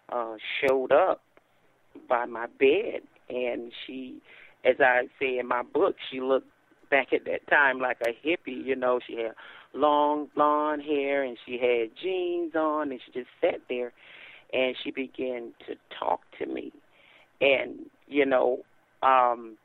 uh, 0.09 0.37
showed 0.61 0.93
up 0.93 1.21
by 2.09 2.25
my 2.25 2.47
bed, 2.59 3.03
and 3.29 3.73
she, 3.87 4.23
as 4.65 4.77
I 4.81 5.03
say 5.21 5.39
in 5.39 5.47
my 5.47 5.63
book, 5.63 5.97
she 6.11 6.21
looked 6.21 6.49
back 6.91 7.13
at 7.13 7.25
that 7.27 7.47
time 7.49 7.79
like 7.79 7.99
a 8.01 8.11
hippie. 8.27 8.65
You 8.65 8.75
know, 8.77 8.99
she 9.07 9.17
had 9.17 9.35
long 9.73 10.29
blonde 10.35 10.83
hair, 10.83 11.23
and 11.23 11.37
she 11.45 11.59
had 11.59 11.91
jeans 12.01 12.55
on, 12.55 12.91
and 12.91 13.01
she 13.05 13.13
just 13.13 13.31
sat 13.41 13.61
there, 13.69 13.93
and 14.53 14.75
she 14.83 14.91
began 14.91 15.53
to 15.67 15.77
talk 15.97 16.23
to 16.39 16.47
me, 16.47 16.73
and 17.41 17.87
you 18.07 18.27
know, 18.27 18.61
um, 19.03 19.57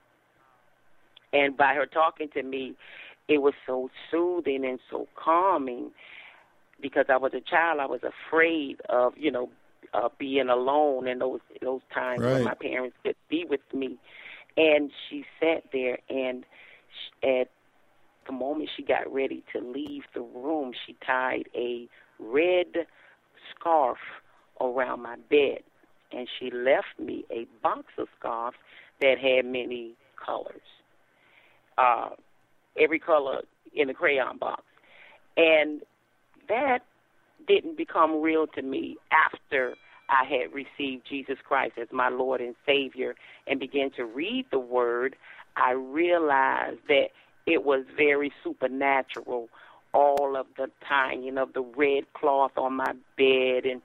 and 1.34 1.58
by 1.58 1.74
her 1.74 1.86
talking 1.86 2.30
to 2.34 2.44
me, 2.44 2.76
it 3.28 3.40
was 3.40 3.54
so 3.66 3.90
soothing 4.12 4.66
and 4.66 4.80
so 4.90 5.08
calming 5.16 5.92
because 6.82 7.06
I 7.10 7.18
was 7.18 7.34
a 7.34 7.42
child. 7.42 7.80
I 7.80 7.86
was 7.86 8.02
afraid 8.04 8.82
of, 8.90 9.14
you 9.18 9.32
know, 9.32 9.50
uh, 9.94 10.10
being 10.18 10.50
alone 10.50 11.08
in 11.08 11.20
those 11.20 11.40
those 11.62 11.82
times 11.94 12.22
when 12.22 12.44
my 12.44 12.54
parents 12.54 12.96
could 13.04 13.16
be 13.30 13.46
with 13.50 13.62
me. 13.74 13.98
And 14.58 14.92
she 15.10 15.26
sat 15.40 15.64
there, 15.74 16.00
and 16.10 16.46
sh 16.90 17.26
at 17.26 17.50
the 18.26 18.32
moment 18.32 18.70
she 18.76 18.84
got 18.84 19.12
ready 19.12 19.44
to 19.54 19.60
leave 19.60 20.04
the 20.14 20.22
room, 20.22 20.74
she 20.86 20.96
tied 21.06 21.50
a 21.56 21.88
red 22.20 22.88
scarf 23.52 23.98
around 24.62 25.02
my 25.02 25.18
bed, 25.30 25.60
and 26.12 26.28
she 26.40 26.52
left 26.52 27.00
me 27.00 27.26
a 27.32 27.48
box 27.62 27.86
of 27.98 28.08
scarves 28.20 28.58
that 29.02 29.18
had 29.20 29.46
many 29.46 29.94
colors 30.24 30.62
uh, 31.78 32.10
every 32.78 33.00
color 33.00 33.42
in 33.74 33.88
the 33.88 33.94
crayon 33.94 34.38
box. 34.38 34.64
And 35.38 35.82
that 36.48 36.80
didn't 37.48 37.78
become 37.78 38.22
real 38.22 38.48
to 38.48 38.62
me 38.62 38.98
after 39.12 39.76
I 40.10 40.24
had 40.26 40.54
received 40.54 41.04
Jesus 41.10 41.38
Christ 41.46 41.74
as 41.82 41.88
my 41.92 42.10
Lord 42.10 42.42
and 42.42 42.56
Savior 42.66 43.16
and 43.48 43.60
began 43.60 43.92
to 43.92 44.06
read 44.06 44.46
the 44.52 44.60
Word. 44.60 45.16
I 45.58 45.72
realized 45.72 46.80
that 46.88 47.08
it 47.46 47.64
was 47.64 47.84
very 47.96 48.32
supernatural 48.44 49.50
all 49.94 50.36
of 50.36 50.46
the 50.58 50.70
tying 50.88 51.38
of 51.38 51.54
the 51.54 51.62
red 51.62 52.04
cloth 52.14 52.52
on 52.58 52.74
my 52.74 52.94
bed 53.18 53.66
and 53.66 53.82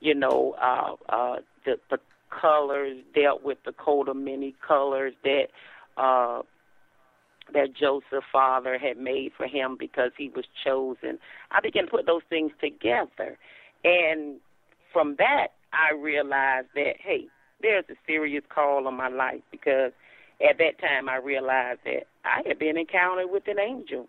you 0.00 0.14
know 0.14 0.54
uh 0.60 0.94
uh 1.08 1.36
the 1.64 1.78
the 1.90 1.98
colors 2.30 2.96
dealt 3.14 3.42
with 3.42 3.58
the 3.64 3.72
coat 3.72 4.08
of 4.08 4.16
many 4.16 4.54
colors 4.66 5.14
that 5.22 5.46
uh 5.96 6.42
that 7.52 7.74
Joseph 7.78 8.24
father 8.32 8.78
had 8.78 8.96
made 8.96 9.32
for 9.36 9.46
him 9.46 9.76
because 9.78 10.12
he 10.16 10.30
was 10.34 10.46
chosen. 10.64 11.18
I 11.50 11.60
began 11.60 11.84
to 11.84 11.90
put 11.90 12.06
those 12.06 12.22
things 12.30 12.52
together. 12.58 13.36
And 13.84 14.40
from 14.92 15.16
that 15.18 15.48
I 15.72 15.94
realized 15.94 16.68
that 16.74 16.94
hey, 17.00 17.26
there's 17.60 17.84
a 17.90 17.94
serious 18.06 18.44
call 18.48 18.86
on 18.86 18.96
my 18.96 19.08
life 19.08 19.42
because 19.50 19.92
at 20.40 20.58
that 20.58 20.80
time 20.80 21.08
I 21.08 21.16
realized 21.16 21.80
that 21.84 22.06
I 22.24 22.42
had 22.46 22.58
been 22.58 22.76
encountered 22.76 23.30
with 23.30 23.46
an 23.46 23.58
angel. 23.58 24.08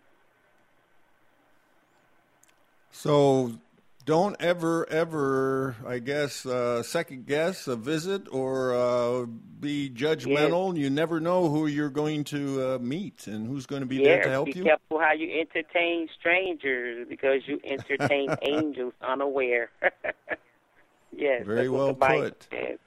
So 2.90 3.52
don't 4.06 4.36
ever, 4.38 4.88
ever, 4.88 5.74
I 5.84 5.98
guess, 5.98 6.46
uh, 6.46 6.84
second 6.84 7.26
guess 7.26 7.66
a 7.66 7.74
visit 7.74 8.28
or 8.30 8.72
uh, 8.72 9.26
be 9.26 9.90
judgmental. 9.90 10.74
Yes. 10.74 10.82
You 10.82 10.90
never 10.90 11.18
know 11.18 11.48
who 11.48 11.66
you're 11.66 11.90
going 11.90 12.22
to 12.24 12.62
uh, 12.62 12.78
meet 12.78 13.26
and 13.26 13.48
who's 13.48 13.66
going 13.66 13.80
to 13.80 13.86
be 13.86 14.02
there 14.02 14.22
to 14.22 14.30
help 14.30 14.46
be 14.46 14.52
you. 14.52 14.62
Be 14.62 14.68
careful 14.68 15.00
how 15.00 15.12
you 15.12 15.40
entertain 15.40 16.08
strangers 16.18 17.06
because 17.08 17.42
you 17.46 17.60
entertain 17.64 18.34
angels 18.42 18.94
unaware. 19.06 19.70
yes. 21.12 21.44
Very 21.44 21.68
well 21.68 21.92
put. 21.92 22.46
Says. 22.50 22.78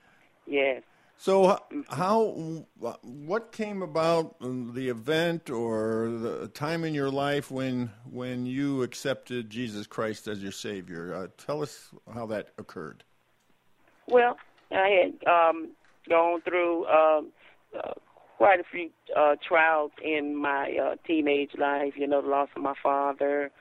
Yes. 0.48 0.84
So, 1.22 1.60
how, 1.90 2.64
what 3.02 3.52
came 3.52 3.82
about 3.82 4.38
the 4.40 4.88
event 4.88 5.50
or 5.50 6.10
the 6.10 6.48
time 6.48 6.86
in 6.86 6.94
your 6.94 7.10
life 7.10 7.52
when 7.52 7.92
when 8.10 8.46
you 8.46 8.84
accepted 8.84 9.50
Jesus 9.50 9.86
Christ 9.86 10.30
as 10.30 10.42
your 10.42 10.54
Savior? 10.54 11.14
Uh, 11.14 11.28
tell 11.38 11.62
us 11.62 11.90
how 12.14 12.26
that 12.28 12.52
occurred. 12.58 13.04
Well, 14.08 14.38
I 14.72 14.88
had 14.88 15.28
um, 15.30 15.72
gone 16.08 16.40
through 16.40 16.88
um, 16.88 17.34
uh, 17.78 17.96
quite 18.38 18.62
a 18.62 18.64
few 18.72 18.90
uh, 19.14 19.36
trials 19.46 19.92
in 20.02 20.38
my 20.38 20.72
uh, 20.82 20.96
teenage 21.06 21.52
life. 21.60 21.96
You 21.98 22.08
know, 22.08 22.22
the 22.22 22.30
loss 22.30 22.48
of 22.56 22.62
my 22.62 22.76
father. 22.82 23.52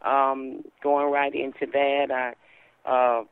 Um, 0.00 0.62
going 0.82 1.12
right 1.12 1.34
into 1.34 1.66
that, 1.70 2.06
I 2.10 2.90
uh, 2.90 3.24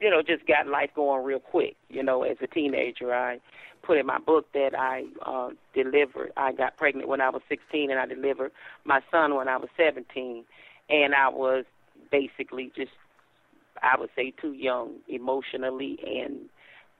you 0.00 0.10
know, 0.10 0.22
just 0.22 0.46
got 0.46 0.66
life 0.66 0.90
going 0.94 1.24
real 1.24 1.40
quick. 1.40 1.76
You 1.88 2.02
know, 2.02 2.22
as 2.22 2.36
a 2.42 2.46
teenager, 2.46 3.14
I 3.14 3.40
put 3.82 3.98
in 3.98 4.06
my 4.06 4.18
book 4.18 4.46
that 4.52 4.78
I 4.78 5.04
uh, 5.24 5.50
delivered. 5.74 6.32
I 6.36 6.52
got 6.52 6.76
pregnant 6.76 7.08
when 7.08 7.20
I 7.20 7.30
was 7.30 7.42
16, 7.48 7.90
and 7.90 7.98
I 7.98 8.06
delivered 8.06 8.52
my 8.84 9.00
son 9.10 9.34
when 9.34 9.48
I 9.48 9.56
was 9.56 9.68
17. 9.76 10.44
And 10.88 11.14
I 11.14 11.28
was 11.28 11.64
basically 12.10 12.72
just, 12.76 12.92
I 13.82 13.98
would 13.98 14.10
say, 14.14 14.32
too 14.40 14.52
young 14.52 14.96
emotionally, 15.08 15.98
and 16.04 16.40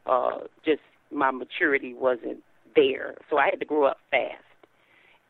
uh, 0.07 0.47
just 0.65 0.83
my 1.11 1.31
maturity 1.31 1.95
wasn't 1.95 2.43
there. 2.75 3.15
So 3.31 3.39
I 3.39 3.47
had 3.47 3.61
to 3.61 3.67
grow 3.67 3.87
up 3.87 3.99
fast. 4.11 4.43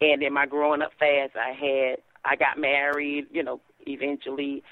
And 0.01 0.23
in 0.23 0.33
my 0.33 0.47
growing 0.47 0.83
up 0.83 0.93
fast, 0.99 1.33
I 1.37 1.53
had, 1.53 1.97
I 2.25 2.37
got 2.37 2.59
married. 2.59 3.27
You 3.33 3.43
know, 3.43 3.61
eventually 3.87 4.63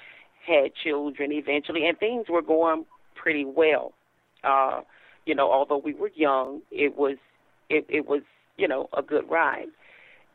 had 0.46 0.74
children 0.74 1.32
eventually, 1.32 1.86
and 1.86 1.98
things 1.98 2.26
were 2.28 2.42
going 2.42 2.84
pretty 3.14 3.44
well. 3.44 3.92
Uh, 4.42 4.82
you 5.26 5.34
know, 5.34 5.50
although 5.50 5.78
we 5.78 5.94
were 5.94 6.10
young, 6.14 6.60
it 6.70 6.96
was 6.96 7.16
it, 7.68 7.86
it 7.88 8.06
was 8.06 8.22
you 8.56 8.68
know 8.68 8.88
a 8.96 9.02
good 9.02 9.28
ride. 9.30 9.68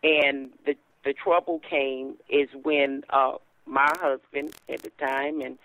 And 0.04 0.50
the 0.66 0.76
the 1.04 1.14
trouble 1.14 1.60
came 1.60 2.16
is 2.30 2.50
when 2.64 3.04
uh, 3.10 3.34
my 3.66 3.92
husband 4.00 4.54
at 4.68 4.82
the 4.82 4.90
time 4.92 5.42
and 5.42 5.58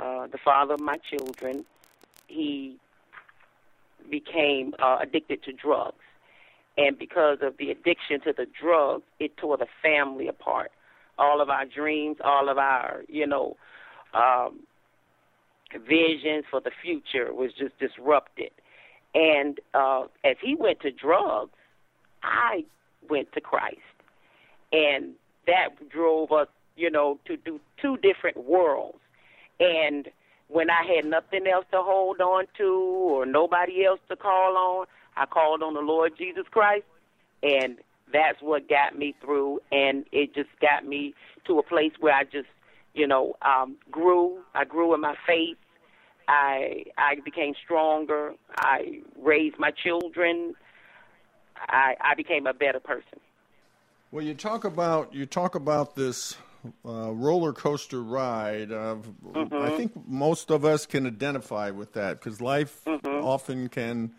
uh, 0.00 0.26
the 0.26 0.38
father 0.38 0.74
of 0.74 0.80
my 0.80 0.96
children, 0.98 1.64
he 2.26 2.76
became 4.10 4.74
uh, 4.78 4.98
addicted 5.00 5.42
to 5.44 5.52
drugs. 5.52 5.96
And 6.76 6.96
because 6.96 7.38
of 7.42 7.56
the 7.56 7.70
addiction 7.70 8.20
to 8.20 8.32
the 8.32 8.46
drugs, 8.46 9.02
it 9.18 9.36
tore 9.36 9.56
the 9.56 9.66
family 9.82 10.28
apart. 10.28 10.70
All 11.18 11.40
of 11.40 11.50
our 11.50 11.64
dreams, 11.66 12.18
all 12.24 12.48
of 12.48 12.58
our, 12.58 13.02
you 13.08 13.26
know, 13.26 13.56
um, 14.14 14.60
visions 15.86 16.44
for 16.50 16.60
the 16.60 16.70
future 16.82 17.32
was 17.34 17.52
just 17.58 17.78
disrupted. 17.78 18.50
And 19.14 19.60
uh, 19.74 20.04
as 20.24 20.36
he 20.42 20.54
went 20.54 20.80
to 20.80 20.90
drugs, 20.90 21.52
I 22.22 22.64
went 23.08 23.32
to 23.32 23.40
Christ. 23.40 23.78
And 24.72 25.14
that 25.46 25.68
drove 25.90 26.30
us, 26.30 26.48
you 26.76 26.90
know, 26.90 27.18
to 27.26 27.36
do 27.36 27.60
two 27.80 27.96
different 27.98 28.44
worlds. 28.44 28.98
And 29.60 30.08
when 30.48 30.70
I 30.70 30.84
had 30.94 31.04
nothing 31.04 31.46
else 31.46 31.66
to 31.72 31.82
hold 31.82 32.20
on 32.20 32.44
to 32.58 32.64
or 32.64 33.26
nobody 33.26 33.84
else 33.84 34.00
to 34.08 34.16
call 34.16 34.56
on, 34.56 34.86
I 35.16 35.26
called 35.26 35.62
on 35.62 35.74
the 35.74 35.80
Lord 35.80 36.12
Jesus 36.16 36.44
Christ. 36.50 36.84
And 37.42 37.78
that's 38.12 38.40
what 38.40 38.68
got 38.68 38.98
me 38.98 39.14
through. 39.20 39.60
And 39.72 40.04
it 40.12 40.34
just 40.34 40.50
got 40.60 40.86
me 40.86 41.14
to 41.46 41.58
a 41.58 41.62
place 41.62 41.92
where 42.00 42.14
I 42.14 42.24
just 42.24 42.48
you 42.98 43.06
know, 43.06 43.36
um, 43.42 43.76
grew. 43.90 44.40
I 44.54 44.64
grew 44.64 44.92
in 44.94 45.00
my 45.00 45.14
faith. 45.26 45.56
I 46.26 46.84
I 46.98 47.16
became 47.24 47.54
stronger. 47.64 48.34
I 48.58 49.00
raised 49.22 49.58
my 49.58 49.70
children. 49.70 50.54
I 51.56 51.94
I 52.00 52.14
became 52.14 52.46
a 52.46 52.52
better 52.52 52.80
person. 52.80 53.20
Well, 54.10 54.24
you 54.24 54.34
talk 54.34 54.64
about 54.64 55.14
you 55.14 55.26
talk 55.26 55.54
about 55.54 55.94
this 55.94 56.36
uh, 56.84 57.12
roller 57.12 57.52
coaster 57.52 58.02
ride. 58.02 58.72
Of, 58.72 59.08
mm-hmm. 59.24 59.54
I 59.54 59.70
think 59.70 59.92
most 60.06 60.50
of 60.50 60.64
us 60.64 60.84
can 60.84 61.06
identify 61.06 61.70
with 61.70 61.92
that 61.94 62.18
because 62.18 62.40
life 62.40 62.84
mm-hmm. 62.84 63.24
often 63.24 63.68
can 63.68 64.12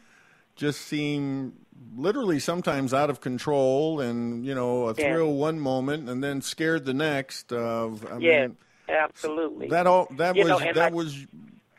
just 0.56 0.82
seem 0.82 1.54
literally 1.96 2.40
sometimes 2.40 2.94
out 2.94 3.10
of 3.10 3.22
control 3.22 4.00
and 4.00 4.46
you 4.46 4.54
know 4.54 4.88
a 4.88 4.94
thrill 4.94 5.34
one 5.34 5.60
moment 5.60 6.10
and 6.10 6.24
then 6.24 6.42
scared 6.42 6.86
the 6.86 6.94
next 6.94 7.52
of 7.54 8.06
I 8.06 8.18
yes, 8.18 8.50
mean, 8.50 8.58
absolutely. 8.90 9.68
that 9.70 9.88
all 9.88 10.08
that 10.18 10.36
you 10.36 10.44
was 10.44 10.50
know, 10.50 10.60
that 10.60 10.76
like, 10.76 10.94
was 10.94 11.26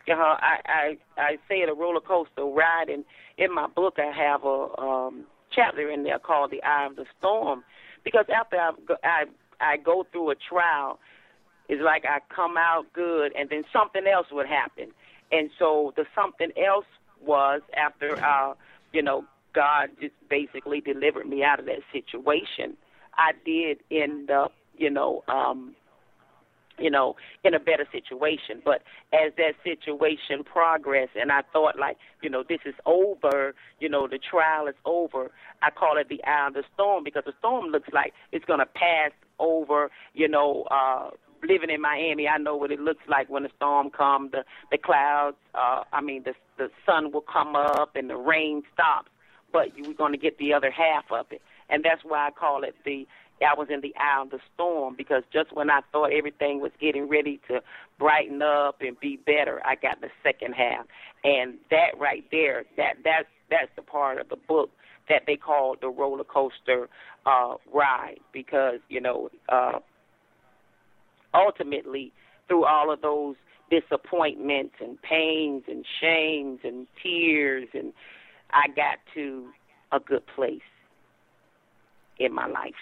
uh, 0.08 0.14
I, 0.14 0.58
I 0.66 0.98
I 1.16 1.38
say 1.48 1.56
it 1.56 1.68
a 1.68 1.74
roller 1.74 2.00
coaster 2.00 2.44
ride 2.44 2.88
and 2.88 3.04
in 3.38 3.54
my 3.54 3.66
book 3.68 3.98
I 3.98 4.10
have 4.10 4.44
a 4.44 4.80
um 4.80 5.24
chapter 5.50 5.90
in 5.90 6.04
there 6.04 6.18
called 6.18 6.50
the 6.50 6.62
eye 6.62 6.86
of 6.86 6.96
the 6.96 7.06
storm 7.18 7.64
because 8.04 8.26
after 8.34 8.56
I 8.56 8.70
I 9.04 9.24
I 9.60 9.76
go 9.76 10.06
through 10.10 10.30
a 10.30 10.34
trial 10.34 10.98
it's 11.68 11.82
like 11.82 12.04
I 12.04 12.18
come 12.34 12.56
out 12.56 12.92
good 12.92 13.32
and 13.36 13.48
then 13.48 13.64
something 13.72 14.06
else 14.06 14.26
would 14.32 14.48
happen. 14.48 14.90
And 15.30 15.50
so 15.56 15.92
the 15.94 16.04
something 16.16 16.50
else 16.56 16.86
was 17.24 17.60
after 17.76 18.22
uh 18.24 18.54
you 18.92 19.02
know, 19.02 19.24
God 19.54 19.90
just 20.00 20.14
basically 20.28 20.80
delivered 20.80 21.28
me 21.28 21.42
out 21.42 21.60
of 21.60 21.66
that 21.66 21.80
situation. 21.92 22.76
I 23.14 23.32
did 23.44 23.78
end 23.90 24.30
up, 24.30 24.52
you 24.76 24.90
know, 24.90 25.22
um, 25.28 25.74
you 26.78 26.90
know, 26.90 27.16
in 27.44 27.52
a 27.54 27.58
better 27.60 27.86
situation. 27.92 28.62
But 28.64 28.82
as 29.12 29.32
that 29.36 29.52
situation 29.62 30.44
progressed, 30.44 31.12
and 31.20 31.30
I 31.30 31.42
thought, 31.52 31.78
like, 31.78 31.98
you 32.22 32.30
know, 32.30 32.42
this 32.48 32.60
is 32.64 32.74
over, 32.86 33.54
you 33.80 33.88
know, 33.88 34.08
the 34.08 34.18
trial 34.18 34.66
is 34.66 34.74
over. 34.84 35.30
I 35.62 35.70
call 35.70 35.98
it 35.98 36.08
the 36.08 36.22
eye 36.24 36.48
of 36.48 36.54
the 36.54 36.64
storm 36.74 37.04
because 37.04 37.24
the 37.26 37.34
storm 37.38 37.66
looks 37.66 37.90
like 37.92 38.14
it's 38.32 38.44
to 38.46 38.66
pass 38.66 39.12
over, 39.38 39.90
you 40.14 40.28
know, 40.28 40.62
uh, 40.70 41.10
living 41.42 41.70
in 41.70 41.80
Miami, 41.80 42.28
I 42.28 42.38
know 42.38 42.56
what 42.56 42.70
it 42.70 42.80
looks 42.80 43.02
like 43.08 43.28
when 43.28 43.42
the 43.44 43.50
storm 43.56 43.90
comes. 43.90 44.32
The 44.32 44.44
the 44.70 44.78
clouds, 44.78 45.36
uh, 45.54 45.84
I 45.92 46.00
mean, 46.00 46.24
the 46.24 46.34
the 46.58 46.70
sun 46.86 47.12
will 47.12 47.22
come 47.22 47.56
up 47.56 47.96
and 47.96 48.10
the 48.10 48.16
rain 48.16 48.62
stops, 48.72 49.10
but 49.52 49.76
you're 49.76 49.94
going 49.94 50.12
to 50.12 50.18
get 50.18 50.38
the 50.38 50.52
other 50.52 50.70
half 50.70 51.04
of 51.10 51.26
it, 51.30 51.42
and 51.68 51.84
that's 51.84 52.02
why 52.04 52.28
I 52.28 52.30
call 52.30 52.64
it 52.64 52.74
the. 52.84 53.06
I 53.42 53.58
was 53.58 53.68
in 53.70 53.80
the 53.80 53.94
eye 53.96 54.20
of 54.20 54.30
the 54.30 54.38
storm 54.54 54.94
because 54.98 55.22
just 55.32 55.56
when 55.56 55.70
I 55.70 55.80
thought 55.92 56.12
everything 56.12 56.60
was 56.60 56.72
getting 56.78 57.08
ready 57.08 57.40
to 57.48 57.62
brighten 57.98 58.42
up 58.42 58.82
and 58.82 59.00
be 59.00 59.16
better, 59.16 59.62
I 59.64 59.76
got 59.76 60.02
the 60.02 60.10
second 60.22 60.52
half, 60.52 60.84
and 61.24 61.54
that 61.70 61.98
right 61.98 62.24
there, 62.30 62.64
that 62.76 62.96
that's 63.02 63.28
that's 63.50 63.70
the 63.76 63.82
part 63.82 64.20
of 64.20 64.28
the 64.28 64.36
book 64.36 64.70
that 65.08 65.22
they 65.26 65.36
call 65.36 65.76
the 65.80 65.88
roller 65.88 66.24
coaster 66.24 66.88
uh, 67.24 67.54
ride 67.72 68.20
because 68.32 68.80
you 68.90 69.00
know 69.00 69.30
uh, 69.48 69.78
ultimately, 71.34 72.12
through 72.48 72.64
all 72.64 72.92
of 72.92 73.00
those 73.00 73.36
disappointments 73.70 74.74
and 74.80 75.00
pains 75.02 75.62
and 75.68 75.84
shames 76.00 76.60
and 76.64 76.86
tears, 77.02 77.68
and 77.74 77.92
I 78.52 78.68
got 78.68 78.98
to 79.14 79.48
a 79.92 80.00
good 80.00 80.26
place 80.34 80.60
in 82.18 82.32
my 82.32 82.46
life. 82.46 82.74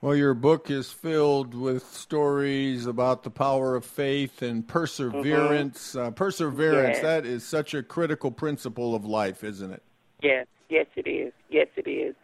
Well, 0.00 0.16
your 0.16 0.34
book 0.34 0.68
is 0.68 0.90
filled 0.90 1.54
with 1.54 1.86
stories 1.86 2.86
about 2.86 3.22
the 3.22 3.30
power 3.30 3.76
of 3.76 3.84
faith 3.84 4.42
and 4.42 4.66
perseverance. 4.66 5.90
Mm-hmm. 5.90 6.08
Uh, 6.08 6.10
perseverance, 6.10 6.96
yes. 6.96 7.02
that 7.02 7.24
is 7.24 7.44
such 7.44 7.72
a 7.72 7.84
critical 7.84 8.32
principle 8.32 8.96
of 8.96 9.04
life, 9.04 9.44
isn't 9.44 9.70
it? 9.70 9.82
Yes, 10.20 10.46
yes, 10.68 10.86
it 10.96 11.08
is. 11.08 11.32
Yes, 11.50 11.68
it 11.76 11.88
is. 11.88 12.16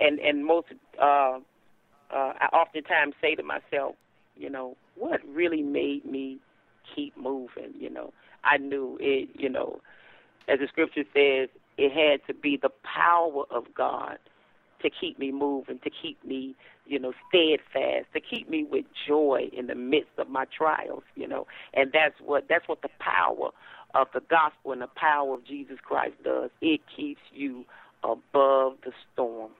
And 0.00 0.20
and 0.20 0.46
most, 0.46 0.68
uh, 0.98 1.04
uh, 1.04 1.40
I 2.10 2.48
oftentimes 2.50 3.14
say 3.20 3.34
to 3.34 3.42
myself, 3.42 3.94
you 4.34 4.48
know, 4.48 4.76
what 4.96 5.20
really 5.28 5.62
made 5.62 6.06
me 6.06 6.38
keep 6.94 7.14
moving, 7.18 7.74
you 7.78 7.90
know. 7.90 8.14
I 8.42 8.56
knew 8.56 8.96
it, 9.00 9.28
you 9.34 9.50
know, 9.50 9.82
as 10.48 10.60
the 10.60 10.66
scripture 10.66 11.04
says, 11.14 11.50
it 11.82 11.90
had 11.92 12.24
to 12.28 12.34
be 12.34 12.56
the 12.56 12.70
power 12.84 13.42
of 13.50 13.64
God 13.74 14.18
to 14.82 14.90
keep 14.90 15.18
me 15.18 15.32
moving, 15.32 15.80
to 15.80 15.90
keep 15.90 16.24
me, 16.24 16.54
you 16.86 16.98
know, 16.98 17.12
steadfast, 17.28 18.06
to 18.14 18.20
keep 18.20 18.48
me 18.48 18.64
with 18.64 18.84
joy 19.06 19.50
in 19.52 19.66
the 19.66 19.74
midst 19.74 20.12
of 20.18 20.28
my 20.28 20.44
trials, 20.56 21.02
you 21.16 21.26
know. 21.26 21.48
And 21.74 21.90
that's 21.92 22.14
what 22.24 22.44
that's 22.48 22.68
what 22.68 22.82
the 22.82 22.88
power 23.00 23.50
of 23.94 24.06
the 24.14 24.20
gospel 24.20 24.70
and 24.72 24.80
the 24.80 24.88
power 24.94 25.34
of 25.34 25.44
Jesus 25.44 25.78
Christ 25.82 26.14
does. 26.22 26.50
It 26.60 26.80
keeps 26.96 27.20
you 27.32 27.64
above 28.04 28.76
the 28.84 28.92
storm. 29.12 29.50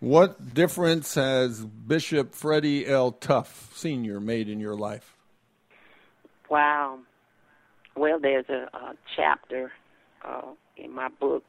What 0.00 0.54
difference 0.54 1.14
has 1.14 1.64
Bishop 1.64 2.34
Freddie 2.34 2.86
L. 2.86 3.12
Tuff 3.12 3.72
Sr. 3.74 4.20
made 4.20 4.48
in 4.48 4.58
your 4.58 4.76
life? 4.76 5.16
Wow. 6.50 6.98
Well, 7.96 8.18
there's 8.20 8.48
a, 8.48 8.68
a 8.76 8.94
chapter 9.16 9.72
uh, 10.24 10.42
in 10.78 10.94
my 10.94 11.08
book 11.20 11.44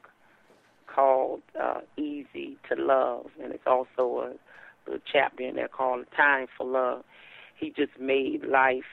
called 0.92 1.42
uh, 1.60 1.80
Easy 1.96 2.58
to 2.68 2.76
Love, 2.76 3.26
and 3.42 3.52
it's 3.52 3.66
also 3.66 4.36
a, 4.88 4.92
a 4.92 4.98
chapter 5.10 5.44
in 5.44 5.56
there 5.56 5.68
called 5.68 6.06
Time 6.16 6.46
for 6.56 6.66
Love. 6.66 7.04
He 7.58 7.70
just 7.70 7.98
made 8.00 8.44
life 8.44 8.84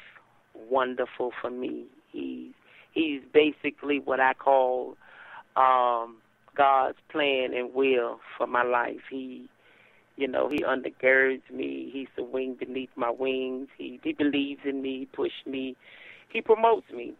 wonderful 0.70 1.32
for 1.42 1.50
me. 1.50 1.86
He 2.12 2.54
he's 2.94 3.22
basically 3.34 4.00
what 4.00 4.20
I 4.20 4.34
call 4.34 4.98
um, 5.56 6.18
God's 6.56 6.98
plan 7.10 7.54
and 7.54 7.74
will 7.74 8.20
for 8.38 8.48
my 8.48 8.64
life. 8.64 9.02
He, 9.10 9.50
you 10.16 10.28
know, 10.28 10.50
he 10.50 10.60
undergirds 10.64 11.50
me. 11.54 11.90
He's 11.92 12.08
the 12.16 12.24
wing 12.24 12.56
beneath 12.60 12.90
my 12.96 13.12
wings. 13.12 13.70
He 13.78 14.00
he 14.04 14.14
believes 14.14 14.62
in 14.66 14.82
me, 14.82 15.08
pushes 15.14 15.46
me, 15.46 15.76
he 16.30 16.42
promotes 16.42 16.90
me. 16.92 17.14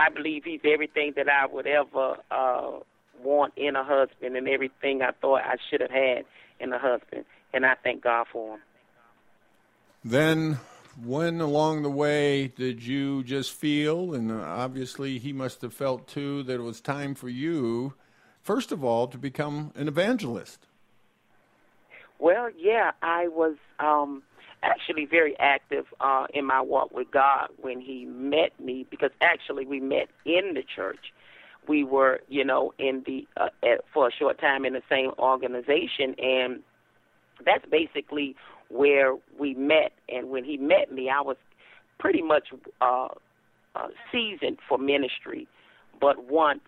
I 0.00 0.08
believe 0.08 0.44
he's 0.44 0.60
everything 0.64 1.12
that 1.16 1.28
I 1.28 1.44
would 1.46 1.66
ever 1.66 2.16
uh, 2.30 2.70
want 3.22 3.52
in 3.56 3.76
a 3.76 3.84
husband 3.84 4.34
and 4.34 4.48
everything 4.48 5.02
I 5.02 5.10
thought 5.20 5.42
I 5.42 5.56
should 5.68 5.82
have 5.82 5.90
had 5.90 6.24
in 6.58 6.72
a 6.72 6.78
husband. 6.78 7.26
And 7.52 7.66
I 7.66 7.74
thank 7.84 8.02
God 8.02 8.26
for 8.32 8.54
him. 8.54 8.60
Then, 10.02 10.58
when 11.04 11.42
along 11.42 11.82
the 11.82 11.90
way 11.90 12.48
did 12.48 12.82
you 12.82 13.22
just 13.24 13.52
feel, 13.52 14.14
and 14.14 14.32
obviously 14.32 15.18
he 15.18 15.34
must 15.34 15.60
have 15.60 15.74
felt 15.74 16.08
too, 16.08 16.44
that 16.44 16.54
it 16.54 16.62
was 16.62 16.80
time 16.80 17.14
for 17.14 17.28
you, 17.28 17.92
first 18.40 18.72
of 18.72 18.82
all, 18.82 19.06
to 19.08 19.18
become 19.18 19.70
an 19.74 19.86
evangelist? 19.86 20.66
Well, 22.18 22.48
yeah, 22.56 22.92
I 23.02 23.28
was. 23.28 23.56
Um, 23.78 24.22
actually 24.62 25.06
very 25.06 25.38
active 25.38 25.86
uh, 26.00 26.26
in 26.34 26.44
my 26.44 26.60
walk 26.60 26.92
with 26.92 27.10
God 27.10 27.48
when 27.60 27.80
He 27.80 28.04
met 28.04 28.58
me 28.60 28.86
because 28.90 29.10
actually 29.20 29.66
we 29.66 29.80
met 29.80 30.08
in 30.24 30.54
the 30.54 30.62
church. 30.62 31.12
We 31.68 31.84
were, 31.84 32.20
you 32.28 32.44
know, 32.44 32.72
in 32.78 33.02
the 33.06 33.26
uh, 33.36 33.48
at, 33.62 33.84
for 33.92 34.08
a 34.08 34.12
short 34.12 34.40
time 34.40 34.64
in 34.64 34.72
the 34.72 34.82
same 34.88 35.10
organization, 35.18 36.14
and 36.18 36.60
that's 37.44 37.64
basically 37.70 38.34
where 38.68 39.14
we 39.38 39.54
met. 39.54 39.92
And 40.08 40.30
when 40.30 40.44
He 40.44 40.56
met 40.56 40.92
me, 40.92 41.10
I 41.10 41.20
was 41.20 41.36
pretty 41.98 42.22
much 42.22 42.48
uh, 42.80 43.08
uh, 43.74 43.88
seasoned 44.10 44.58
for 44.68 44.78
ministry. 44.78 45.46
But 46.00 46.24
once 46.30 46.60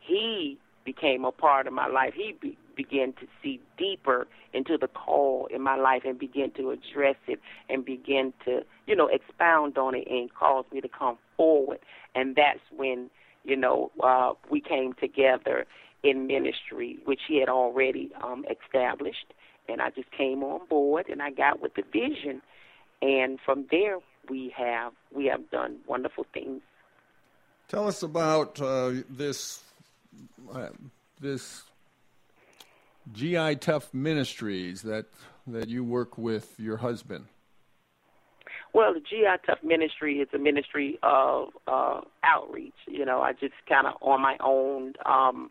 He 0.00 0.58
became 0.84 1.24
a 1.24 1.32
part 1.32 1.66
of 1.66 1.72
my 1.72 1.86
life, 1.86 2.14
He 2.14 2.34
be, 2.40 2.58
begin 2.82 3.12
to 3.20 3.26
see 3.42 3.60
deeper 3.76 4.26
into 4.54 4.78
the 4.78 4.88
call 4.88 5.46
in 5.50 5.60
my 5.60 5.76
life 5.76 6.02
and 6.06 6.18
begin 6.18 6.50
to 6.52 6.70
address 6.70 7.16
it 7.26 7.38
and 7.68 7.84
begin 7.84 8.32
to, 8.46 8.62
you 8.86 8.96
know, 8.96 9.06
expound 9.08 9.76
on 9.76 9.94
it 9.94 10.06
and 10.08 10.32
cause 10.32 10.64
me 10.72 10.80
to 10.80 10.88
come 10.88 11.18
forward. 11.36 11.78
And 12.14 12.36
that's 12.36 12.60
when, 12.74 13.10
you 13.44 13.56
know, 13.56 13.90
uh, 14.02 14.32
we 14.50 14.62
came 14.62 14.94
together 14.94 15.66
in 16.02 16.26
ministry, 16.26 16.98
which 17.04 17.20
he 17.28 17.38
had 17.38 17.50
already 17.50 18.10
um, 18.24 18.46
established. 18.50 19.26
And 19.68 19.82
I 19.82 19.90
just 19.90 20.10
came 20.10 20.42
on 20.42 20.66
board 20.66 21.06
and 21.10 21.20
I 21.20 21.30
got 21.30 21.60
with 21.60 21.74
the 21.74 21.82
vision. 21.82 22.40
And 23.02 23.38
from 23.44 23.66
there, 23.70 23.98
we 24.30 24.54
have 24.56 24.92
we 25.12 25.26
have 25.26 25.50
done 25.50 25.78
wonderful 25.86 26.26
things. 26.32 26.62
Tell 27.68 27.86
us 27.86 28.02
about 28.02 28.60
uh, 28.60 28.92
this 29.08 29.62
uh, 30.52 30.68
this 31.20 31.69
GI 33.12 33.56
Tuff 33.56 33.92
Ministries 33.92 34.82
that 34.82 35.06
that 35.46 35.68
you 35.68 35.82
work 35.82 36.18
with 36.18 36.58
your 36.58 36.76
husband? 36.76 37.26
Well, 38.72 38.94
the 38.94 39.00
GI 39.00 39.46
Tuff 39.46 39.58
Ministry 39.64 40.18
is 40.18 40.28
a 40.32 40.38
ministry 40.38 40.98
of 41.02 41.48
uh, 41.66 42.02
outreach. 42.22 42.74
You 42.86 43.04
know, 43.04 43.20
I 43.20 43.32
just 43.32 43.54
kind 43.68 43.86
of 43.86 43.94
on 44.00 44.20
my 44.20 44.36
own, 44.40 44.94
um, 45.06 45.50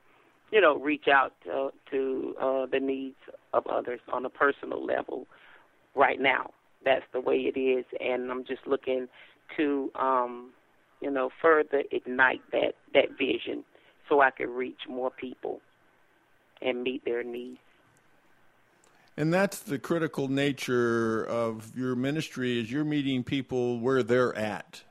you 0.51 0.61
know, 0.61 0.77
reach 0.77 1.07
out 1.11 1.33
to, 1.43 1.71
to 1.91 2.35
uh, 2.39 2.65
the 2.65 2.79
needs 2.79 3.17
of 3.53 3.67
others 3.67 3.99
on 4.13 4.25
a 4.25 4.29
personal 4.29 4.85
level. 4.85 5.27
Right 5.95 6.21
now, 6.21 6.51
that's 6.85 7.03
the 7.11 7.19
way 7.19 7.51
it 7.53 7.59
is, 7.59 7.83
and 7.99 8.31
I'm 8.31 8.45
just 8.45 8.65
looking 8.65 9.07
to, 9.57 9.91
um, 9.95 10.51
you 11.01 11.11
know, 11.11 11.29
further 11.41 11.83
ignite 11.91 12.41
that 12.51 12.75
that 12.93 13.17
vision 13.17 13.65
so 14.07 14.21
I 14.21 14.31
can 14.31 14.49
reach 14.49 14.81
more 14.87 15.11
people 15.11 15.61
and 16.61 16.83
meet 16.83 17.03
their 17.05 17.23
needs. 17.23 17.59
And 19.17 19.33
that's 19.33 19.59
the 19.59 19.77
critical 19.77 20.29
nature 20.29 21.25
of 21.25 21.75
your 21.75 21.95
ministry 21.95 22.59
is 22.59 22.71
you're 22.71 22.85
meeting 22.85 23.23
people 23.23 23.79
where 23.79 24.01
they're 24.01 24.35
at. 24.37 24.83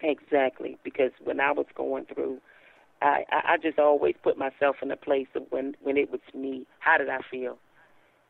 Exactly, 0.00 0.76
because 0.84 1.12
when 1.24 1.40
I 1.40 1.52
was 1.52 1.64
going 1.74 2.04
through, 2.04 2.38
I, 3.00 3.24
I 3.30 3.56
just 3.62 3.78
always 3.78 4.14
put 4.22 4.36
myself 4.36 4.76
in 4.82 4.90
a 4.90 4.96
place 4.96 5.26
of 5.34 5.44
when 5.50 5.74
when 5.82 5.96
it 5.96 6.10
was 6.10 6.20
me. 6.34 6.66
How 6.80 6.98
did 6.98 7.08
I 7.08 7.20
feel? 7.30 7.58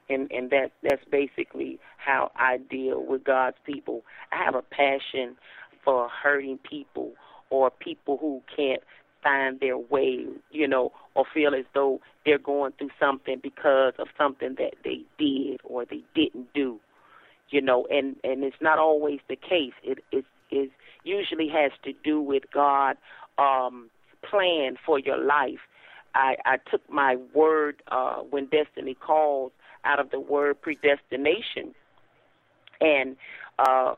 And 0.08 0.30
and 0.30 0.50
that 0.50 0.72
that's 0.82 1.04
basically 1.10 1.80
how 1.98 2.30
I 2.36 2.58
deal 2.58 3.04
with 3.04 3.24
God's 3.24 3.56
people. 3.64 4.04
I 4.32 4.44
have 4.44 4.54
a 4.54 4.62
passion 4.62 5.36
for 5.84 6.08
hurting 6.08 6.58
people 6.58 7.12
or 7.50 7.70
people 7.70 8.16
who 8.16 8.42
can't 8.54 8.82
find 9.26 9.58
their 9.58 9.76
way, 9.76 10.24
you 10.52 10.68
know, 10.68 10.92
or 11.14 11.24
feel 11.34 11.54
as 11.54 11.64
though 11.74 12.00
they're 12.24 12.38
going 12.38 12.72
through 12.78 12.90
something 13.00 13.40
because 13.42 13.94
of 13.98 14.06
something 14.16 14.54
that 14.58 14.74
they 14.84 15.02
did 15.18 15.60
or 15.64 15.84
they 15.84 16.02
didn't 16.14 16.52
do, 16.54 16.78
you 17.50 17.60
know, 17.60 17.86
and 17.90 18.16
and 18.22 18.44
it's 18.44 18.56
not 18.60 18.78
always 18.78 19.18
the 19.28 19.36
case. 19.36 19.72
It 19.82 19.98
it 20.12 20.24
is 20.50 20.70
usually 21.02 21.48
has 21.48 21.72
to 21.84 21.92
do 22.04 22.20
with 22.20 22.44
God 22.54 22.96
um 23.38 23.90
plan 24.22 24.76
for 24.84 24.98
your 24.98 25.18
life. 25.18 25.60
I, 26.14 26.36
I 26.46 26.56
took 26.70 26.80
my 26.88 27.16
word 27.34 27.82
uh, 27.88 28.16
when 28.30 28.46
destiny 28.46 28.94
calls 28.94 29.52
out 29.84 30.00
of 30.00 30.10
the 30.10 30.20
word 30.20 30.60
predestination, 30.62 31.74
and 32.80 33.16
uh, 33.58 33.94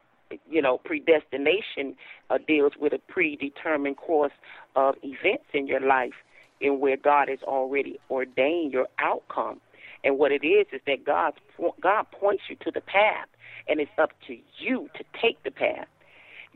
you 0.50 0.62
know, 0.62 0.78
predestination 0.78 1.96
uh, 2.30 2.38
deals 2.46 2.72
with 2.78 2.92
a 2.92 2.98
predetermined 3.08 3.96
course 3.96 4.32
of 4.78 4.94
events 5.02 5.44
in 5.52 5.66
your 5.66 5.80
life 5.80 6.14
in 6.60 6.78
where 6.78 6.96
God 6.96 7.28
has 7.28 7.40
already 7.42 7.98
ordained 8.10 8.72
your 8.72 8.86
outcome. 9.00 9.60
And 10.04 10.18
what 10.18 10.30
it 10.30 10.46
is 10.46 10.66
is 10.72 10.80
that 10.86 11.04
God 11.04 11.34
God 11.82 12.06
points 12.12 12.44
you 12.48 12.56
to 12.64 12.70
the 12.70 12.80
path, 12.80 13.26
and 13.66 13.80
it's 13.80 13.90
up 13.98 14.10
to 14.28 14.38
you 14.58 14.88
to 14.96 15.04
take 15.20 15.42
the 15.42 15.50
path. 15.50 15.88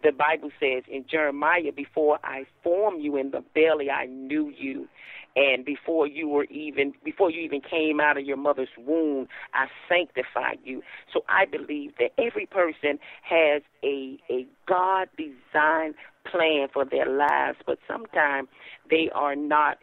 The 0.05 0.13
Bible 0.13 0.51
says 0.61 0.85
in 0.89 1.05
Jeremiah, 1.11 1.73
"Before 1.73 2.21
I 2.23 2.47
formed 2.63 3.03
you 3.03 3.17
in 3.17 3.33
the 3.33 3.41
belly, 3.55 3.91
I 3.91 4.07
knew 4.07 4.51
you." 4.57 4.89
and 5.35 5.65
before 5.65 6.07
you 6.07 6.29
were 6.29 6.45
even 6.45 6.93
before 7.05 7.31
you 7.31 7.41
even 7.41 7.61
came 7.61 8.01
out 8.01 8.19
of 8.19 8.25
your 8.25 8.37
mother's 8.37 8.69
womb 8.77 9.27
i 9.55 9.67
sanctified 9.89 10.59
you 10.65 10.83
so 11.13 11.25
i 11.29 11.45
believe 11.45 11.93
that 11.99 12.11
every 12.19 12.47
person 12.47 12.99
has 13.23 13.63
a 13.83 14.19
a 14.31 14.47
god 14.67 15.09
designed 15.17 15.95
plan 16.31 16.69
for 16.73 16.85
their 16.85 17.07
lives 17.07 17.59
but 17.67 17.79
sometimes 17.87 18.49
they 18.91 19.11
are 19.15 19.37
not 19.37 19.79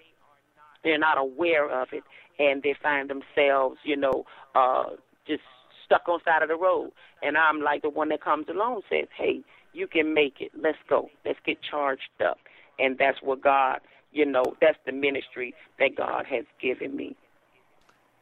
they're 0.84 1.00
not 1.00 1.18
aware 1.18 1.70
of 1.70 1.90
it 1.92 2.04
and 2.38 2.64
they 2.64 2.76
find 2.82 3.10
themselves 3.10 3.78
you 3.84 3.96
know 3.96 4.26
uh 4.56 4.86
just 5.28 5.42
stuck 5.86 6.08
on 6.08 6.20
side 6.24 6.42
of 6.42 6.50
the 6.50 6.56
road 6.56 6.92
and 7.22 7.38
i'm 7.38 7.62
like 7.62 7.82
the 7.82 7.90
one 7.90 8.10
that 8.10 8.22
comes 8.22 8.48
along 8.50 8.82
says 8.90 9.08
hey 9.18 9.42
you 9.74 9.88
can 9.88 10.14
make 10.14 10.36
it 10.40 10.52
let's 10.62 10.78
go 10.88 11.10
let's 11.26 11.40
get 11.46 11.58
charged 11.62 12.10
up 12.22 12.38
and 12.80 12.98
that's 12.98 13.22
what 13.22 13.42
god 13.42 13.80
you 14.12 14.26
know, 14.26 14.44
that's 14.62 14.78
the 14.86 14.92
ministry 14.92 15.54
that 15.80 15.96
God 15.96 16.26
has 16.26 16.46
given 16.62 16.96
me. 16.96 17.16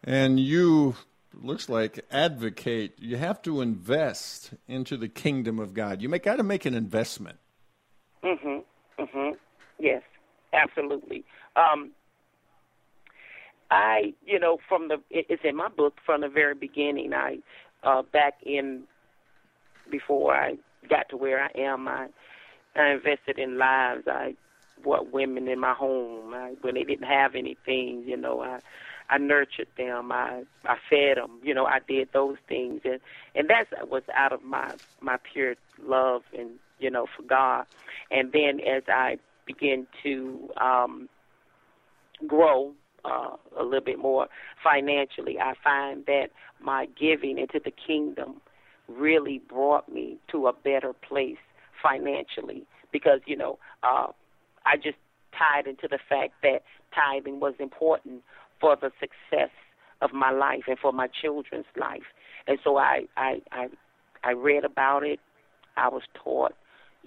And 0.03 0.39
you 0.39 0.95
looks 1.34 1.69
like 1.69 1.99
advocate 2.10 2.95
you 2.97 3.15
have 3.17 3.41
to 3.43 3.62
invest 3.62 4.51
into 4.67 4.97
the 4.97 5.07
kingdom 5.07 5.59
of 5.59 5.74
God. 5.74 6.01
You 6.01 6.09
make 6.09 6.24
got 6.24 6.38
to 6.38 6.43
make 6.43 6.65
an 6.65 6.74
investment. 6.74 7.38
Mhm. 8.24 8.63
Mhm. 8.99 9.38
Yes. 9.80 10.03
Absolutely. 10.53 11.24
Um 11.55 11.91
I, 13.70 14.13
you 14.26 14.39
know, 14.39 14.57
from 14.68 14.88
the 14.88 14.97
it's 15.09 15.43
in 15.43 15.55
my 15.55 15.68
book 15.68 15.95
from 16.05 16.22
the 16.22 16.30
very 16.30 16.55
beginning. 16.55 17.13
I 17.13 17.39
uh 17.84 18.01
back 18.13 18.36
in 18.43 18.84
before 19.91 20.36
I 20.36 20.55
got 20.89 21.09
to 21.09 21.18
where 21.18 21.43
I 21.43 21.49
am, 21.59 21.88
I 21.88 22.07
I 22.76 22.91
invested 22.91 23.39
in 23.39 23.57
lives. 23.57 24.03
I 24.07 24.36
what 24.84 25.11
women 25.11 25.47
in 25.47 25.59
my 25.59 25.74
home 25.74 26.34
I, 26.34 26.53
when 26.61 26.76
they 26.76 26.84
didn't 26.84 27.07
have 27.07 27.36
anything. 27.36 28.03
You 28.05 28.18
know, 28.18 28.41
I 28.41 28.59
I 29.09 29.18
nurtured 29.18 29.68
them. 29.78 30.11
I 30.11 30.43
I 30.65 30.76
fed 30.89 31.18
them. 31.18 31.39
You 31.43 31.53
know, 31.53 31.65
I 31.65 31.80
did 31.88 32.09
those 32.13 32.38
things, 32.47 32.82
and 32.86 32.99
and 33.36 33.49
that 33.49 33.89
was 33.89 34.03
out 34.15 34.34
of 34.34 34.43
my 34.43 34.74
my 35.01 35.18
pure 35.34 35.55
love 35.82 36.24
and 36.38 36.51
you 36.80 36.89
know 36.89 37.05
for 37.15 37.23
God. 37.23 37.65
And 38.11 38.32
then 38.32 38.59
as 38.59 38.84
I 38.88 39.17
begin 39.45 39.88
to 40.03 40.49
um, 40.59 41.09
grow 42.25 42.73
uh, 43.05 43.36
a 43.57 43.63
little 43.63 43.82
bit 43.82 43.99
more 43.99 44.28
financially, 44.63 45.38
I 45.39 45.53
find 45.63 46.05
that 46.05 46.28
my 46.61 46.88
giving 46.99 47.38
into 47.38 47.59
the 47.63 47.71
kingdom 47.71 48.41
really 48.88 49.41
brought 49.49 49.91
me 49.91 50.17
to 50.32 50.47
a 50.47 50.53
better 50.53 50.93
place 50.93 51.38
financially 51.82 52.65
because 52.91 53.19
you 53.25 53.36
know 53.36 53.59
uh, 53.84 54.07
I 54.65 54.78
just 54.78 54.97
tied 55.38 55.67
into 55.67 55.88
the 55.89 55.99
fact 56.09 56.34
that 56.43 56.63
tithing 56.93 57.39
was 57.39 57.53
important 57.59 58.23
for 58.59 58.75
the 58.75 58.91
success 58.99 59.51
of 60.01 60.13
my 60.13 60.32
life 60.32 60.63
and 60.67 60.78
for 60.80 60.91
my 60.91 61.07
children's 61.07 61.65
life. 61.80 62.07
And 62.47 62.57
so 62.63 62.78
I 62.78 63.05
I 63.15 63.41
I, 63.51 63.67
I 64.23 64.32
read 64.32 64.63
about 64.63 65.03
it. 65.03 65.19
I 65.75 65.89
was 65.89 66.01
taught, 66.15 66.53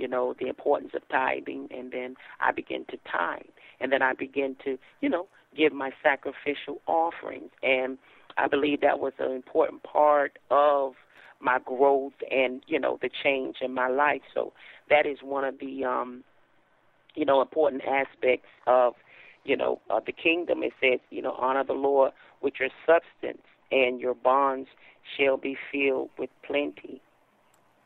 you 0.01 0.09
know, 0.09 0.35
the 0.41 0.49
importance 0.49 0.93
of 0.95 1.07
tithing, 1.09 1.69
and 1.71 1.93
then 1.93 2.17
I 2.41 2.53
began 2.53 2.87
to 2.87 2.97
tithe, 3.11 3.43
and 3.81 3.93
then 3.93 4.03
I 4.03 4.15
began 4.15 4.57
to, 4.65 4.79
you 5.01 5.09
know, 5.09 5.29
give 5.57 5.73
my 5.73 5.91
sacrificial 6.03 6.81
offerings, 6.87 7.51
and 7.63 7.99
I 8.39 8.49
believe 8.49 8.81
that 8.81 8.99
was 8.99 9.13
an 9.19 9.33
important 9.33 9.83
part 9.83 10.39
of 10.51 10.95
my 11.41 11.59
growth 11.65 12.13
and 12.31 12.63
you 12.67 12.79
know 12.79 12.99
the 13.01 13.11
change 13.23 13.57
in 13.61 13.75
my 13.75 13.89
life. 13.89 14.23
So 14.35 14.53
that 14.89 15.07
is 15.07 15.19
one 15.23 15.45
of 15.45 15.59
the 15.59 15.85
um, 15.85 16.25
you 17.15 17.25
know 17.25 17.41
important 17.41 17.83
aspects 17.85 18.49
of 18.67 18.95
you 19.45 19.57
know 19.57 19.81
uh, 19.91 20.01
the 20.05 20.13
kingdom. 20.13 20.63
It 20.63 20.73
says 20.81 21.01
you 21.11 21.23
know 21.23 21.33
honor 21.33 21.65
the 21.65 21.73
Lord 21.73 22.13
with 22.43 22.55
your 22.61 22.71
substance, 22.87 23.45
and 23.71 24.01
your 24.01 24.15
bonds 24.15 24.69
shall 25.17 25.37
be 25.37 25.57
filled 25.73 26.11
with 26.19 26.31
plenty. 26.47 27.01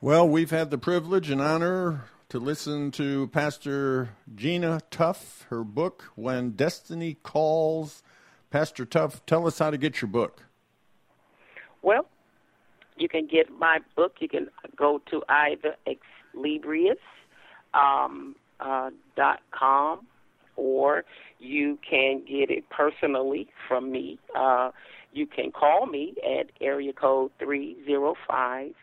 Well, 0.04 0.28
we've 0.28 0.50
had 0.50 0.70
the 0.70 0.76
privilege 0.76 1.30
and 1.30 1.40
honor 1.40 2.04
to 2.28 2.38
listen 2.38 2.90
to 2.90 3.28
Pastor 3.28 4.10
Gina 4.34 4.82
Tuff, 4.90 5.46
her 5.48 5.64
book, 5.64 6.10
When 6.14 6.50
Destiny 6.50 7.16
Calls. 7.22 8.02
Pastor 8.50 8.84
Tuff, 8.84 9.24
tell 9.24 9.46
us 9.46 9.58
how 9.58 9.70
to 9.70 9.78
get 9.78 10.02
your 10.02 10.10
book. 10.10 10.42
Well, 11.80 12.06
you 12.98 13.08
can 13.08 13.26
get 13.26 13.50
my 13.58 13.78
book. 13.96 14.16
You 14.20 14.28
can 14.28 14.48
go 14.76 15.00
to 15.10 15.22
either 15.26 15.74
Xlibris 15.86 16.98
um, 17.72 18.36
uh, 18.60 18.90
dot 19.16 19.40
com 19.52 20.06
or 20.54 21.06
you 21.40 21.78
can 21.88 22.22
get 22.28 22.50
it 22.50 22.68
personally 22.68 23.48
from 23.66 23.90
me. 23.90 24.18
Uh, 24.38 24.70
you 25.14 25.26
can 25.26 25.50
call 25.50 25.86
me 25.86 26.12
at 26.38 26.50
area 26.60 26.92
code 26.92 27.30
three 27.38 27.78
zero 27.86 28.14
five 28.28 28.74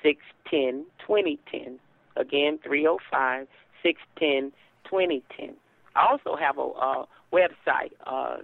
uh, 0.00 0.08
six 0.08 0.20
ten 0.50 0.84
twenty 1.04 1.38
ten. 1.50 1.78
Again, 2.16 2.58
three 2.62 2.82
zero 2.82 2.98
five 3.10 3.46
six 3.82 4.00
ten 4.18 4.52
twenty 4.84 5.22
ten. 5.36 5.54
I 5.96 6.06
also 6.10 6.36
have 6.36 6.58
a 6.58 6.62
uh, 6.62 7.04
website, 7.32 7.92
uh, 8.06 8.38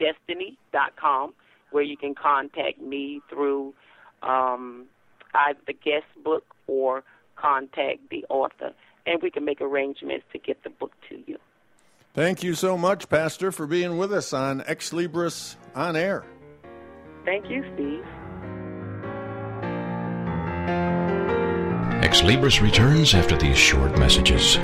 tuffdestiny.com, 0.00 1.34
where 1.70 1.82
you 1.82 1.96
can 1.96 2.14
contact 2.14 2.80
me 2.80 3.20
through 3.28 3.74
um, 4.22 4.86
either 5.34 5.60
the 5.66 5.72
guest 5.72 6.06
book 6.24 6.44
or 6.66 7.04
contact 7.36 8.08
the 8.10 8.24
author, 8.28 8.72
and 9.06 9.22
we 9.22 9.30
can 9.30 9.44
make 9.44 9.60
arrangements 9.60 10.24
to 10.32 10.38
get 10.38 10.62
the 10.64 10.70
book 10.70 10.92
to 11.08 11.22
you. 11.26 11.38
Thank 12.14 12.42
you 12.42 12.54
so 12.54 12.78
much, 12.78 13.08
Pastor, 13.10 13.52
for 13.52 13.66
being 13.66 13.98
with 13.98 14.12
us 14.12 14.32
on 14.32 14.62
Ex 14.66 14.90
Libris 14.90 15.56
On 15.74 15.96
Air. 15.96 16.24
Thank 17.24 17.50
you, 17.50 17.62
Steve. 17.74 18.04
Ex 22.02 22.22
Libris 22.22 22.60
returns 22.60 23.14
after 23.14 23.36
these 23.36 23.58
short 23.58 23.98
messages. 23.98 24.58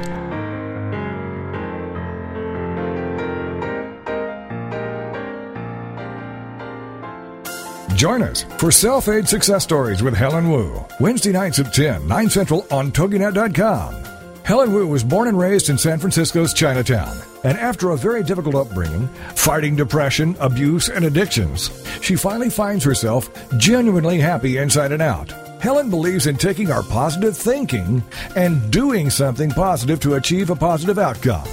Join 8.03 8.23
us 8.23 8.43
for 8.59 8.73
Self 8.73 9.07
Aid 9.09 9.29
Success 9.29 9.63
Stories 9.63 10.03
with 10.03 10.15
Helen 10.15 10.51
Wu, 10.51 10.85
Wednesday 10.99 11.31
nights 11.31 11.61
at 11.61 11.73
10, 11.73 12.09
9 12.09 12.31
Central 12.31 12.67
on 12.71 12.91
TogiNet.com. 12.91 13.95
Helen 14.43 14.73
Wu 14.73 14.89
was 14.89 15.05
born 15.05 15.29
and 15.29 15.39
raised 15.39 15.71
in 15.71 15.79
San 15.79 16.01
Francisco's 16.01 16.53
Chinatown, 16.53 17.17
and 17.45 17.57
after 17.57 17.91
a 17.91 17.97
very 17.97 18.25
difficult 18.25 18.57
upbringing, 18.57 19.07
fighting 19.37 19.77
depression, 19.77 20.35
abuse, 20.41 20.89
and 20.89 21.05
addictions, 21.05 21.71
she 22.01 22.17
finally 22.17 22.51
finds 22.51 22.85
herself 22.85 23.31
genuinely 23.57 24.19
happy 24.19 24.57
inside 24.57 24.91
and 24.91 25.01
out. 25.01 25.33
Helen 25.63 25.91
believes 25.91 26.27
in 26.27 26.37
taking 26.37 26.73
our 26.73 26.83
positive 26.83 27.37
thinking 27.37 28.03
and 28.35 28.69
doing 28.73 29.09
something 29.09 29.49
positive 29.49 30.01
to 30.01 30.15
achieve 30.15 30.51
a 30.51 30.57
positive 30.57 30.99
outcome. 30.99 31.47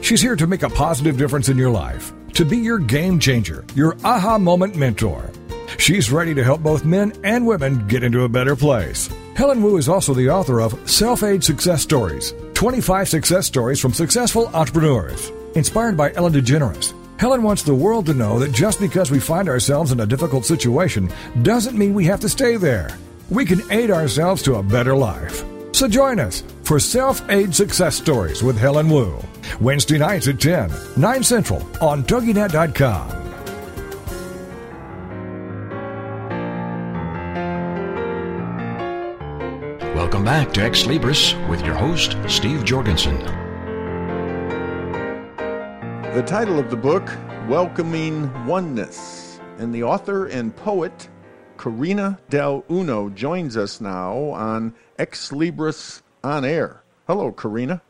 She's 0.00 0.22
here 0.22 0.36
to 0.36 0.46
make 0.46 0.62
a 0.62 0.70
positive 0.70 1.18
difference 1.18 1.48
in 1.48 1.58
your 1.58 1.70
life, 1.70 2.12
to 2.34 2.44
be 2.44 2.58
your 2.58 2.78
game 2.78 3.18
changer, 3.18 3.64
your 3.74 3.96
aha 4.04 4.38
moment 4.38 4.76
mentor. 4.76 5.32
She's 5.78 6.12
ready 6.12 6.32
to 6.32 6.44
help 6.44 6.62
both 6.62 6.84
men 6.84 7.12
and 7.24 7.44
women 7.44 7.88
get 7.88 8.04
into 8.04 8.22
a 8.22 8.28
better 8.28 8.54
place. 8.54 9.10
Helen 9.34 9.60
Wu 9.60 9.78
is 9.78 9.88
also 9.88 10.14
the 10.14 10.30
author 10.30 10.60
of 10.60 10.88
Self 10.88 11.24
Aid 11.24 11.42
Success 11.42 11.82
Stories 11.82 12.34
25 12.54 13.08
Success 13.08 13.48
Stories 13.48 13.80
from 13.80 13.92
Successful 13.92 14.46
Entrepreneurs. 14.54 15.32
Inspired 15.56 15.96
by 15.96 16.12
Ellen 16.12 16.34
DeGeneres, 16.34 16.94
Helen 17.18 17.42
wants 17.42 17.64
the 17.64 17.74
world 17.74 18.06
to 18.06 18.14
know 18.14 18.38
that 18.38 18.52
just 18.52 18.78
because 18.78 19.10
we 19.10 19.18
find 19.18 19.48
ourselves 19.48 19.90
in 19.90 19.98
a 19.98 20.06
difficult 20.06 20.44
situation 20.44 21.10
doesn't 21.42 21.76
mean 21.76 21.94
we 21.94 22.04
have 22.04 22.20
to 22.20 22.28
stay 22.28 22.56
there. 22.56 22.96
We 23.28 23.44
can 23.44 23.60
aid 23.72 23.90
ourselves 23.90 24.42
to 24.44 24.56
a 24.56 24.62
better 24.62 24.96
life. 24.96 25.44
So 25.72 25.88
join 25.88 26.20
us 26.20 26.44
for 26.62 26.78
Self 26.78 27.28
Aid 27.28 27.54
Success 27.54 27.96
Stories 27.96 28.42
with 28.42 28.56
Helen 28.56 28.88
Wu. 28.88 29.20
Wednesday 29.60 29.98
nights 29.98 30.28
at 30.28 30.40
10, 30.40 30.70
9 30.96 31.22
Central 31.22 31.62
on 31.80 32.04
TogiNet.com. 32.04 33.08
Welcome 39.94 40.24
back 40.24 40.52
to 40.54 40.62
Ex 40.62 40.84
Libris 40.84 41.34
with 41.48 41.64
your 41.64 41.74
host, 41.74 42.16
Steve 42.28 42.64
Jorgensen. 42.64 43.18
The 46.14 46.22
title 46.24 46.58
of 46.58 46.70
the 46.70 46.76
book, 46.76 47.10
Welcoming 47.48 48.32
Oneness, 48.46 49.40
and 49.58 49.74
the 49.74 49.82
author 49.82 50.26
and 50.26 50.54
poet, 50.54 51.08
Carena 51.56 52.18
Del 52.28 52.64
Uno, 52.70 53.08
joins 53.10 53.56
us 53.56 53.80
now 53.80 54.16
on 54.30 54.74
Ex 54.98 55.30
Libris 55.30 56.02
On 56.22 56.44
Air. 56.44 56.82
Hello, 57.06 57.32
Carena. 57.32 57.82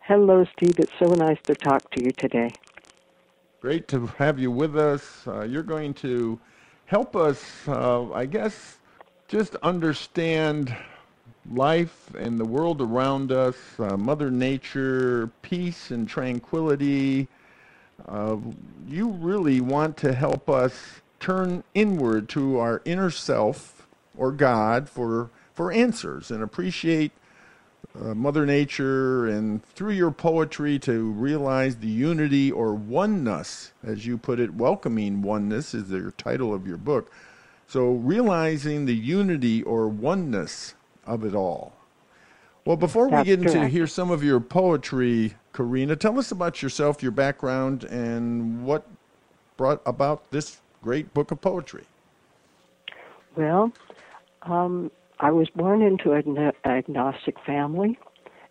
Hello, 0.00 0.44
Steve. 0.56 0.78
It's 0.78 0.92
so 0.98 1.06
nice 1.06 1.38
to 1.44 1.54
talk 1.54 1.90
to 1.92 2.04
you 2.04 2.10
today. 2.10 2.50
Great 3.60 3.88
to 3.88 4.06
have 4.18 4.38
you 4.38 4.50
with 4.50 4.76
us. 4.76 5.26
Uh, 5.26 5.42
you're 5.42 5.62
going 5.62 5.94
to 5.94 6.38
help 6.86 7.16
us, 7.16 7.42
uh, 7.66 8.12
I 8.12 8.26
guess, 8.26 8.78
just 9.28 9.54
understand 9.56 10.76
life 11.50 12.10
and 12.18 12.38
the 12.38 12.44
world 12.44 12.80
around 12.80 13.32
us, 13.32 13.56
uh, 13.78 13.96
Mother 13.96 14.30
Nature, 14.30 15.30
peace 15.42 15.90
and 15.90 16.08
tranquility. 16.08 17.28
Uh, 18.06 18.36
you 18.88 19.08
really 19.08 19.60
want 19.60 19.96
to 19.98 20.12
help 20.12 20.50
us 20.50 21.00
turn 21.24 21.64
inward 21.72 22.28
to 22.28 22.58
our 22.58 22.82
inner 22.84 23.08
self 23.08 23.86
or 24.14 24.30
God 24.30 24.90
for 24.90 25.30
for 25.54 25.72
answers 25.72 26.30
and 26.30 26.42
appreciate 26.42 27.12
uh, 27.98 28.14
Mother 28.14 28.44
Nature 28.44 29.26
and 29.26 29.64
through 29.64 29.92
your 29.92 30.10
poetry 30.10 30.78
to 30.80 31.12
realize 31.12 31.76
the 31.76 31.86
unity 31.86 32.52
or 32.52 32.74
oneness, 32.74 33.72
as 33.82 34.04
you 34.04 34.18
put 34.18 34.38
it, 34.38 34.52
welcoming 34.52 35.22
oneness 35.22 35.72
is 35.72 35.88
the 35.88 36.12
title 36.18 36.52
of 36.52 36.66
your 36.66 36.76
book. 36.76 37.10
So 37.68 37.92
realizing 37.92 38.84
the 38.84 38.94
unity 38.94 39.62
or 39.62 39.88
oneness 39.88 40.74
of 41.06 41.24
it 41.24 41.34
all. 41.34 41.72
Well, 42.66 42.76
before 42.76 43.08
That's 43.08 43.26
we 43.26 43.36
get 43.36 43.46
into 43.46 43.68
hear 43.68 43.86
some 43.86 44.10
of 44.10 44.22
your 44.22 44.40
poetry, 44.40 45.36
Carena, 45.54 45.96
tell 45.96 46.18
us 46.18 46.32
about 46.32 46.62
yourself, 46.62 47.02
your 47.02 47.12
background, 47.12 47.84
and 47.84 48.64
what 48.66 48.86
brought 49.56 49.80
about 49.86 50.30
this 50.30 50.60
great 50.84 51.14
book 51.14 51.30
of 51.30 51.40
poetry. 51.40 51.86
Well, 53.36 53.72
um, 54.42 54.90
I 55.18 55.30
was 55.30 55.48
born 55.48 55.80
into 55.80 56.12
an 56.12 56.52
agnostic 56.66 57.36
family, 57.46 57.98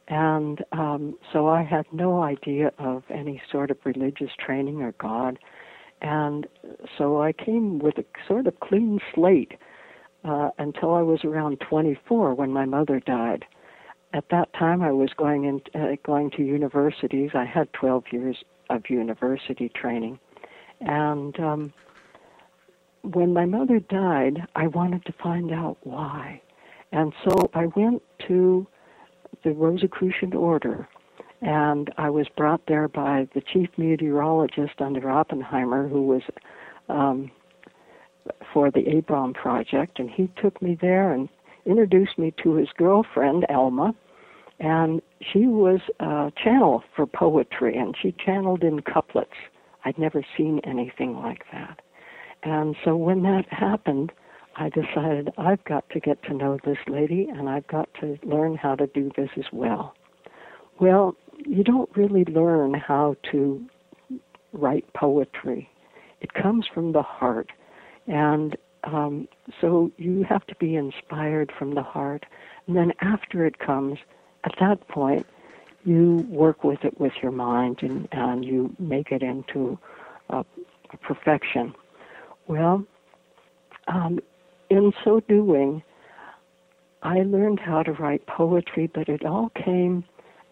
and 0.07 0.65
um, 0.71 1.15
so 1.31 1.47
I 1.47 1.61
had 1.61 1.85
no 1.93 2.23
idea 2.23 2.71
of 2.79 3.03
any 3.11 3.39
sort 3.51 3.69
of 3.69 3.77
religious 3.85 4.31
training 4.43 4.81
or 4.81 4.93
God. 4.93 5.37
And 6.01 6.47
so 6.97 7.21
I 7.21 7.33
came 7.33 7.77
with 7.77 7.99
a 7.99 8.05
sort 8.27 8.47
of 8.47 8.59
clean 8.61 8.99
slate 9.13 9.53
uh, 10.23 10.49
until 10.57 10.95
I 10.95 11.03
was 11.03 11.23
around 11.23 11.59
24 11.59 12.33
when 12.33 12.51
my 12.51 12.65
mother 12.65 12.99
died. 12.99 13.45
At 14.11 14.29
that 14.31 14.51
time, 14.53 14.81
I 14.81 14.91
was 14.91 15.11
going 15.15 15.43
in, 15.45 15.61
uh, 15.79 15.97
going 16.03 16.31
to 16.31 16.41
universities. 16.41 17.31
I 17.35 17.45
had 17.45 17.71
12 17.73 18.05
years 18.11 18.37
of 18.71 18.89
university 18.89 19.69
training, 19.69 20.19
and 20.81 21.39
um, 21.39 21.73
when 23.03 23.33
my 23.33 23.45
mother 23.45 23.79
died, 23.79 24.47
I 24.55 24.67
wanted 24.67 25.05
to 25.05 25.13
find 25.21 25.51
out 25.51 25.77
why. 25.83 26.41
And 26.91 27.13
so 27.23 27.49
I 27.53 27.67
went 27.75 28.01
to 28.27 28.65
the 29.43 29.51
Rosicrucian 29.51 30.33
Order, 30.33 30.87
and 31.41 31.93
I 31.97 32.09
was 32.09 32.27
brought 32.37 32.65
there 32.67 32.87
by 32.87 33.27
the 33.33 33.41
chief 33.41 33.69
meteorologist 33.77 34.79
under 34.79 35.09
Oppenheimer, 35.09 35.87
who 35.87 36.03
was 36.03 36.21
um, 36.87 37.29
for 38.53 38.71
the 38.71 38.97
Abram 38.97 39.33
project, 39.33 39.99
and 39.99 40.09
he 40.09 40.29
took 40.41 40.61
me 40.61 40.77
there 40.79 41.11
and 41.11 41.27
introduced 41.65 42.17
me 42.17 42.33
to 42.43 42.55
his 42.55 42.69
girlfriend, 42.77 43.45
Elma, 43.49 43.93
and 44.59 45.01
she 45.19 45.47
was 45.47 45.81
a 45.99 46.31
channel 46.41 46.83
for 46.95 47.05
poetry, 47.05 47.75
and 47.75 47.95
she 48.01 48.15
channeled 48.23 48.63
in 48.63 48.81
couplets. 48.81 49.33
I'd 49.83 49.97
never 49.97 50.23
seen 50.37 50.61
anything 50.63 51.17
like 51.17 51.43
that. 51.51 51.81
And 52.43 52.75
so 52.83 52.95
when 52.95 53.23
that 53.23 53.45
happened, 53.49 54.11
I 54.55 54.69
decided 54.69 55.29
I've 55.37 55.63
got 55.63 55.89
to 55.91 55.99
get 55.99 56.21
to 56.23 56.33
know 56.33 56.59
this 56.63 56.77
lady 56.87 57.27
and 57.29 57.49
I've 57.49 57.67
got 57.67 57.89
to 58.01 58.17
learn 58.23 58.55
how 58.55 58.75
to 58.75 58.87
do 58.87 59.11
this 59.15 59.29
as 59.37 59.45
well. 59.51 59.95
Well, 60.79 61.15
you 61.45 61.63
don't 61.63 61.89
really 61.95 62.25
learn 62.25 62.73
how 62.73 63.15
to 63.31 63.65
write 64.51 64.91
poetry. 64.93 65.69
It 66.21 66.33
comes 66.33 66.67
from 66.71 66.91
the 66.91 67.01
heart. 67.01 67.51
And 68.07 68.57
um, 68.83 69.27
so 69.59 69.91
you 69.97 70.25
have 70.29 70.45
to 70.47 70.55
be 70.55 70.75
inspired 70.75 71.51
from 71.57 71.75
the 71.75 71.83
heart. 71.83 72.25
And 72.67 72.75
then 72.75 72.91
after 73.01 73.45
it 73.45 73.59
comes, 73.59 73.97
at 74.43 74.53
that 74.59 74.87
point, 74.87 75.25
you 75.85 76.25
work 76.29 76.63
with 76.63 76.83
it 76.83 76.99
with 76.99 77.13
your 77.21 77.31
mind 77.31 77.79
and, 77.81 78.07
and 78.11 78.45
you 78.45 78.75
make 78.79 79.11
it 79.11 79.21
into 79.21 79.77
a, 80.29 80.39
a 80.39 80.97
perfection. 81.01 81.73
Well, 82.47 82.85
um, 83.87 84.19
in 84.69 84.91
so 85.03 85.21
doing, 85.21 85.83
I 87.01 87.19
learned 87.19 87.59
how 87.59 87.83
to 87.83 87.91
write 87.93 88.25
poetry, 88.27 88.89
but 88.93 89.09
it 89.09 89.25
all 89.25 89.51
came 89.63 90.03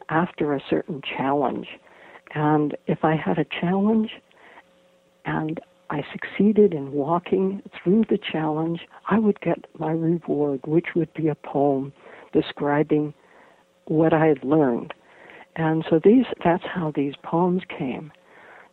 after 0.10 0.54
a 0.54 0.62
certain 0.70 1.02
challenge. 1.18 1.68
And 2.34 2.76
if 2.88 3.04
I 3.04 3.16
had 3.16 3.38
a 3.38 3.46
challenge 3.46 4.12
and 5.26 5.60
I 5.89 6.04
succeeded 6.12 6.74
in 6.74 6.92
walking 6.92 7.62
through 7.84 8.06
the 8.10 8.18
challenge, 8.18 8.82
I 9.10 9.20
would 9.20 9.39
get 9.42 9.66
my 9.78 9.92
reward, 9.92 10.62
which 10.66 10.88
would 10.96 11.14
be 11.14 11.28
a 11.28 11.36
poem 11.36 11.92
describing 12.34 13.14
what 13.86 14.14
I 14.14 14.28
had 14.28 14.44
learned. 14.44 14.94
And 15.58 15.84
so 15.89 16.00
these 16.02 16.26
that's 16.44 16.64
how 16.64 16.94
these 16.96 17.14
poems 17.24 17.64
came. 17.68 18.12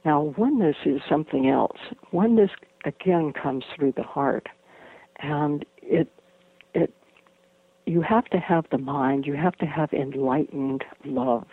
Now 0.04 0.32
oneness 0.36 0.76
is 0.86 1.00
something 1.08 1.48
else. 1.48 1.78
Oneness 2.12 2.50
again 2.88 3.32
comes 3.32 3.64
through 3.74 3.92
the 3.92 4.02
heart 4.02 4.48
and 5.20 5.64
it 5.82 6.08
it 6.74 6.92
you 7.86 8.02
have 8.02 8.26
to 8.26 8.38
have 8.38 8.66
the 8.70 8.78
mind, 8.78 9.26
you 9.26 9.34
have 9.34 9.56
to 9.56 9.66
have 9.66 9.92
enlightened 9.92 10.84
love 11.04 11.46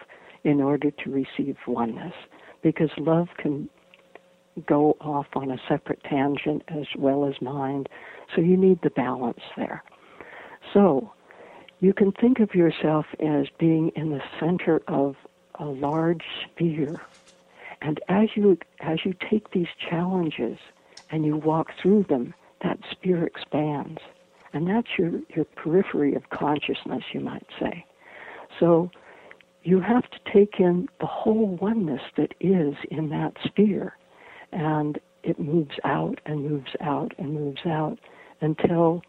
in 0.43 0.61
order 0.61 0.91
to 0.91 1.09
receive 1.09 1.57
oneness, 1.67 2.13
because 2.61 2.89
love 2.97 3.29
can 3.37 3.69
go 4.67 4.95
off 5.01 5.27
on 5.35 5.49
a 5.51 5.57
separate 5.67 6.03
tangent 6.03 6.61
as 6.67 6.85
well 6.97 7.25
as 7.25 7.41
mind. 7.41 7.89
So 8.33 8.41
you 8.41 8.55
need 8.55 8.79
the 8.83 8.89
balance 8.89 9.41
there. 9.57 9.83
So 10.73 11.11
you 11.79 11.93
can 11.93 12.11
think 12.11 12.39
of 12.39 12.53
yourself 12.53 13.05
as 13.19 13.47
being 13.57 13.91
in 13.95 14.11
the 14.11 14.21
center 14.39 14.81
of 14.87 15.15
a 15.55 15.65
large 15.65 16.23
sphere. 16.43 17.01
And 17.81 17.99
as 18.07 18.29
you 18.35 18.57
as 18.79 18.99
you 19.05 19.13
take 19.29 19.51
these 19.51 19.67
challenges 19.89 20.57
and 21.11 21.25
you 21.25 21.37
walk 21.37 21.67
through 21.81 22.05
them, 22.09 22.33
that 22.63 22.79
sphere 22.91 23.25
expands. 23.25 23.99
And 24.53 24.67
that's 24.67 24.87
your, 24.97 25.11
your 25.35 25.45
periphery 25.45 26.15
of 26.15 26.29
consciousness, 26.29 27.03
you 27.13 27.19
might 27.19 27.45
say. 27.59 27.85
So 28.59 28.89
you 29.63 29.81
have 29.81 30.03
to 30.03 30.19
take 30.31 30.59
in 30.59 30.87
the 30.99 31.05
whole 31.05 31.57
oneness 31.61 32.01
that 32.17 32.33
is 32.39 32.75
in 32.89 33.09
that 33.09 33.33
sphere. 33.43 33.97
And 34.51 34.99
it 35.23 35.39
moves 35.39 35.75
out 35.83 36.19
and 36.25 36.49
moves 36.49 36.71
out 36.81 37.13
and 37.17 37.33
moves 37.33 37.65
out 37.65 37.97
until 38.41 39.01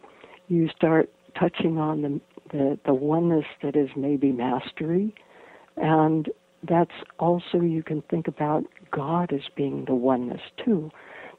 you 0.47 0.67
start 0.75 1.09
touching 1.39 1.77
on 1.77 2.01
the, 2.01 2.21
the, 2.51 2.79
the 2.85 2.93
oneness 2.93 3.45
that 3.61 3.75
is 3.75 3.89
maybe 3.95 4.31
mastery. 4.31 5.13
And 5.77 6.29
that's 6.67 6.91
also, 7.19 7.61
you 7.61 7.83
can 7.83 8.01
think 8.09 8.27
about 8.27 8.63
God 8.91 9.31
as 9.31 9.41
being 9.55 9.85
the 9.85 9.95
oneness 9.95 10.41
too. 10.63 10.89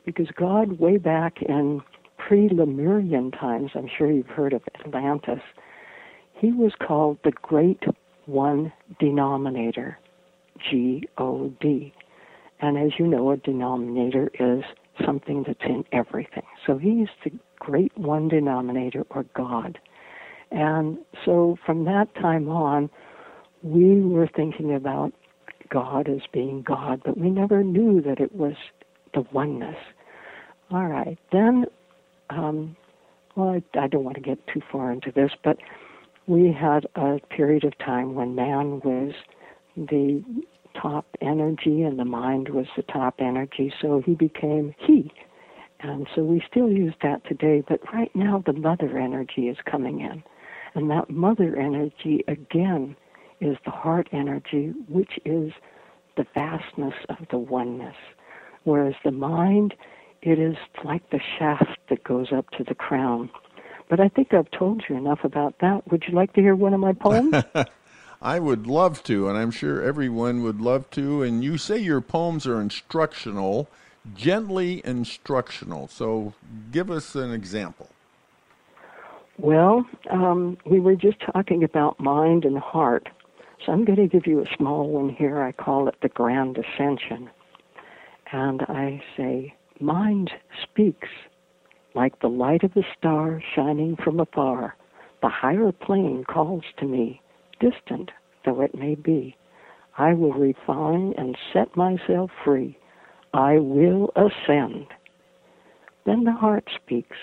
Because 0.04 0.28
God, 0.34 0.78
way 0.78 0.96
back 0.96 1.42
in 1.42 1.82
pre 2.16 2.48
Lemurian 2.48 3.30
times, 3.30 3.72
I'm 3.74 3.88
sure 3.96 4.10
you've 4.10 4.26
heard 4.26 4.52
of 4.52 4.62
Atlantis, 4.84 5.40
he 6.34 6.52
was 6.52 6.72
called 6.78 7.18
the 7.24 7.32
Great 7.42 7.82
One 8.26 8.72
Denominator, 8.98 9.98
G 10.70 11.04
O 11.18 11.52
D. 11.60 11.92
And 12.60 12.76
as 12.76 12.98
you 12.98 13.06
know, 13.06 13.30
a 13.30 13.36
denominator 13.36 14.30
is 14.38 14.64
something 15.04 15.44
that's 15.46 15.62
in 15.64 15.84
everything. 15.92 16.42
So 16.66 16.76
he's 16.78 17.08
the 17.24 17.30
Great 17.58 17.96
One 17.96 18.28
Denominator, 18.28 19.04
or 19.10 19.24
God. 19.34 19.78
And 20.50 20.98
so 21.24 21.56
from 21.64 21.84
that 21.84 22.12
time 22.14 22.48
on, 22.48 22.90
we 23.62 24.00
were 24.00 24.28
thinking 24.34 24.74
about 24.74 25.12
God 25.68 26.08
as 26.08 26.22
being 26.32 26.62
God, 26.62 27.02
but 27.04 27.18
we 27.18 27.30
never 27.30 27.62
knew 27.62 28.00
that 28.02 28.20
it 28.20 28.34
was 28.34 28.54
the 29.14 29.24
oneness. 29.32 29.76
All 30.70 30.86
right. 30.86 31.18
Then 31.32 31.66
um, 32.30 32.76
well, 33.36 33.50
I, 33.50 33.78
I 33.78 33.86
don't 33.86 34.04
want 34.04 34.16
to 34.16 34.22
get 34.22 34.44
too 34.48 34.60
far 34.70 34.90
into 34.90 35.12
this, 35.12 35.30
but 35.44 35.58
we 36.26 36.52
had 36.52 36.86
a 36.96 37.18
period 37.30 37.64
of 37.64 37.76
time 37.78 38.14
when 38.14 38.34
man 38.34 38.80
was 38.80 39.12
the 39.76 40.22
top 40.80 41.06
energy 41.20 41.82
and 41.82 41.98
the 41.98 42.04
mind 42.04 42.48
was 42.48 42.66
the 42.76 42.82
top 42.82 43.14
energy, 43.20 43.72
so 43.80 44.02
he 44.04 44.14
became 44.14 44.74
he. 44.78 45.10
And 45.80 46.08
so 46.14 46.22
we 46.22 46.42
still 46.50 46.70
use 46.70 46.94
that 47.02 47.24
today, 47.24 47.62
but 47.66 47.80
right 47.92 48.14
now 48.14 48.42
the 48.44 48.52
mother 48.52 48.98
energy 48.98 49.48
is 49.48 49.56
coming 49.64 50.00
in. 50.00 50.22
And 50.74 50.90
that 50.90 51.08
mother 51.08 51.56
energy, 51.56 52.24
again, 52.26 52.96
is 53.40 53.56
the 53.64 53.70
heart 53.70 54.08
energy, 54.12 54.74
which 54.88 55.18
is 55.24 55.52
the 56.16 56.26
vastness 56.34 56.94
of 57.08 57.18
the 57.30 57.38
oneness. 57.38 57.94
Whereas 58.64 58.94
the 59.04 59.10
mind 59.10 59.74
it 60.22 60.38
is 60.38 60.56
like 60.84 61.08
the 61.10 61.20
shaft 61.38 61.78
that 61.88 62.02
goes 62.04 62.32
up 62.32 62.50
to 62.50 62.64
the 62.64 62.74
crown. 62.74 63.30
But 63.88 64.00
I 64.00 64.08
think 64.08 64.34
I've 64.34 64.50
told 64.50 64.84
you 64.88 64.96
enough 64.96 65.20
about 65.24 65.58
that. 65.60 65.90
Would 65.90 66.04
you 66.06 66.14
like 66.14 66.32
to 66.34 66.40
hear 66.40 66.54
one 66.54 66.74
of 66.74 66.80
my 66.80 66.92
poems? 66.92 67.34
I 68.22 68.40
would 68.40 68.66
love 68.66 69.02
to, 69.04 69.28
and 69.28 69.38
I'm 69.38 69.52
sure 69.52 69.82
everyone 69.82 70.42
would 70.42 70.60
love 70.60 70.90
to. 70.90 71.22
And 71.22 71.42
you 71.44 71.56
say 71.56 71.78
your 71.78 72.00
poems 72.00 72.46
are 72.46 72.60
instructional, 72.60 73.68
gently 74.14 74.82
instructional. 74.84 75.86
So 75.88 76.34
give 76.72 76.90
us 76.90 77.14
an 77.14 77.32
example. 77.32 77.88
Well, 79.38 79.86
um, 80.10 80.58
we 80.66 80.80
were 80.80 80.96
just 80.96 81.18
talking 81.32 81.62
about 81.62 82.00
mind 82.00 82.44
and 82.44 82.58
heart. 82.58 83.08
So 83.64 83.72
I'm 83.72 83.84
going 83.84 83.98
to 83.98 84.08
give 84.08 84.26
you 84.26 84.40
a 84.40 84.56
small 84.56 84.88
one 84.88 85.10
here. 85.10 85.40
I 85.40 85.52
call 85.52 85.88
it 85.88 85.94
the 86.02 86.08
Grand 86.08 86.58
Ascension. 86.58 87.30
And 88.32 88.62
I 88.62 89.02
say, 89.16 89.54
mind 89.80 90.30
speaks 90.62 91.08
like 91.94 92.20
the 92.20 92.28
light 92.28 92.62
of 92.62 92.76
a 92.76 92.82
star 92.96 93.42
shining 93.54 93.96
from 93.96 94.20
afar. 94.20 94.76
The 95.22 95.28
higher 95.28 95.72
plane 95.72 96.24
calls 96.24 96.64
to 96.78 96.84
me, 96.84 97.20
distant 97.58 98.10
though 98.44 98.60
it 98.60 98.74
may 98.74 98.94
be. 98.94 99.36
I 99.96 100.14
will 100.14 100.32
refine 100.32 101.14
and 101.18 101.36
set 101.52 101.76
myself 101.76 102.30
free. 102.44 102.78
I 103.34 103.58
will 103.58 104.12
ascend. 104.14 104.86
Then 106.06 106.24
the 106.24 106.32
heart 106.32 106.68
speaks 106.82 107.16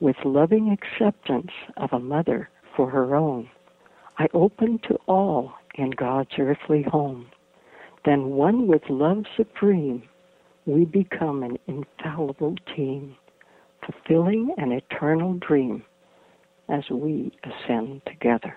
with 0.00 0.16
loving 0.24 0.70
acceptance 0.70 1.52
of 1.76 1.92
a 1.92 2.00
mother 2.00 2.48
for 2.76 2.90
her 2.90 3.14
own. 3.14 3.50
I 4.18 4.28
open 4.32 4.78
to 4.88 4.98
all 5.06 5.52
in 5.74 5.90
God's 5.90 6.30
earthly 6.38 6.82
home. 6.82 7.26
Then 8.04 8.30
one 8.30 8.66
with 8.66 8.82
love 8.88 9.24
supreme 9.36 10.02
we 10.66 10.84
become 10.84 11.42
an 11.42 11.58
infallible 11.66 12.54
team, 12.76 13.16
fulfilling 13.84 14.54
an 14.58 14.70
eternal 14.72 15.34
dream 15.34 15.82
as 16.68 16.82
we 16.90 17.32
ascend 17.42 18.02
together. 18.06 18.54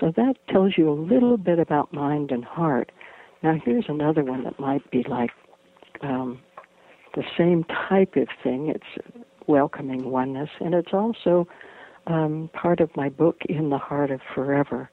So 0.00 0.10
that 0.16 0.34
tells 0.48 0.78
you 0.78 0.90
a 0.90 0.94
little 0.94 1.36
bit 1.36 1.58
about 1.58 1.92
mind 1.92 2.30
and 2.30 2.44
heart. 2.44 2.90
Now, 3.42 3.60
here's 3.62 3.84
another 3.88 4.24
one 4.24 4.44
that 4.44 4.58
might 4.58 4.88
be 4.90 5.04
like 5.06 5.30
um, 6.00 6.40
the 7.14 7.24
same 7.36 7.64
type 7.64 8.16
of 8.16 8.28
thing. 8.42 8.68
It's 8.68 9.18
welcoming 9.46 10.10
oneness, 10.10 10.48
and 10.60 10.74
it's 10.74 10.94
also 10.94 11.46
um, 12.06 12.48
part 12.54 12.80
of 12.80 12.90
my 12.96 13.10
book, 13.10 13.36
In 13.48 13.68
the 13.68 13.78
Heart 13.78 14.10
of 14.10 14.20
Forever. 14.34 14.88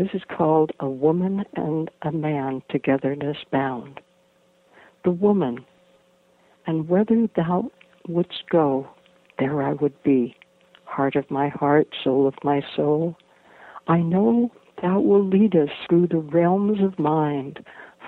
This 0.00 0.14
is 0.14 0.22
called 0.34 0.72
A 0.80 0.88
Woman 0.88 1.44
and 1.56 1.90
a 2.00 2.10
Man 2.10 2.62
Togetherness 2.70 3.36
Bound 3.52 4.00
the 5.04 5.10
woman, 5.10 5.66
and 6.66 6.88
whether 6.88 7.26
thou 7.36 7.70
wouldst 8.08 8.44
go, 8.48 8.88
there 9.38 9.62
I 9.62 9.74
would 9.74 10.02
be. 10.02 10.34
Heart 10.84 11.16
of 11.16 11.30
my 11.30 11.48
heart, 11.48 11.86
soul 12.02 12.26
of 12.26 12.32
my 12.42 12.62
soul, 12.74 13.14
I 13.88 13.98
know 13.98 14.50
thou 14.80 15.00
wilt 15.00 15.34
lead 15.34 15.54
us 15.54 15.68
through 15.86 16.06
the 16.06 16.16
realms 16.16 16.80
of 16.80 16.98
mind, 16.98 17.62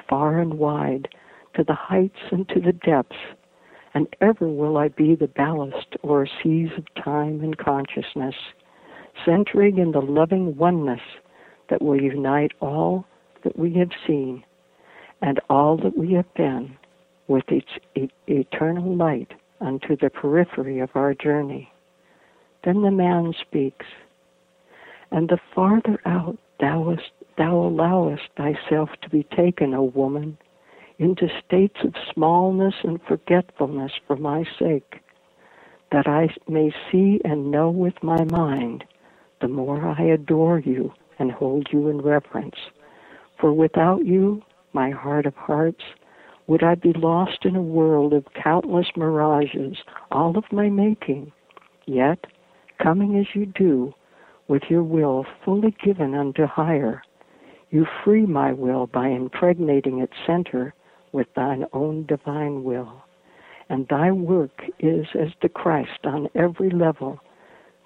far 0.08 0.40
and 0.40 0.54
wide, 0.54 1.08
to 1.56 1.62
the 1.62 1.74
heights 1.74 2.20
and 2.30 2.48
to 2.48 2.60
the 2.60 2.72
depths, 2.72 3.18
and 3.92 4.06
ever 4.22 4.48
will 4.48 4.78
I 4.78 4.88
be 4.88 5.14
the 5.14 5.28
ballast 5.28 5.94
o'er 6.02 6.26
seas 6.42 6.70
of 6.78 7.04
time 7.04 7.42
and 7.42 7.58
consciousness, 7.58 8.36
centering 9.26 9.76
in 9.76 9.92
the 9.92 10.00
loving 10.00 10.56
oneness 10.56 11.02
that 11.68 11.82
will 11.82 12.00
unite 12.00 12.52
all 12.60 13.06
that 13.44 13.58
we 13.58 13.74
have 13.74 13.90
seen 14.06 14.44
and 15.20 15.40
all 15.48 15.76
that 15.76 15.96
we 15.96 16.12
have 16.14 16.32
been 16.34 16.76
with 17.28 17.44
its 17.48 17.68
e- 17.94 18.10
eternal 18.26 18.94
light 18.94 19.32
unto 19.60 19.96
the 19.96 20.10
periphery 20.10 20.80
of 20.80 20.90
our 20.94 21.14
journey. 21.14 21.72
Then 22.64 22.82
the 22.82 22.90
man 22.90 23.32
speaks, 23.40 23.86
and 25.10 25.28
the 25.28 25.38
farther 25.54 26.00
out 26.04 26.38
thou, 26.60 26.96
thou 27.38 27.56
allowest 27.56 28.24
thyself 28.36 28.90
to 29.02 29.10
be 29.10 29.24
taken, 29.36 29.74
O 29.74 29.84
woman, 29.84 30.38
into 30.98 31.28
states 31.44 31.78
of 31.84 31.94
smallness 32.12 32.74
and 32.82 33.00
forgetfulness 33.08 33.92
for 34.06 34.16
my 34.16 34.44
sake, 34.58 35.00
that 35.90 36.06
I 36.06 36.28
may 36.48 36.72
see 36.90 37.20
and 37.24 37.50
know 37.50 37.70
with 37.70 37.94
my 38.02 38.24
mind, 38.24 38.84
the 39.40 39.48
more 39.48 39.86
I 39.86 40.02
adore 40.04 40.60
you 40.60 40.92
and 41.22 41.30
hold 41.30 41.68
you 41.72 41.88
in 41.88 42.02
reverence. 42.02 42.56
For 43.40 43.52
without 43.52 44.04
you, 44.04 44.42
my 44.72 44.90
heart 44.90 45.24
of 45.24 45.34
hearts, 45.36 45.82
would 46.48 46.64
I 46.64 46.74
be 46.74 46.92
lost 46.94 47.44
in 47.44 47.54
a 47.54 47.62
world 47.62 48.12
of 48.12 48.26
countless 48.34 48.88
mirages, 48.96 49.78
all 50.10 50.36
of 50.36 50.44
my 50.50 50.68
making. 50.68 51.30
Yet, 51.86 52.26
coming 52.82 53.16
as 53.18 53.26
you 53.34 53.46
do, 53.46 53.94
with 54.48 54.64
your 54.68 54.82
will 54.82 55.24
fully 55.44 55.74
given 55.82 56.14
unto 56.14 56.44
higher, 56.44 57.02
you 57.70 57.86
free 58.04 58.26
my 58.26 58.52
will 58.52 58.88
by 58.88 59.06
impregnating 59.06 60.00
its 60.00 60.12
center 60.26 60.74
with 61.12 61.28
thine 61.36 61.64
own 61.72 62.04
divine 62.06 62.64
will. 62.64 63.04
And 63.68 63.86
thy 63.88 64.10
work 64.10 64.60
is 64.80 65.06
as 65.14 65.28
the 65.40 65.48
Christ 65.48 66.04
on 66.04 66.28
every 66.34 66.70
level, 66.70 67.20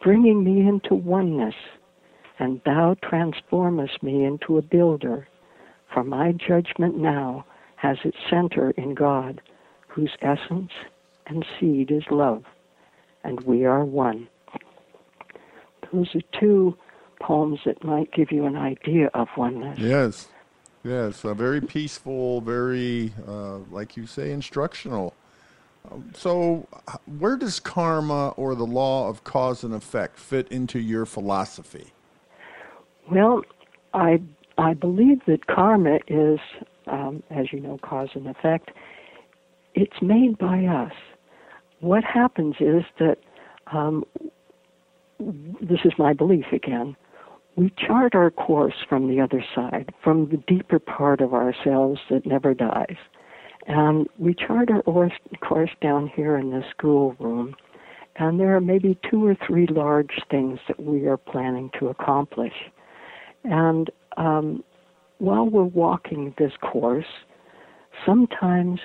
bringing 0.03 0.43
me 0.43 0.67
into 0.67 0.95
oneness, 0.95 1.55
and 2.39 2.61
thou 2.65 2.97
transformest 3.03 4.03
me 4.03 4.25
into 4.25 4.59
a 4.59 4.63
builder. 4.63 5.27
For 5.93 6.05
my 6.05 6.33
judgment 6.33 6.97
now 6.97 7.45
has 7.77 7.99
its 8.05 8.17
center 8.29 8.71
in 8.73 8.95
God, 8.95 9.41
whose 9.89 10.13
essence 10.21 10.73
and 11.27 11.45
seed 11.59 11.91
is 11.91 12.05
love, 12.11 12.45
and 13.25 13.41
we 13.41 13.65
are 13.65 13.85
one. 13.85 14.29
Those 15.93 16.15
are 16.15 16.41
two 16.41 16.77
poems 17.21 17.61
that 17.65 17.83
might 17.85 18.13
give 18.13 18.31
you 18.31 18.45
an 18.45 18.57
idea 18.57 19.11
of 19.15 19.29
oneness. 19.37 19.79
Yes, 19.79 20.29
yes, 20.85 21.25
a 21.25 21.35
very 21.35 21.61
peaceful, 21.61 22.41
very, 22.41 23.13
uh, 23.27 23.59
like 23.71 23.97
you 23.97 24.07
say, 24.07 24.33
instructional. 24.33 25.15
Um, 25.91 26.11
so, 26.15 26.67
where 27.19 27.37
does 27.37 27.61
karma 27.61 28.31
or 28.31 28.55
the 28.55 28.67
law 28.67 29.09
of 29.09 29.25
cause 29.25 29.63
and 29.63 29.73
effect 29.73 30.19
fit 30.19 30.49
into 30.49 30.81
your 30.81 31.07
philosophy? 31.07 31.93
Well, 33.11 33.43
I 33.95 34.21
I 34.59 34.75
believe 34.75 35.21
that 35.27 35.47
karma 35.47 35.99
is, 36.09 36.41
um, 36.87 37.23
as 37.31 37.53
you 37.53 37.61
know, 37.61 37.79
cause 37.83 38.09
and 38.15 38.27
effect. 38.27 38.71
It's 39.75 40.01
made 40.01 40.39
by 40.39 40.65
us. 40.65 40.93
What 41.81 42.05
happens 42.05 42.57
is 42.59 42.83
that 42.99 43.19
um, 43.73 44.05
this 45.19 45.81
is 45.85 45.93
my 45.99 46.15
belief 46.15 46.47
again. 46.53 46.97
We 47.57 47.73
chart 47.77 48.15
our 48.15 48.31
course 48.31 48.75
from 48.89 49.09
the 49.09 49.21
other 49.21 49.45
side, 49.55 49.91
from 50.03 50.29
the 50.31 50.39
deeper 50.47 50.79
part 50.79 51.21
of 51.21 51.35
ourselves 51.35 52.01
that 52.11 52.27
never 52.27 52.55
dies. 52.55 52.97
And 53.67 54.07
we 54.19 54.35
chart 54.35 54.71
our 54.71 54.83
course 54.83 55.71
down 55.83 56.11
here 56.15 56.37
in 56.37 56.51
the 56.51 56.63
schoolroom, 56.71 57.57
and 58.17 58.39
there 58.39 58.55
are 58.57 58.61
maybe 58.61 58.99
two 59.11 59.27
or 59.27 59.37
three 59.47 59.67
large 59.67 60.21
things 60.31 60.61
that 60.69 60.81
we 60.81 61.07
are 61.07 61.17
planning 61.17 61.71
to 61.79 61.89
accomplish. 61.89 62.53
And 63.51 63.91
um, 64.17 64.65
while 65.19 65.49
we're 65.49 65.65
walking 65.65 66.35
this 66.39 66.53
course, 66.61 67.07
sometimes 68.05 68.81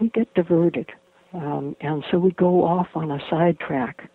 we 0.00 0.08
get 0.10 0.32
diverted. 0.34 0.90
Um, 1.34 1.76
and 1.80 2.04
so 2.10 2.18
we 2.18 2.32
go 2.32 2.64
off 2.64 2.88
on 2.94 3.10
a 3.10 3.18
sidetrack. 3.30 4.10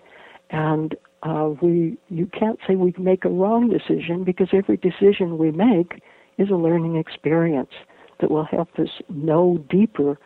And 0.49 0.95
uh, 1.23 1.51
we, 1.61 1.97
you 2.09 2.27
can't 2.27 2.59
say 2.67 2.75
we 2.75 2.93
make 2.97 3.25
a 3.25 3.29
wrong 3.29 3.69
decision 3.69 4.23
because 4.23 4.49
every 4.53 4.77
decision 4.77 5.37
we 5.37 5.51
make 5.51 6.01
is 6.37 6.49
a 6.49 6.55
learning 6.55 6.97
experience 6.97 7.71
that 8.19 8.29
will 8.29 8.45
help 8.45 8.69
us 8.77 8.89
know 9.09 9.63
deeper 9.69 10.17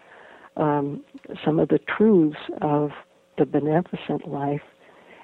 um, 0.57 1.03
some 1.45 1.59
of 1.59 1.69
the 1.69 1.79
truths 1.79 2.37
of 2.61 2.91
the 3.37 3.45
beneficent 3.45 4.27
life. 4.27 4.61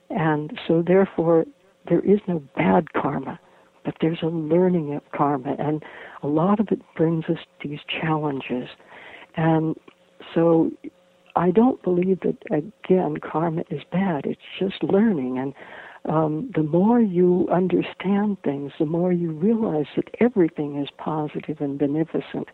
And 0.09 0.57
so, 0.67 0.81
therefore, 0.85 1.45
there 1.89 1.99
is 1.99 2.19
no 2.27 2.41
bad 2.55 2.93
karma, 2.93 3.39
but 3.87 3.95
there's 4.01 4.21
a 4.21 4.27
learning 4.27 4.93
of 4.93 5.01
karma. 5.15 5.55
And 5.57 5.81
a 6.21 6.27
lot 6.27 6.59
of 6.59 6.67
it 6.71 6.81
brings 6.97 7.23
us 7.29 7.37
these 7.63 7.79
challenges. 7.87 8.67
And 9.37 9.77
so, 10.35 10.71
I 11.37 11.51
don't 11.51 11.81
believe 11.83 12.19
that, 12.21 12.35
again, 12.51 13.15
karma 13.23 13.63
is 13.69 13.83
bad. 13.89 14.25
It's 14.25 14.41
just 14.59 14.83
learning. 14.83 15.37
And 15.37 15.53
um, 16.13 16.51
the 16.53 16.63
more 16.63 16.99
you 16.99 17.47
understand 17.49 18.37
things, 18.43 18.73
the 18.77 18.85
more 18.85 19.13
you 19.13 19.31
realize 19.31 19.85
that 19.95 20.09
everything 20.19 20.81
is 20.81 20.89
positive 20.97 21.61
and 21.61 21.79
beneficent. 21.79 22.49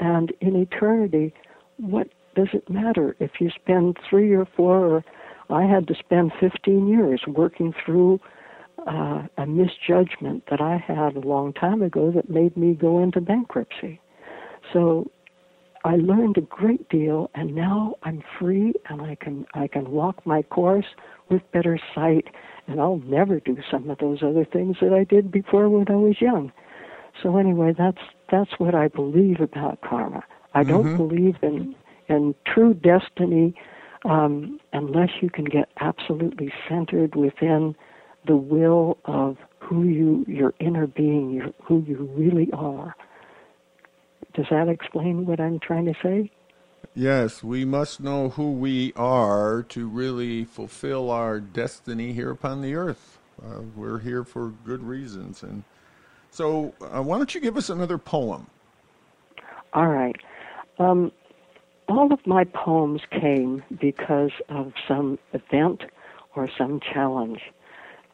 And 0.00 0.34
in 0.42 0.54
eternity, 0.54 1.32
what 1.78 2.08
does 2.34 2.48
it 2.52 2.68
matter 2.68 3.16
if 3.20 3.30
you 3.40 3.48
spend 3.48 3.96
three 4.10 4.34
or 4.34 4.46
four, 4.54 4.84
or 4.84 5.04
I 5.48 5.64
had 5.64 5.86
to 5.86 5.94
spend 5.94 6.32
15 6.40 6.88
years 6.88 7.22
working 7.26 7.72
through 7.86 8.20
uh, 8.86 9.22
a 9.38 9.46
misjudgment 9.46 10.44
that 10.50 10.60
I 10.60 10.76
had 10.76 11.16
a 11.16 11.20
long 11.20 11.52
time 11.52 11.82
ago 11.82 12.10
that 12.14 12.28
made 12.28 12.56
me 12.56 12.74
go 12.74 13.02
into 13.02 13.20
bankruptcy. 13.20 14.00
So 14.72 15.10
I 15.84 15.96
learned 15.96 16.38
a 16.38 16.42
great 16.42 16.88
deal, 16.88 17.30
and 17.34 17.54
now 17.54 17.96
I'm 18.02 18.22
free, 18.38 18.72
and 18.88 19.02
I 19.02 19.16
can 19.16 19.46
I 19.54 19.66
can 19.66 19.90
walk 19.90 20.26
my 20.26 20.42
course 20.42 20.86
with 21.30 21.42
better 21.52 21.78
sight, 21.94 22.28
and 22.66 22.80
I'll 22.80 23.02
never 23.04 23.40
do 23.40 23.58
some 23.70 23.90
of 23.90 23.98
those 23.98 24.22
other 24.22 24.44
things 24.44 24.76
that 24.80 24.92
I 24.92 25.04
did 25.04 25.30
before 25.30 25.68
when 25.68 25.86
I 25.88 25.96
was 25.96 26.20
young. 26.20 26.52
So 27.22 27.36
anyway, 27.36 27.74
that's 27.76 28.00
that's 28.30 28.52
what 28.58 28.74
I 28.74 28.88
believe 28.88 29.40
about 29.40 29.80
karma. 29.82 30.24
I 30.54 30.62
don't 30.62 30.84
mm-hmm. 30.84 31.08
believe 31.08 31.36
in 31.42 31.74
in 32.08 32.34
true 32.46 32.74
destiny 32.74 33.54
um, 34.04 34.60
unless 34.72 35.10
you 35.20 35.30
can 35.30 35.44
get 35.44 35.68
absolutely 35.80 36.52
centered 36.68 37.14
within 37.14 37.74
the 38.26 38.36
will 38.36 38.98
of 39.04 39.36
who 39.58 39.84
you 39.84 40.24
your 40.28 40.54
inner 40.60 40.86
being, 40.86 41.30
your, 41.30 41.50
who 41.62 41.82
you 41.86 42.10
really 42.14 42.50
are. 42.52 42.94
Does 44.34 44.46
that 44.50 44.68
explain 44.68 45.26
what 45.26 45.40
I'm 45.40 45.60
trying 45.60 45.86
to 45.86 45.94
say? 46.02 46.30
Yes, 46.94 47.42
we 47.42 47.64
must 47.64 48.00
know 48.00 48.30
who 48.30 48.52
we 48.52 48.92
are 48.94 49.64
to 49.70 49.88
really 49.88 50.44
fulfill 50.44 51.10
our 51.10 51.40
destiny 51.40 52.12
here 52.12 52.30
upon 52.30 52.62
the 52.62 52.74
earth. 52.74 53.18
Uh, 53.42 53.60
we're 53.74 53.98
here 53.98 54.22
for 54.24 54.50
good 54.64 54.82
reasons. 54.82 55.42
And 55.42 55.64
so, 56.30 56.72
uh, 56.80 57.02
why 57.02 57.16
don't 57.16 57.34
you 57.34 57.40
give 57.40 57.56
us 57.56 57.68
another 57.68 57.98
poem? 57.98 58.46
All 59.72 59.88
right. 59.88 60.16
Um, 60.78 61.10
all 61.88 62.12
of 62.12 62.24
my 62.26 62.44
poems 62.44 63.02
came 63.10 63.62
because 63.80 64.30
of 64.48 64.72
some 64.86 65.18
event 65.32 65.82
or 66.36 66.48
some 66.56 66.80
challenge. 66.92 67.40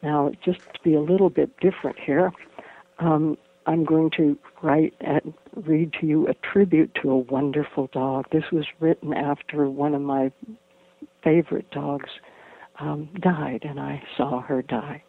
Now, 0.03 0.33
just 0.45 0.61
to 0.61 0.81
be 0.83 0.95
a 0.95 1.01
little 1.01 1.31
bit 1.31 1.51
different 1.61 1.99
here, 1.99 2.33
um, 2.99 3.37
I'm 3.67 3.85
going 3.85 4.11
to 4.17 4.39
write 4.63 4.95
and 5.01 5.35
read 5.55 5.93
to 6.01 6.07
you 6.07 6.27
a 6.29 6.35
tribute 6.35 6.95
to 7.03 7.11
a 7.11 7.19
wonderful 7.19 7.89
dog. 7.93 8.27
This 8.33 8.51
was 8.51 8.65
written 8.81 9.13
after 9.13 9.69
one 9.69 9.95
of 9.95 10.03
my 10.03 10.33
favorite 11.23 11.71
dogs 11.71 12.09
um, 12.79 13.11
died, 13.21 13.65
and 13.65 13.79
I 13.79 14.03
saw 14.17 14.41
her 14.41 14.63
die. 14.63 15.03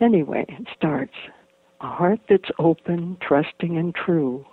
Anyway, 0.00 0.46
it 0.48 0.66
starts 0.74 1.14
A 1.82 1.86
heart 1.86 2.20
that's 2.28 2.50
open, 2.58 3.18
trusting, 3.20 3.76
and 3.76 3.94
true, 3.94 4.46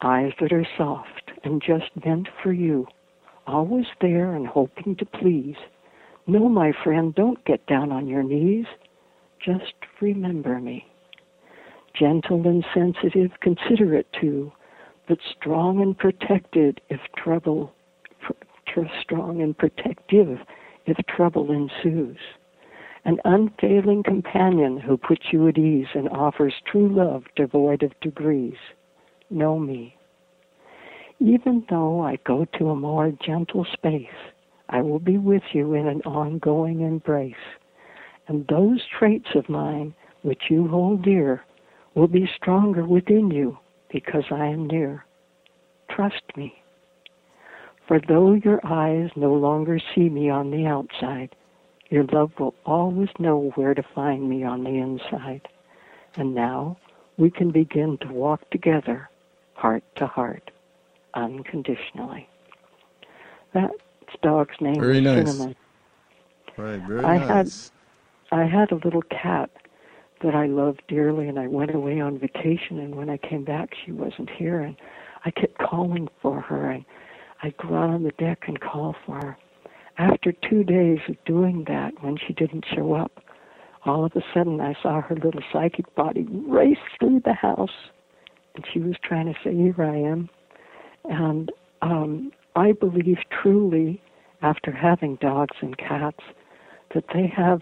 eyes 0.00 0.32
that 0.40 0.52
are 0.52 0.66
soft 0.78 1.30
and 1.44 1.62
just 1.62 1.90
meant 2.04 2.28
for 2.42 2.52
you, 2.52 2.86
always 3.46 3.86
there 4.00 4.34
and 4.34 4.46
hoping 4.46 4.96
to 4.96 5.04
please. 5.04 5.56
No, 6.26 6.48
my 6.48 6.72
friend, 6.82 7.14
don't 7.14 7.44
get 7.44 7.66
down 7.66 7.92
on 7.92 8.06
your 8.06 8.22
knees. 8.22 8.66
Just 9.44 9.74
remember 10.00 10.58
me 10.60 10.86
gentle 11.94 12.46
and 12.46 12.64
sensitive, 12.74 13.30
considerate 13.40 14.08
too, 14.20 14.50
but 15.06 15.18
strong 15.38 15.80
and 15.80 15.96
protected 15.96 16.80
if 16.88 17.00
trouble, 17.16 17.72
tr- 18.66 18.80
strong 19.00 19.40
and 19.42 19.56
protective 19.56 20.38
if 20.86 20.96
trouble 21.06 21.52
ensues. 21.52 22.18
An 23.04 23.18
unfailing 23.24 24.02
companion 24.02 24.78
who 24.78 24.96
puts 24.96 25.26
you 25.32 25.46
at 25.48 25.58
ease 25.58 25.86
and 25.94 26.08
offers 26.08 26.54
true 26.70 26.88
love 26.88 27.24
devoid 27.36 27.82
of 27.82 27.92
degrees. 28.00 28.56
Know 29.30 29.58
me. 29.58 29.96
Even 31.20 31.64
though 31.70 32.00
I 32.00 32.16
go 32.26 32.46
to 32.58 32.70
a 32.70 32.76
more 32.76 33.12
gentle 33.24 33.66
space, 33.72 34.06
I 34.68 34.80
will 34.80 34.98
be 34.98 35.18
with 35.18 35.42
you 35.52 35.74
in 35.74 35.86
an 35.86 36.00
ongoing 36.02 36.80
embrace. 36.80 37.34
And 38.28 38.46
those 38.46 38.80
traits 38.98 39.28
of 39.34 39.48
mine 39.48 39.94
which 40.22 40.44
you 40.48 40.68
hold 40.68 41.02
dear 41.02 41.44
will 41.94 42.08
be 42.08 42.28
stronger 42.34 42.84
within 42.84 43.30
you 43.30 43.58
because 43.92 44.24
I 44.30 44.46
am 44.46 44.66
near. 44.66 45.04
Trust 45.90 46.22
me. 46.36 46.54
For 47.86 48.00
though 48.00 48.32
your 48.32 48.60
eyes 48.64 49.10
no 49.14 49.34
longer 49.34 49.78
see 49.94 50.08
me 50.08 50.30
on 50.30 50.50
the 50.50 50.66
outside, 50.66 51.36
your 51.90 52.04
love 52.04 52.32
will 52.38 52.54
always 52.64 53.10
know 53.18 53.52
where 53.54 53.74
to 53.74 53.84
find 53.94 54.28
me 54.28 54.42
on 54.42 54.64
the 54.64 54.70
inside. 54.70 55.46
And 56.16 56.34
now 56.34 56.78
we 57.18 57.30
can 57.30 57.50
begin 57.50 57.98
to 57.98 58.08
walk 58.08 58.48
together, 58.50 59.10
heart 59.54 59.84
to 59.96 60.06
heart, 60.06 60.50
unconditionally. 61.12 62.28
That 63.52 63.70
dog's 64.22 64.56
name 64.60 64.80
very 64.80 65.00
nice. 65.00 65.30
Cinnamon. 65.30 65.56
Right, 66.56 66.80
very 66.80 67.04
I 67.04 67.18
nice. 67.18 67.28
had 67.28 67.73
I 68.32 68.44
had 68.44 68.72
a 68.72 68.76
little 68.84 69.02
cat 69.02 69.50
that 70.22 70.34
I 70.34 70.46
loved 70.46 70.82
dearly, 70.88 71.28
and 71.28 71.38
I 71.38 71.46
went 71.46 71.74
away 71.74 72.00
on 72.00 72.18
vacation. 72.18 72.78
And 72.78 72.94
when 72.94 73.10
I 73.10 73.16
came 73.18 73.44
back, 73.44 73.70
she 73.84 73.92
wasn't 73.92 74.30
here, 74.30 74.60
and 74.60 74.76
I 75.24 75.30
kept 75.30 75.58
calling 75.58 76.08
for 76.22 76.40
her, 76.40 76.70
and 76.70 76.84
I'd 77.42 77.56
go 77.56 77.74
out 77.74 77.90
on 77.90 78.02
the 78.04 78.12
deck 78.12 78.44
and 78.46 78.60
call 78.60 78.94
for 79.04 79.16
her. 79.16 79.36
After 79.98 80.32
two 80.32 80.64
days 80.64 80.98
of 81.08 81.16
doing 81.24 81.64
that, 81.68 81.92
when 82.02 82.16
she 82.16 82.32
didn't 82.32 82.64
show 82.74 82.94
up, 82.94 83.20
all 83.84 84.04
of 84.04 84.12
a 84.16 84.22
sudden 84.32 84.60
I 84.60 84.74
saw 84.82 85.00
her 85.02 85.14
little 85.14 85.42
psychic 85.52 85.94
body 85.94 86.26
race 86.48 86.78
through 86.98 87.20
the 87.24 87.34
house, 87.34 87.90
and 88.54 88.64
she 88.72 88.80
was 88.80 88.96
trying 89.02 89.26
to 89.26 89.34
say, 89.44 89.54
"Here 89.54 89.74
I 89.78 89.96
am," 89.96 90.30
and 91.04 91.52
um, 91.82 92.32
I 92.56 92.72
believe 92.72 93.18
truly, 93.30 94.02
after 94.42 94.72
having 94.72 95.16
dogs 95.16 95.56
and 95.60 95.76
cats, 95.76 96.24
that 96.94 97.04
they 97.12 97.26
have 97.26 97.60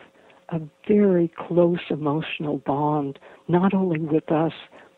a 0.52 0.60
very 0.86 1.32
close 1.36 1.80
emotional 1.90 2.58
bond, 2.58 3.18
not 3.48 3.74
only 3.74 3.98
with 3.98 4.30
us 4.30 4.52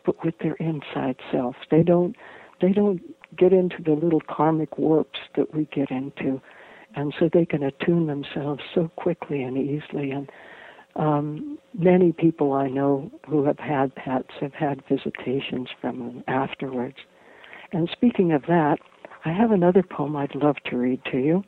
but 0.05 0.23
with 0.23 0.35
their 0.39 0.55
inside 0.55 1.15
self. 1.31 1.55
They 1.71 1.83
don't 1.83 2.15
they 2.61 2.71
don't 2.71 3.01
get 3.35 3.51
into 3.51 3.81
the 3.83 3.91
little 3.91 4.21
karmic 4.29 4.77
warps 4.77 5.19
that 5.35 5.53
we 5.53 5.65
get 5.73 5.91
into, 5.91 6.41
and 6.95 7.13
so 7.19 7.29
they 7.31 7.45
can 7.45 7.63
attune 7.63 8.07
themselves 8.07 8.61
so 8.73 8.89
quickly 8.95 9.43
and 9.43 9.57
easily. 9.57 10.11
And 10.11 10.29
um, 10.95 11.57
many 11.73 12.13
people 12.13 12.53
I 12.53 12.67
know 12.67 13.11
who 13.27 13.45
have 13.45 13.59
had 13.59 13.93
pets 13.95 14.29
have 14.39 14.53
had 14.53 14.81
visitations 14.87 15.67
from 15.81 15.99
them 15.99 16.23
afterwards. 16.27 16.97
And 17.73 17.89
speaking 17.91 18.31
of 18.31 18.43
that, 18.43 18.77
I 19.25 19.33
have 19.33 19.51
another 19.51 19.83
poem 19.83 20.15
I'd 20.15 20.35
love 20.35 20.55
to 20.69 20.77
read 20.77 21.01
to 21.11 21.17
you. 21.17 21.43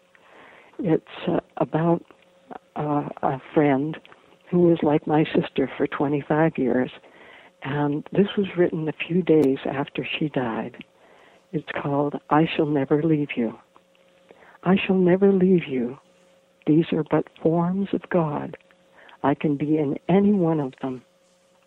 It's 0.80 1.06
uh, 1.28 1.40
about 1.58 2.04
a 3.28 3.42
friend 3.54 3.98
who 4.52 4.60
was 4.62 4.80
like 4.84 5.08
my 5.08 5.26
sister 5.36 5.70
for 5.78 5.88
25 5.88 6.58
years, 6.58 6.92
and 7.64 8.08
this 8.12 8.28
was 8.38 8.48
written 8.58 8.88
a 8.88 9.08
few 9.08 9.22
days 9.22 9.60
after 9.66 10.08
she 10.18 10.30
died. 10.30 10.78
It's 11.52 11.70
called 11.82 12.16
I 12.30 12.48
Shall 12.56 12.66
Never 12.68 13.04
Leave 13.04 13.30
You. 13.36 13.58
I 14.64 14.76
shall 14.86 14.98
never 14.98 15.32
leave 15.32 15.68
you. 15.68 15.98
These 16.66 16.86
are 16.94 17.04
but 17.10 17.28
forms 17.42 17.90
of 17.94 18.10
God. 18.10 18.58
I 19.24 19.36
can 19.36 19.58
be 19.58 19.78
in 19.78 19.98
any 20.10 20.34
one 20.34 20.60
of 20.60 20.74
them. 20.82 21.04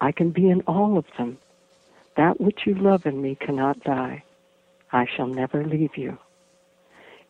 I 0.00 0.12
can 0.12 0.30
be 0.30 0.50
in 0.50 0.62
all 0.62 0.98
of 0.98 1.06
them. 1.18 1.38
That 2.16 2.40
which 2.40 2.60
you 2.66 2.74
love 2.74 3.06
in 3.06 3.22
me 3.22 3.36
cannot 3.40 3.82
die. 3.84 4.24
I 4.92 5.06
shall 5.16 5.28
never 5.28 5.64
leave 5.64 5.96
you. 5.96 6.18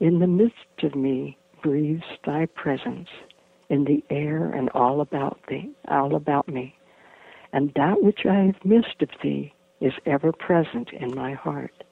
In 0.01 0.19
the 0.19 0.27
midst 0.27 0.83
of 0.83 0.95
me 0.95 1.39
breathes 1.63 2.05
thy 2.27 2.47
presence, 2.47 3.09
in 3.71 3.85
the 3.85 4.05
air 4.11 4.51
and 4.51 4.69
all 4.71 5.01
about 5.01 5.39
thee, 5.49 5.71
all 5.89 6.15
about 6.15 6.49
me. 6.49 6.77
And 7.53 7.73
that 7.77 8.03
which 8.03 8.27
I 8.27 8.41
have 8.41 8.65
missed 8.65 9.01
of 9.01 9.09
thee 9.23 9.55
is 9.81 9.95
ever 10.05 10.33
present 10.33 10.91
in 10.93 11.15
my 11.15 11.33
heart. 11.33 11.85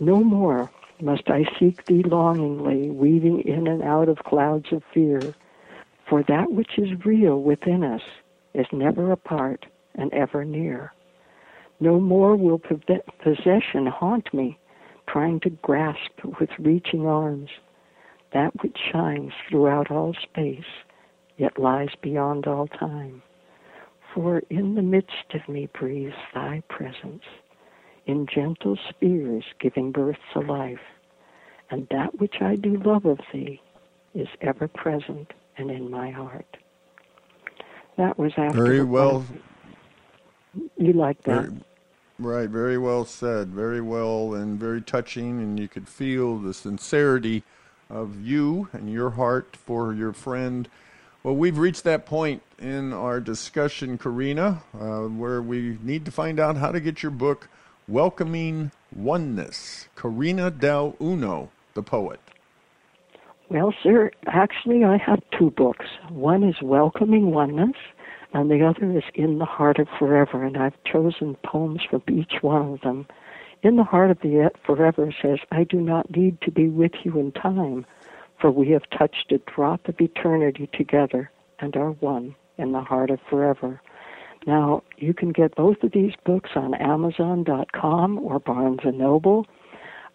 No 0.00 0.24
more 0.24 0.70
must 1.00 1.28
I 1.28 1.44
seek 1.58 1.84
thee 1.86 2.02
longingly, 2.02 2.90
weaving 2.90 3.42
in 3.42 3.66
and 3.66 3.82
out 3.82 4.08
of 4.08 4.18
clouds 4.24 4.72
of 4.72 4.82
fear, 4.92 5.20
for 6.08 6.22
that 6.22 6.52
which 6.52 6.78
is 6.78 7.04
real 7.04 7.42
within 7.42 7.84
us 7.84 8.02
is 8.54 8.66
never 8.72 9.12
apart 9.12 9.66
and 9.96 10.12
ever 10.14 10.44
near. 10.44 10.92
No 11.80 12.00
more 12.00 12.36
will 12.36 12.58
possession 12.58 13.86
haunt 13.86 14.32
me, 14.32 14.58
trying 15.08 15.40
to 15.40 15.50
grasp 15.50 16.24
with 16.40 16.50
reaching 16.58 17.06
arms 17.06 17.50
that 18.34 18.52
which 18.62 18.76
shines 18.92 19.32
throughout 19.48 19.90
all 19.90 20.12
space, 20.20 20.64
yet 21.36 21.58
lies 21.58 21.90
beyond 22.02 22.46
all 22.46 22.66
time. 22.66 23.22
For 24.14 24.42
in 24.50 24.74
the 24.74 24.82
midst 24.82 25.34
of 25.34 25.48
me 25.48 25.68
breathes 25.78 26.14
thy 26.32 26.62
presence, 26.68 27.24
in 28.06 28.26
gentle 28.26 28.78
spheres 28.88 29.44
giving 29.58 29.90
birth 29.90 30.18
to 30.32 30.40
life, 30.40 30.80
and 31.70 31.88
that 31.90 32.18
which 32.20 32.36
I 32.40 32.56
do 32.56 32.76
love 32.76 33.06
of 33.06 33.18
thee 33.32 33.60
is 34.14 34.28
ever 34.40 34.68
present 34.68 35.32
and 35.56 35.70
in 35.70 35.90
my 35.90 36.10
heart. 36.10 36.56
That 37.96 38.18
was 38.18 38.32
after. 38.36 38.62
Very 38.62 38.84
well. 38.84 39.24
You 40.76 40.92
like 40.92 41.22
that? 41.24 41.48
Very, 41.48 41.60
right, 42.18 42.48
very 42.48 42.78
well 42.78 43.04
said. 43.04 43.48
Very 43.48 43.80
well 43.80 44.34
and 44.34 44.58
very 44.58 44.80
touching, 44.80 45.40
and 45.40 45.58
you 45.58 45.68
could 45.68 45.88
feel 45.88 46.38
the 46.38 46.54
sincerity 46.54 47.42
of 47.90 48.20
you 48.20 48.68
and 48.72 48.92
your 48.92 49.10
heart 49.10 49.56
for 49.56 49.92
your 49.94 50.12
friend. 50.12 50.68
Well, 51.24 51.36
we've 51.36 51.56
reached 51.56 51.84
that 51.84 52.04
point 52.04 52.42
in 52.58 52.92
our 52.92 53.18
discussion, 53.18 53.96
Carena, 53.96 54.62
uh, 54.78 55.04
where 55.04 55.40
we 55.40 55.78
need 55.82 56.04
to 56.04 56.10
find 56.10 56.38
out 56.38 56.58
how 56.58 56.70
to 56.70 56.80
get 56.80 57.02
your 57.02 57.12
book, 57.12 57.48
Welcoming 57.88 58.72
Oneness. 58.94 59.88
Carena 59.96 60.50
Del 60.50 60.94
Uno, 61.00 61.50
the 61.72 61.82
poet. 61.82 62.20
Well, 63.48 63.72
sir, 63.82 64.10
actually, 64.26 64.84
I 64.84 64.98
have 64.98 65.22
two 65.38 65.50
books. 65.52 65.86
One 66.10 66.42
is 66.42 66.56
Welcoming 66.60 67.30
Oneness, 67.30 67.76
and 68.34 68.50
the 68.50 68.62
other 68.62 68.94
is 68.94 69.04
In 69.14 69.38
the 69.38 69.46
Heart 69.46 69.78
of 69.78 69.88
Forever, 69.98 70.44
and 70.44 70.58
I've 70.58 70.76
chosen 70.84 71.36
poems 71.36 71.80
from 71.88 72.02
each 72.12 72.42
one 72.42 72.74
of 72.74 72.82
them. 72.82 73.06
In 73.62 73.76
the 73.76 73.84
Heart 73.84 74.10
of 74.10 74.20
the 74.20 74.50
Forever 74.66 75.10
says, 75.22 75.38
I 75.50 75.64
do 75.64 75.80
not 75.80 76.14
need 76.14 76.42
to 76.42 76.50
be 76.50 76.68
with 76.68 76.92
you 77.02 77.18
in 77.18 77.32
time, 77.32 77.86
for 78.44 78.50
we 78.50 78.68
have 78.68 78.82
touched 78.90 79.32
a 79.32 79.38
drop 79.50 79.88
of 79.88 79.98
eternity 79.98 80.68
together 80.74 81.30
and 81.60 81.74
are 81.76 81.92
one 81.92 82.36
in 82.58 82.72
the 82.72 82.82
heart 82.82 83.08
of 83.08 83.18
forever. 83.30 83.80
Now, 84.46 84.82
you 84.98 85.14
can 85.14 85.32
get 85.32 85.56
both 85.56 85.82
of 85.82 85.92
these 85.92 86.12
books 86.26 86.50
on 86.54 86.74
Amazon.com 86.74 88.18
or 88.18 88.38
Barnes 88.38 88.80
& 88.82 88.84
Noble. 88.84 89.46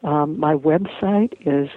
Um, 0.03 0.39
my 0.39 0.53
website 0.53 1.33
is 1.41 1.69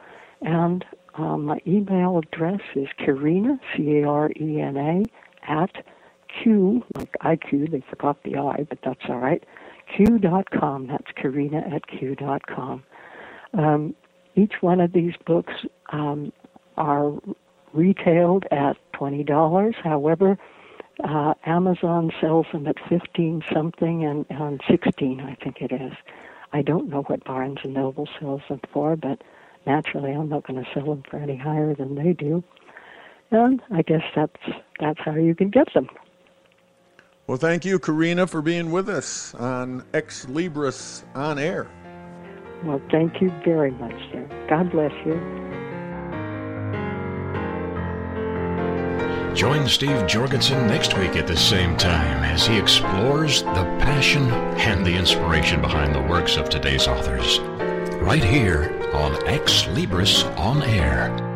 and 0.41 0.87
um, 1.17 1.45
my 1.45 1.61
email 1.67 2.17
address 2.17 2.63
is 2.75 2.89
Carena, 2.97 3.61
C-A-R-E-N-A, 3.77 5.05
at 5.47 5.85
Q, 6.43 6.85
like 6.95 7.13
IQ, 7.23 7.71
they 7.71 7.83
forgot 7.89 8.23
the 8.23 8.37
I, 8.37 8.67
but 8.69 8.79
that's 8.85 9.01
all 9.09 9.19
right, 9.19 9.45
Q.com. 9.95 10.87
That's 10.87 11.07
Carena 11.17 11.65
at 11.75 11.87
Q.com. 11.87 12.83
Um, 13.55 13.95
each 14.35 14.55
one 14.61 14.81
of 14.81 14.93
these 14.93 15.15
books 15.27 15.55
um, 15.93 16.33
are 16.77 17.13
retailed 17.73 18.45
at 18.51 18.77
$20. 18.95 19.75
However, 19.83 20.39
uh, 21.05 21.35
Amazon 21.47 22.11
sells 22.21 22.47
them 22.53 22.67
at 22.67 22.77
15 22.89 23.43
something 23.53 24.05
and, 24.05 24.27
and 24.31 24.61
16, 24.69 25.21
I 25.21 25.35
think 25.43 25.61
it 25.61 25.73
is. 25.73 25.93
I 26.53 26.63
don't 26.63 26.89
know 26.89 27.03
what 27.03 27.25
Barnes 27.25 27.59
and 27.63 27.75
Noble 27.75 28.09
sells 28.19 28.43
them 28.49 28.61
for, 28.73 28.97
but 28.97 29.23
naturally 29.67 30.13
I'm 30.13 30.29
not 30.29 30.47
going 30.47 30.63
to 30.63 30.71
sell 30.73 30.87
them 30.87 31.03
for 31.09 31.19
any 31.19 31.37
higher 31.37 31.75
than 31.75 31.95
they 31.95 32.13
do. 32.13 32.43
And 33.31 33.61
I 33.71 33.83
guess 33.83 34.03
that's 34.17 34.41
that's 34.81 35.01
how 35.05 35.15
you 35.15 35.35
can 35.35 35.51
get 35.51 35.73
them. 35.75 35.89
Well, 37.29 37.37
thank 37.37 37.67
you, 37.67 37.79
Carena, 37.79 38.27
for 38.27 38.41
being 38.41 38.73
with 38.73 38.89
us 38.89 39.35
on 39.35 39.85
Ex 39.93 40.25
Libris 40.25 41.05
on 41.15 41.39
Air. 41.39 41.69
Well, 42.65 42.81
thank 42.91 43.21
you 43.21 43.31
very 43.45 43.71
much, 43.71 43.93
sir. 44.11 44.27
God 44.49 44.73
bless 44.73 44.93
you. 45.05 45.15
Join 49.35 49.69
Steve 49.69 50.07
Jorgensen 50.07 50.67
next 50.67 50.97
week 50.97 51.17
at 51.17 51.27
the 51.27 51.37
same 51.37 51.77
time 51.77 52.25
as 52.25 52.47
he 52.47 52.57
explores 52.57 53.43
the 53.43 53.77
passion 53.79 54.23
and 54.33 54.85
the 54.85 54.97
inspiration 54.97 55.61
behind 55.61 55.95
the 55.95 56.03
works 56.03 56.39
of 56.39 56.49
today's 56.49 56.89
authors. 56.89 57.41
Right 58.01 58.25
here 58.25 58.75
on 58.95 59.13
Ex 59.29 59.65
Libris 59.65 60.25
On 60.39 60.63
Air. 60.63 61.28